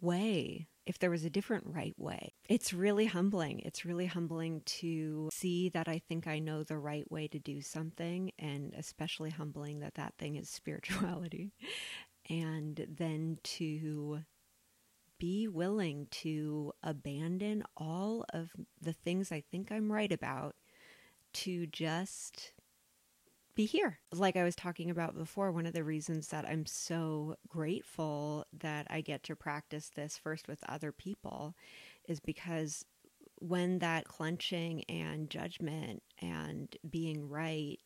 way, 0.00 0.68
if 0.86 0.98
there 0.98 1.10
was 1.10 1.24
a 1.24 1.30
different 1.30 1.66
right 1.66 1.94
way? 1.98 2.32
It's 2.48 2.72
really 2.72 3.04
humbling. 3.04 3.60
It's 3.60 3.84
really 3.84 4.06
humbling 4.06 4.62
to 4.80 5.28
see 5.34 5.68
that 5.68 5.86
I 5.86 5.98
think 5.98 6.26
I 6.26 6.38
know 6.38 6.62
the 6.62 6.78
right 6.78 7.08
way 7.12 7.28
to 7.28 7.38
do 7.38 7.60
something, 7.60 8.32
and 8.38 8.72
especially 8.74 9.30
humbling 9.30 9.80
that 9.80 9.96
that 9.96 10.14
thing 10.16 10.36
is 10.36 10.48
spirituality, 10.60 11.52
and 12.30 12.86
then 12.88 13.38
to 13.42 14.24
be 15.24 15.48
willing 15.48 16.06
to 16.10 16.70
abandon 16.82 17.64
all 17.78 18.26
of 18.34 18.50
the 18.82 18.92
things 18.92 19.32
I 19.32 19.42
think 19.50 19.72
I'm 19.72 19.90
right 19.90 20.12
about 20.12 20.54
to 21.32 21.66
just 21.66 22.52
be 23.54 23.64
here. 23.64 24.00
Like 24.12 24.36
I 24.36 24.44
was 24.44 24.54
talking 24.54 24.90
about 24.90 25.16
before, 25.16 25.50
one 25.50 25.64
of 25.64 25.72
the 25.72 25.82
reasons 25.82 26.28
that 26.28 26.46
I'm 26.46 26.66
so 26.66 27.36
grateful 27.48 28.44
that 28.60 28.86
I 28.90 29.00
get 29.00 29.22
to 29.22 29.34
practice 29.34 29.90
this 29.96 30.18
first 30.18 30.46
with 30.46 30.62
other 30.68 30.92
people 30.92 31.54
is 32.06 32.20
because 32.20 32.84
when 33.36 33.78
that 33.78 34.04
clenching 34.04 34.84
and 34.90 35.30
judgment 35.30 36.02
and 36.20 36.76
being 36.90 37.30
right 37.30 37.78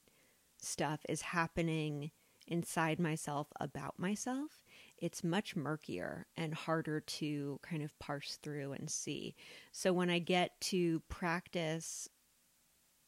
stuff 0.61 1.03
is 1.09 1.23
happening 1.23 2.11
inside 2.49 2.99
myself 2.99 3.47
about 3.61 3.97
myself, 3.97 4.65
it's 5.01 5.25
much 5.25 5.57
murkier 5.57 6.27
and 6.37 6.55
harder 6.55 7.01
to 7.01 7.59
kind 7.63 7.83
of 7.83 7.99
parse 7.99 8.39
through 8.43 8.73
and 8.73 8.91
see. 8.91 9.35
So 9.73 9.93
when 9.93 10.11
I 10.11 10.19
get 10.19 10.61
to 10.63 11.01
practice 11.09 12.09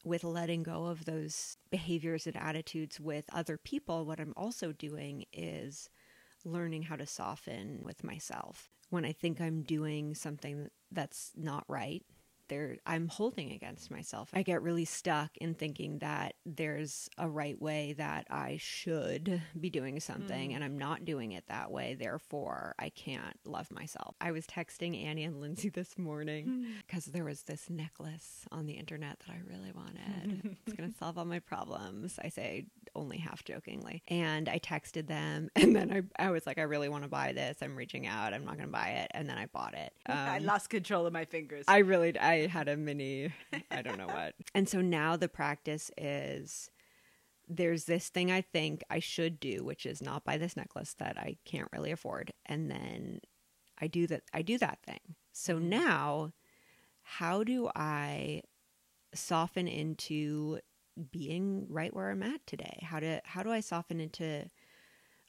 with 0.03 0.23
letting 0.23 0.63
go 0.63 0.85
of 0.85 1.05
those 1.05 1.57
behaviors 1.69 2.25
and 2.25 2.35
attitudes 2.35 2.99
with 2.99 3.25
other 3.31 3.57
people, 3.57 4.05
what 4.05 4.19
I'm 4.19 4.33
also 4.35 4.71
doing 4.71 5.25
is 5.31 5.89
learning 6.43 6.83
how 6.83 6.95
to 6.95 7.05
soften 7.05 7.81
with 7.83 8.03
myself. 8.03 8.69
When 8.89 9.05
I 9.05 9.11
think 9.11 9.39
I'm 9.39 9.61
doing 9.61 10.15
something 10.15 10.67
that's 10.91 11.31
not 11.35 11.63
right, 11.67 12.03
there 12.51 12.77
I'm 12.85 13.07
holding 13.07 13.51
against 13.53 13.89
myself. 13.89 14.29
I 14.33 14.43
get 14.43 14.61
really 14.61 14.85
stuck 14.85 15.31
in 15.37 15.55
thinking 15.55 15.99
that 15.99 16.35
there's 16.45 17.09
a 17.17 17.27
right 17.27 17.59
way 17.59 17.93
that 17.97 18.27
I 18.29 18.57
should 18.59 19.41
be 19.59 19.69
doing 19.69 19.99
something 19.99 20.51
Mm. 20.51 20.55
and 20.55 20.63
I'm 20.63 20.77
not 20.77 21.05
doing 21.05 21.31
it 21.31 21.45
that 21.47 21.71
way. 21.71 21.95
Therefore, 21.97 22.75
I 22.77 22.89
can't 22.89 23.37
love 23.45 23.71
myself. 23.71 24.15
I 24.21 24.31
was 24.31 24.45
texting 24.45 25.01
Annie 25.03 25.23
and 25.23 25.39
Lindsay 25.41 25.69
this 25.79 25.97
morning 25.97 26.65
because 26.87 27.05
there 27.05 27.23
was 27.23 27.43
this 27.43 27.69
necklace 27.69 28.45
on 28.51 28.65
the 28.65 28.73
internet 28.73 29.19
that 29.25 29.33
I 29.33 29.39
really 29.49 29.71
wanted. 29.71 30.57
it's 30.67 30.75
going 30.75 30.91
to 30.91 30.97
solve 30.97 31.17
all 31.17 31.25
my 31.25 31.39
problems. 31.39 32.19
I 32.23 32.29
say 32.29 32.65
only 32.95 33.17
half 33.17 33.43
jokingly. 33.45 34.03
And 34.09 34.49
I 34.49 34.59
texted 34.59 35.07
them 35.07 35.49
and 35.55 35.73
then 35.75 35.91
I, 36.17 36.27
I 36.27 36.31
was 36.31 36.45
like, 36.45 36.57
I 36.57 36.63
really 36.63 36.89
want 36.89 37.03
to 37.03 37.09
buy 37.09 37.31
this. 37.31 37.57
I'm 37.61 37.75
reaching 37.77 38.05
out. 38.07 38.33
I'm 38.33 38.43
not 38.43 38.57
going 38.57 38.67
to 38.67 38.73
buy 38.73 38.89
it. 39.03 39.11
And 39.13 39.29
then 39.29 39.37
I 39.37 39.45
bought 39.45 39.73
it. 39.73 39.93
I 40.05 40.37
Um, 40.37 40.45
lost 40.45 40.69
control 40.69 41.05
of 41.05 41.13
my 41.13 41.23
fingers. 41.25 41.63
I 41.69 41.77
really, 41.79 42.17
I 42.19 42.40
had 42.47 42.67
a 42.67 42.77
mini, 42.77 43.33
I 43.69 43.81
don't 43.81 43.97
know 43.97 44.07
what. 44.07 44.35
And 44.55 44.67
so 44.67 44.81
now 44.81 45.15
the 45.15 45.29
practice 45.29 45.91
is 45.97 46.69
there's 47.47 47.85
this 47.85 48.09
thing 48.09 48.31
I 48.31 48.41
think 48.41 48.83
I 48.89 48.99
should 48.99 49.39
do, 49.39 49.63
which 49.63 49.85
is 49.85 50.01
not 50.01 50.23
buy 50.23 50.37
this 50.37 50.55
necklace 50.55 50.95
that 50.99 51.17
I 51.17 51.37
can't 51.45 51.69
really 51.73 51.91
afford. 51.91 52.31
And 52.45 52.71
then 52.71 53.19
I 53.79 53.87
do 53.87 54.07
that, 54.07 54.23
I 54.33 54.41
do 54.41 54.57
that 54.59 54.79
thing. 54.85 55.15
So 55.33 55.55
mm-hmm. 55.55 55.69
now, 55.69 56.31
how 57.03 57.43
do 57.43 57.69
I 57.75 58.41
soften 59.13 59.67
into 59.67 60.59
being 61.11 61.65
right 61.69 61.93
where 61.93 62.11
I'm 62.11 62.23
at 62.23 62.45
today? 62.45 62.79
How 62.83 62.99
do, 62.99 63.19
how 63.25 63.43
do 63.43 63.51
I 63.51 63.59
soften 63.59 63.99
into 63.99 64.45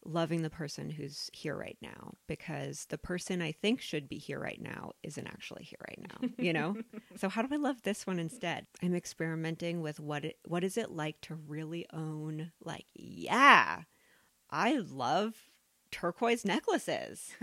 loving 0.04 0.42
the 0.42 0.50
person 0.50 0.90
who's 0.90 1.30
here 1.32 1.56
right 1.56 1.78
now 1.80 2.14
because 2.26 2.86
the 2.86 2.98
person 2.98 3.40
I 3.40 3.52
think 3.52 3.80
should 3.80 4.08
be 4.08 4.18
here 4.18 4.38
right 4.38 4.60
now 4.60 4.92
isn't 5.02 5.26
actually 5.26 5.64
here 5.64 5.78
right 5.88 6.00
now, 6.10 6.28
you 6.38 6.52
know? 6.52 6.76
so 7.16 7.28
how 7.28 7.42
do 7.42 7.48
I 7.52 7.58
love 7.58 7.82
this 7.82 8.06
one 8.06 8.18
instead? 8.18 8.66
I'm 8.82 8.94
experimenting 8.94 9.80
with 9.80 10.00
what 10.00 10.24
it 10.24 10.38
what 10.44 10.64
is 10.64 10.76
it 10.76 10.90
like 10.90 11.20
to 11.22 11.34
really 11.34 11.86
own 11.92 12.52
like 12.62 12.86
yeah, 12.94 13.82
I 14.50 14.78
love 14.78 15.34
turquoise 15.92 16.44
necklaces. 16.44 17.30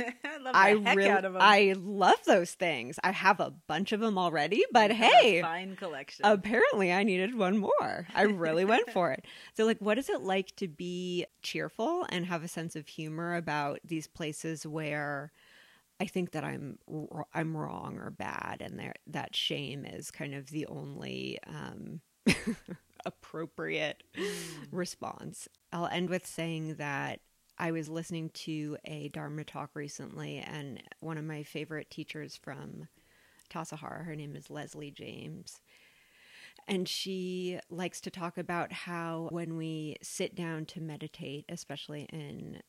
I 0.54 0.72
I 0.72 0.72
really 0.72 1.10
out 1.10 1.24
of 1.24 1.34
them. 1.34 1.41
I 1.41 1.76
love 1.78 2.18
those 2.26 2.52
things. 2.52 3.00
I 3.04 3.12
have 3.12 3.39
a 3.39 3.52
bunch 3.68 3.93
of 3.93 4.02
them 4.02 4.18
already, 4.18 4.66
but 4.74 4.91
hey, 4.91 5.41
fine 5.41 5.76
collection. 5.78 6.26
apparently 6.26 6.91
I 6.91 7.04
needed 7.04 7.36
one 7.36 7.58
more. 7.58 8.08
I 8.14 8.24
really 8.24 8.66
went 8.66 8.89
for 8.93 9.12
it. 9.12 9.26
So 9.54 9.66
like 9.66 9.80
what 9.80 9.97
is 9.97 10.10
it 10.10 10.22
like 10.22 10.56
to 10.58 10.68
be 10.68 11.26
cheerful 11.41 12.06
and 12.10 12.26
have 12.26 12.43
a 12.43 12.47
sense 12.50 12.76
of 12.76 12.88
humor 12.88 13.36
about 13.36 13.80
these 13.86 14.08
places 14.08 14.66
where 14.66 15.32
I 16.02 16.06
think 16.06 16.32
that 16.32 16.43
I'm 16.43 16.80
I'm 17.34 17.56
wrong 17.56 18.00
or 18.00 18.10
bad 18.10 18.58
and 18.62 18.80
there 18.80 18.95
that 19.08 19.36
shame 19.36 19.86
is 19.86 20.12
kind 20.12 20.34
of 20.34 20.50
the 20.50 20.66
only 20.68 21.38
um 21.45 22.02
appropriate 23.06 24.04
response. 24.72 25.47
I'll 25.72 25.88
end 25.88 26.10
with 26.10 26.26
saying 26.26 26.76
that 26.76 27.20
I 27.60 27.72
was 27.72 27.89
listening 27.89 28.30
to 28.30 28.78
a 28.86 29.10
Dharma 29.10 29.43
talk 29.43 29.72
recently, 29.74 30.38
and 30.39 30.82
one 31.01 31.18
of 31.18 31.26
my 31.26 31.43
favorite 31.43 31.89
teachers 31.89 32.38
from 32.38 32.88
Tassajara, 33.49 34.05
her 34.05 34.16
name 34.16 34.36
is 34.36 34.49
Leslie 34.49 34.91
James. 34.91 35.60
And 36.68 36.88
she 36.88 37.60
likes 37.70 37.99
to 38.01 38.12
talk 38.12 38.38
about 38.38 38.72
how 38.72 39.28
when 39.32 39.57
we 39.57 39.97
sit 40.01 40.36
down 40.36 40.66
to 40.68 40.82
meditate, 40.82 41.45
especially 41.49 42.03
in 42.14 42.62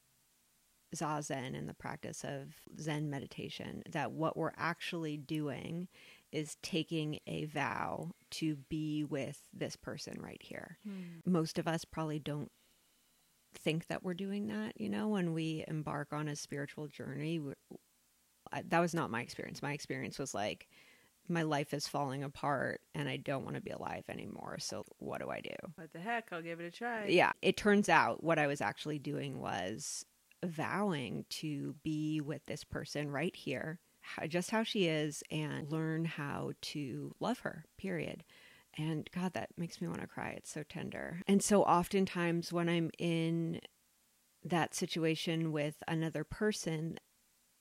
Zazen 0.95 1.57
and 1.57 1.69
the 1.69 1.75
practice 1.75 2.25
of 2.25 2.55
Zen 2.81 3.11
meditation, 3.11 3.83
that 3.91 4.11
what 4.11 4.37
we're 4.37 4.53
actually 4.57 5.17
doing 5.17 5.89
is 6.33 6.57
taking 6.63 7.19
a 7.27 7.45
vow 7.45 8.13
to 8.31 8.57
be 8.69 9.05
with 9.05 9.49
this 9.53 9.77
person 9.77 10.21
right 10.21 10.41
here. 10.43 10.79
Hmm. 10.85 11.31
Most 11.31 11.59
of 11.59 11.69
us 11.69 11.85
probably 11.85 12.19
don't 12.19 12.51
think 13.55 13.87
that 13.89 14.03
we're 14.03 14.15
doing 14.15 14.49
that, 14.49 14.81
you 14.81 14.89
know, 14.89 15.09
when 15.09 15.33
we 15.33 15.65
embark 15.69 16.13
on 16.13 16.29
a 16.29 16.37
spiritual 16.37 16.87
journey. 16.89 17.41
I, 18.53 18.63
that 18.69 18.81
was 18.81 18.95
not 18.95 19.11
my 19.11 19.23
experience. 19.23 19.63
My 19.63 19.73
experience 19.73 20.19
was 20.19 20.35
like, 20.35 20.69
my 21.29 21.43
life 21.43 21.73
is 21.73 21.87
falling 21.87 22.25
apart 22.25 22.81
and 22.95 23.09
I 23.09 23.17
don't 23.17 23.45
want 23.45 23.55
to 23.55 23.63
be 23.63 23.71
alive 23.71 24.05
anymore. 24.09 24.57
So, 24.59 24.85
what 24.99 25.21
do 25.21 25.31
I 25.31 25.41
do? 25.41 25.55
what 25.77 25.93
the 25.93 26.01
heck? 26.01 26.29
I'll 26.33 26.43
give 26.43 26.61
it 26.61 26.67
a 26.67 26.71
try. 26.71 27.07
Yeah, 27.07 27.33
it 27.41 27.57
turns 27.57 27.89
out 27.89 28.23
what 28.23 28.39
I 28.39 28.47
was 28.47 28.61
actually 28.61 28.99
doing 28.99 29.41
was 29.41 30.05
vowing 30.45 31.25
to 31.29 31.75
be 31.85 32.21
with 32.21 32.45
this 32.47 32.65
person 32.65 33.11
right 33.11 33.35
here, 33.37 33.79
just 34.29 34.51
how 34.51 34.65
she 34.65 34.87
is, 34.87 35.23
and 35.31 35.71
learn 35.71 36.05
how 36.05 36.53
to 36.63 37.15
love 37.21 37.41
her, 37.41 37.65
period. 37.79 38.25
And 38.79 39.09
God, 39.15 39.33
that 39.35 39.51
makes 39.57 39.81
me 39.81 39.89
want 39.89 40.01
to 40.01 40.07
cry. 40.07 40.35
It's 40.37 40.53
so 40.53 40.63
tender. 40.63 41.21
And 41.27 41.43
so, 41.43 41.63
oftentimes, 41.63 42.53
when 42.53 42.69
I'm 42.69 42.91
in 42.99 43.61
that 44.45 44.75
situation 44.75 45.53
with 45.53 45.83
another 45.89 46.25
person, 46.25 46.99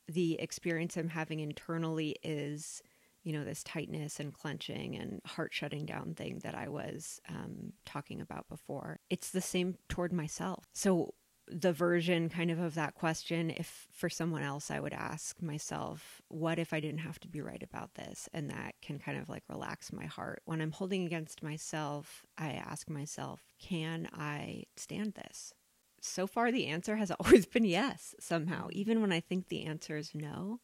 the 0.07 0.39
experience 0.39 0.97
I'm 0.97 1.09
having 1.09 1.39
internally 1.39 2.15
is, 2.23 2.81
you 3.23 3.33
know, 3.33 3.43
this 3.43 3.63
tightness 3.63 4.19
and 4.19 4.33
clenching 4.33 4.95
and 4.95 5.21
heart 5.25 5.53
shutting 5.53 5.85
down 5.85 6.13
thing 6.15 6.39
that 6.43 6.55
I 6.55 6.69
was 6.69 7.19
um, 7.27 7.73
talking 7.85 8.21
about 8.21 8.47
before. 8.47 8.99
It's 9.09 9.31
the 9.31 9.41
same 9.41 9.75
toward 9.87 10.13
myself. 10.13 10.65
So, 10.73 11.13
the 11.49 11.73
version 11.73 12.29
kind 12.29 12.51
of 12.51 12.59
of 12.59 12.75
that 12.75 12.95
question, 12.95 13.49
if 13.49 13.87
for 13.91 14.09
someone 14.09 14.43
else, 14.43 14.69
I 14.69 14.79
would 14.79 14.93
ask 14.93 15.41
myself, 15.41 16.21
what 16.27 16.59
if 16.59 16.73
I 16.73 16.79
didn't 16.79 16.99
have 16.99 17.19
to 17.21 17.27
be 17.27 17.41
right 17.41 17.61
about 17.61 17.95
this? 17.95 18.29
And 18.33 18.49
that 18.49 18.75
can 18.81 18.99
kind 18.99 19.17
of 19.17 19.29
like 19.29 19.43
relax 19.49 19.91
my 19.91 20.05
heart. 20.05 20.41
When 20.45 20.61
I'm 20.61 20.71
holding 20.71 21.05
against 21.05 21.43
myself, 21.43 22.25
I 22.37 22.51
ask 22.51 22.89
myself, 22.89 23.41
can 23.59 24.07
I 24.13 24.63
stand 24.75 25.15
this? 25.15 25.53
so 26.01 26.27
far 26.27 26.51
the 26.51 26.67
answer 26.67 26.95
has 26.95 27.11
always 27.19 27.45
been 27.45 27.65
yes 27.65 28.15
somehow 28.19 28.67
even 28.71 29.01
when 29.01 29.11
i 29.11 29.19
think 29.19 29.47
the 29.47 29.65
answer 29.65 29.97
is 29.97 30.11
no 30.13 30.59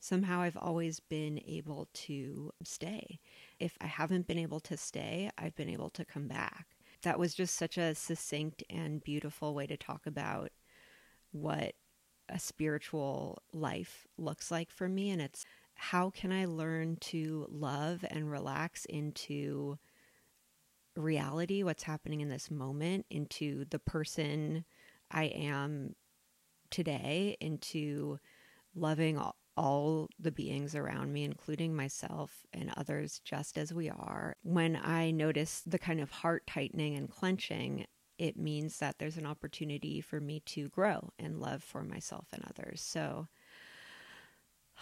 somehow 0.00 0.40
i've 0.40 0.56
always 0.56 1.00
been 1.00 1.40
able 1.46 1.88
to 1.92 2.52
stay 2.62 3.18
if 3.58 3.76
i 3.80 3.86
haven't 3.86 4.26
been 4.26 4.38
able 4.38 4.60
to 4.60 4.76
stay 4.76 5.30
i've 5.38 5.56
been 5.56 5.68
able 5.68 5.90
to 5.90 6.04
come 6.04 6.28
back 6.28 6.66
that 7.02 7.18
was 7.18 7.34
just 7.34 7.56
such 7.56 7.78
a 7.78 7.94
succinct 7.94 8.62
and 8.70 9.02
beautiful 9.02 9.54
way 9.54 9.66
to 9.66 9.76
talk 9.76 10.06
about 10.06 10.50
what 11.32 11.74
a 12.28 12.38
spiritual 12.38 13.42
life 13.52 14.06
looks 14.16 14.50
like 14.50 14.70
for 14.70 14.88
me 14.88 15.10
and 15.10 15.20
it's 15.20 15.44
how 15.74 16.10
can 16.10 16.32
i 16.32 16.44
learn 16.44 16.96
to 16.96 17.46
love 17.50 18.04
and 18.10 18.30
relax 18.30 18.84
into 18.86 19.78
reality, 20.96 21.62
what's 21.62 21.82
happening 21.82 22.20
in 22.20 22.28
this 22.28 22.50
moment, 22.50 23.06
into 23.10 23.64
the 23.70 23.78
person 23.78 24.64
I 25.10 25.24
am 25.24 25.94
today, 26.70 27.36
into 27.40 28.18
loving 28.74 29.18
all, 29.18 29.36
all 29.60 30.08
the 30.18 30.32
beings 30.32 30.74
around 30.74 31.12
me, 31.12 31.22
including 31.22 31.76
myself 31.76 32.46
and 32.52 32.72
others, 32.78 33.20
just 33.24 33.58
as 33.58 33.74
we 33.74 33.90
are. 33.90 34.34
When 34.42 34.74
I 34.74 35.10
notice 35.10 35.62
the 35.66 35.78
kind 35.78 36.00
of 36.00 36.10
heart 36.10 36.46
tightening 36.46 36.96
and 36.96 37.10
clenching, 37.10 37.84
it 38.18 38.38
means 38.38 38.78
that 38.78 38.98
there's 38.98 39.18
an 39.18 39.26
opportunity 39.26 40.00
for 40.00 40.18
me 40.18 40.40
to 40.46 40.68
grow 40.70 41.10
and 41.18 41.38
love 41.40 41.62
for 41.62 41.82
myself 41.84 42.28
and 42.32 42.42
others. 42.48 42.80
So, 42.80 43.28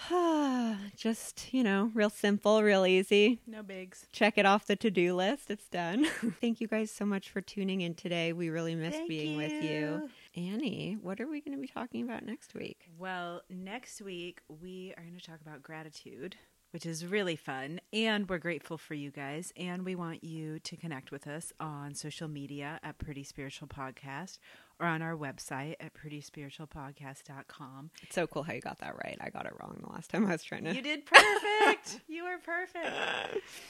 just, 0.96 1.52
you 1.52 1.64
know, 1.64 1.90
real 1.92 2.10
simple, 2.10 2.62
real 2.62 2.86
easy 2.86 3.40
No 3.48 3.64
bigs. 3.64 4.06
check 4.12 4.38
it 4.38 4.46
off 4.46 4.66
the 4.66 4.76
to-do 4.76 5.14
list 5.14 5.50
it's 5.50 5.68
done 5.68 6.04
thank 6.40 6.60
you 6.60 6.68
guys 6.68 6.90
so 6.90 7.04
much 7.04 7.28
for 7.30 7.40
tuning 7.40 7.80
in 7.80 7.94
today 7.94 8.32
we 8.32 8.48
really 8.48 8.76
missed 8.76 8.98
Thank 8.98 9.08
being 9.08 9.36
with 9.36 9.50
you 9.52 9.70
you. 9.70 10.10
Annie 10.38 10.96
what 11.02 11.20
are 11.20 11.26
we 11.26 11.40
going 11.40 11.56
to 11.56 11.60
be 11.60 11.66
talking 11.68 12.02
about 12.02 12.24
next 12.24 12.54
week 12.54 12.88
Well, 12.96 13.42
next 13.50 14.00
week 14.00 14.40
we 14.48 14.94
are 14.96 15.02
going 15.02 15.18
to 15.18 15.24
talk 15.24 15.40
about 15.40 15.62
gratitude, 15.62 16.36
which 16.70 16.86
is 16.86 17.04
really 17.06 17.36
fun. 17.36 17.80
And 17.92 18.28
we're 18.28 18.38
grateful 18.38 18.78
for 18.78 18.94
you 18.94 19.10
guys. 19.10 19.52
And 19.56 19.84
we 19.84 19.94
want 19.94 20.22
you 20.22 20.58
to 20.60 20.76
connect 20.76 21.10
with 21.10 21.26
us 21.26 21.52
on 21.58 21.94
social 21.94 22.28
media 22.28 22.78
at 22.82 22.98
Pretty 22.98 23.24
Spiritual 23.24 23.68
Podcast 23.68 24.38
or 24.80 24.86
on 24.86 25.02
our 25.02 25.16
website 25.16 25.74
at 25.80 25.92
prettyspiritualpodcast.com. 25.94 27.90
It's 28.02 28.14
so 28.14 28.26
cool 28.26 28.42
how 28.42 28.52
you 28.52 28.60
got 28.60 28.78
that 28.78 28.94
right. 28.96 29.16
I 29.20 29.30
got 29.30 29.46
it 29.46 29.52
wrong 29.60 29.78
the 29.84 29.92
last 29.92 30.10
time 30.10 30.26
I 30.26 30.32
was 30.32 30.42
trying 30.42 30.64
to. 30.64 30.74
You 30.74 30.82
did 30.82 31.04
perfect. 31.06 32.00
you 32.08 32.24
were 32.24 32.38
perfect. 32.38 32.94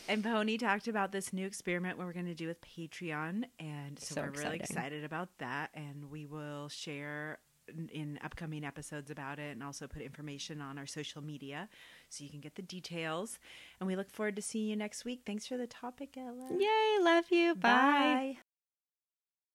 And 0.08 0.22
Pony 0.22 0.58
talked 0.58 0.88
about 0.88 1.12
this 1.12 1.32
new 1.32 1.46
experiment 1.46 1.98
we're 1.98 2.12
going 2.12 2.26
to 2.26 2.34
do 2.34 2.46
with 2.46 2.58
Patreon, 2.60 3.44
and 3.58 3.98
so, 3.98 4.14
So 4.16 4.22
we're 4.22 4.42
really 4.42 4.56
excited 4.56 5.04
about 5.04 5.28
that. 5.38 5.70
And 5.74 6.10
we 6.10 6.26
will 6.26 6.68
share 6.68 7.38
in- 7.68 7.88
in 7.90 8.18
upcoming 8.24 8.64
episodes 8.64 9.10
about 9.10 9.38
it, 9.38 9.52
and 9.52 9.62
also 9.62 9.86
put 9.86 10.00
information 10.02 10.60
on 10.60 10.78
our 10.78 10.86
social 10.86 11.22
media 11.22 11.68
so 12.08 12.24
you 12.24 12.30
can 12.30 12.40
get 12.40 12.54
the 12.54 12.62
details. 12.62 13.38
And 13.80 13.86
we 13.86 13.94
look 13.96 14.10
forward 14.10 14.36
to 14.36 14.42
seeing 14.42 14.68
you 14.68 14.76
next 14.76 15.04
week. 15.04 15.22
Thanks 15.26 15.46
for 15.46 15.56
the 15.56 15.66
topic, 15.66 16.16
Ella. 16.16 16.48
Yay, 16.58 16.98
love 17.04 17.26
you. 17.30 17.54
Bye. 17.54 18.36
Bye. 18.36 18.38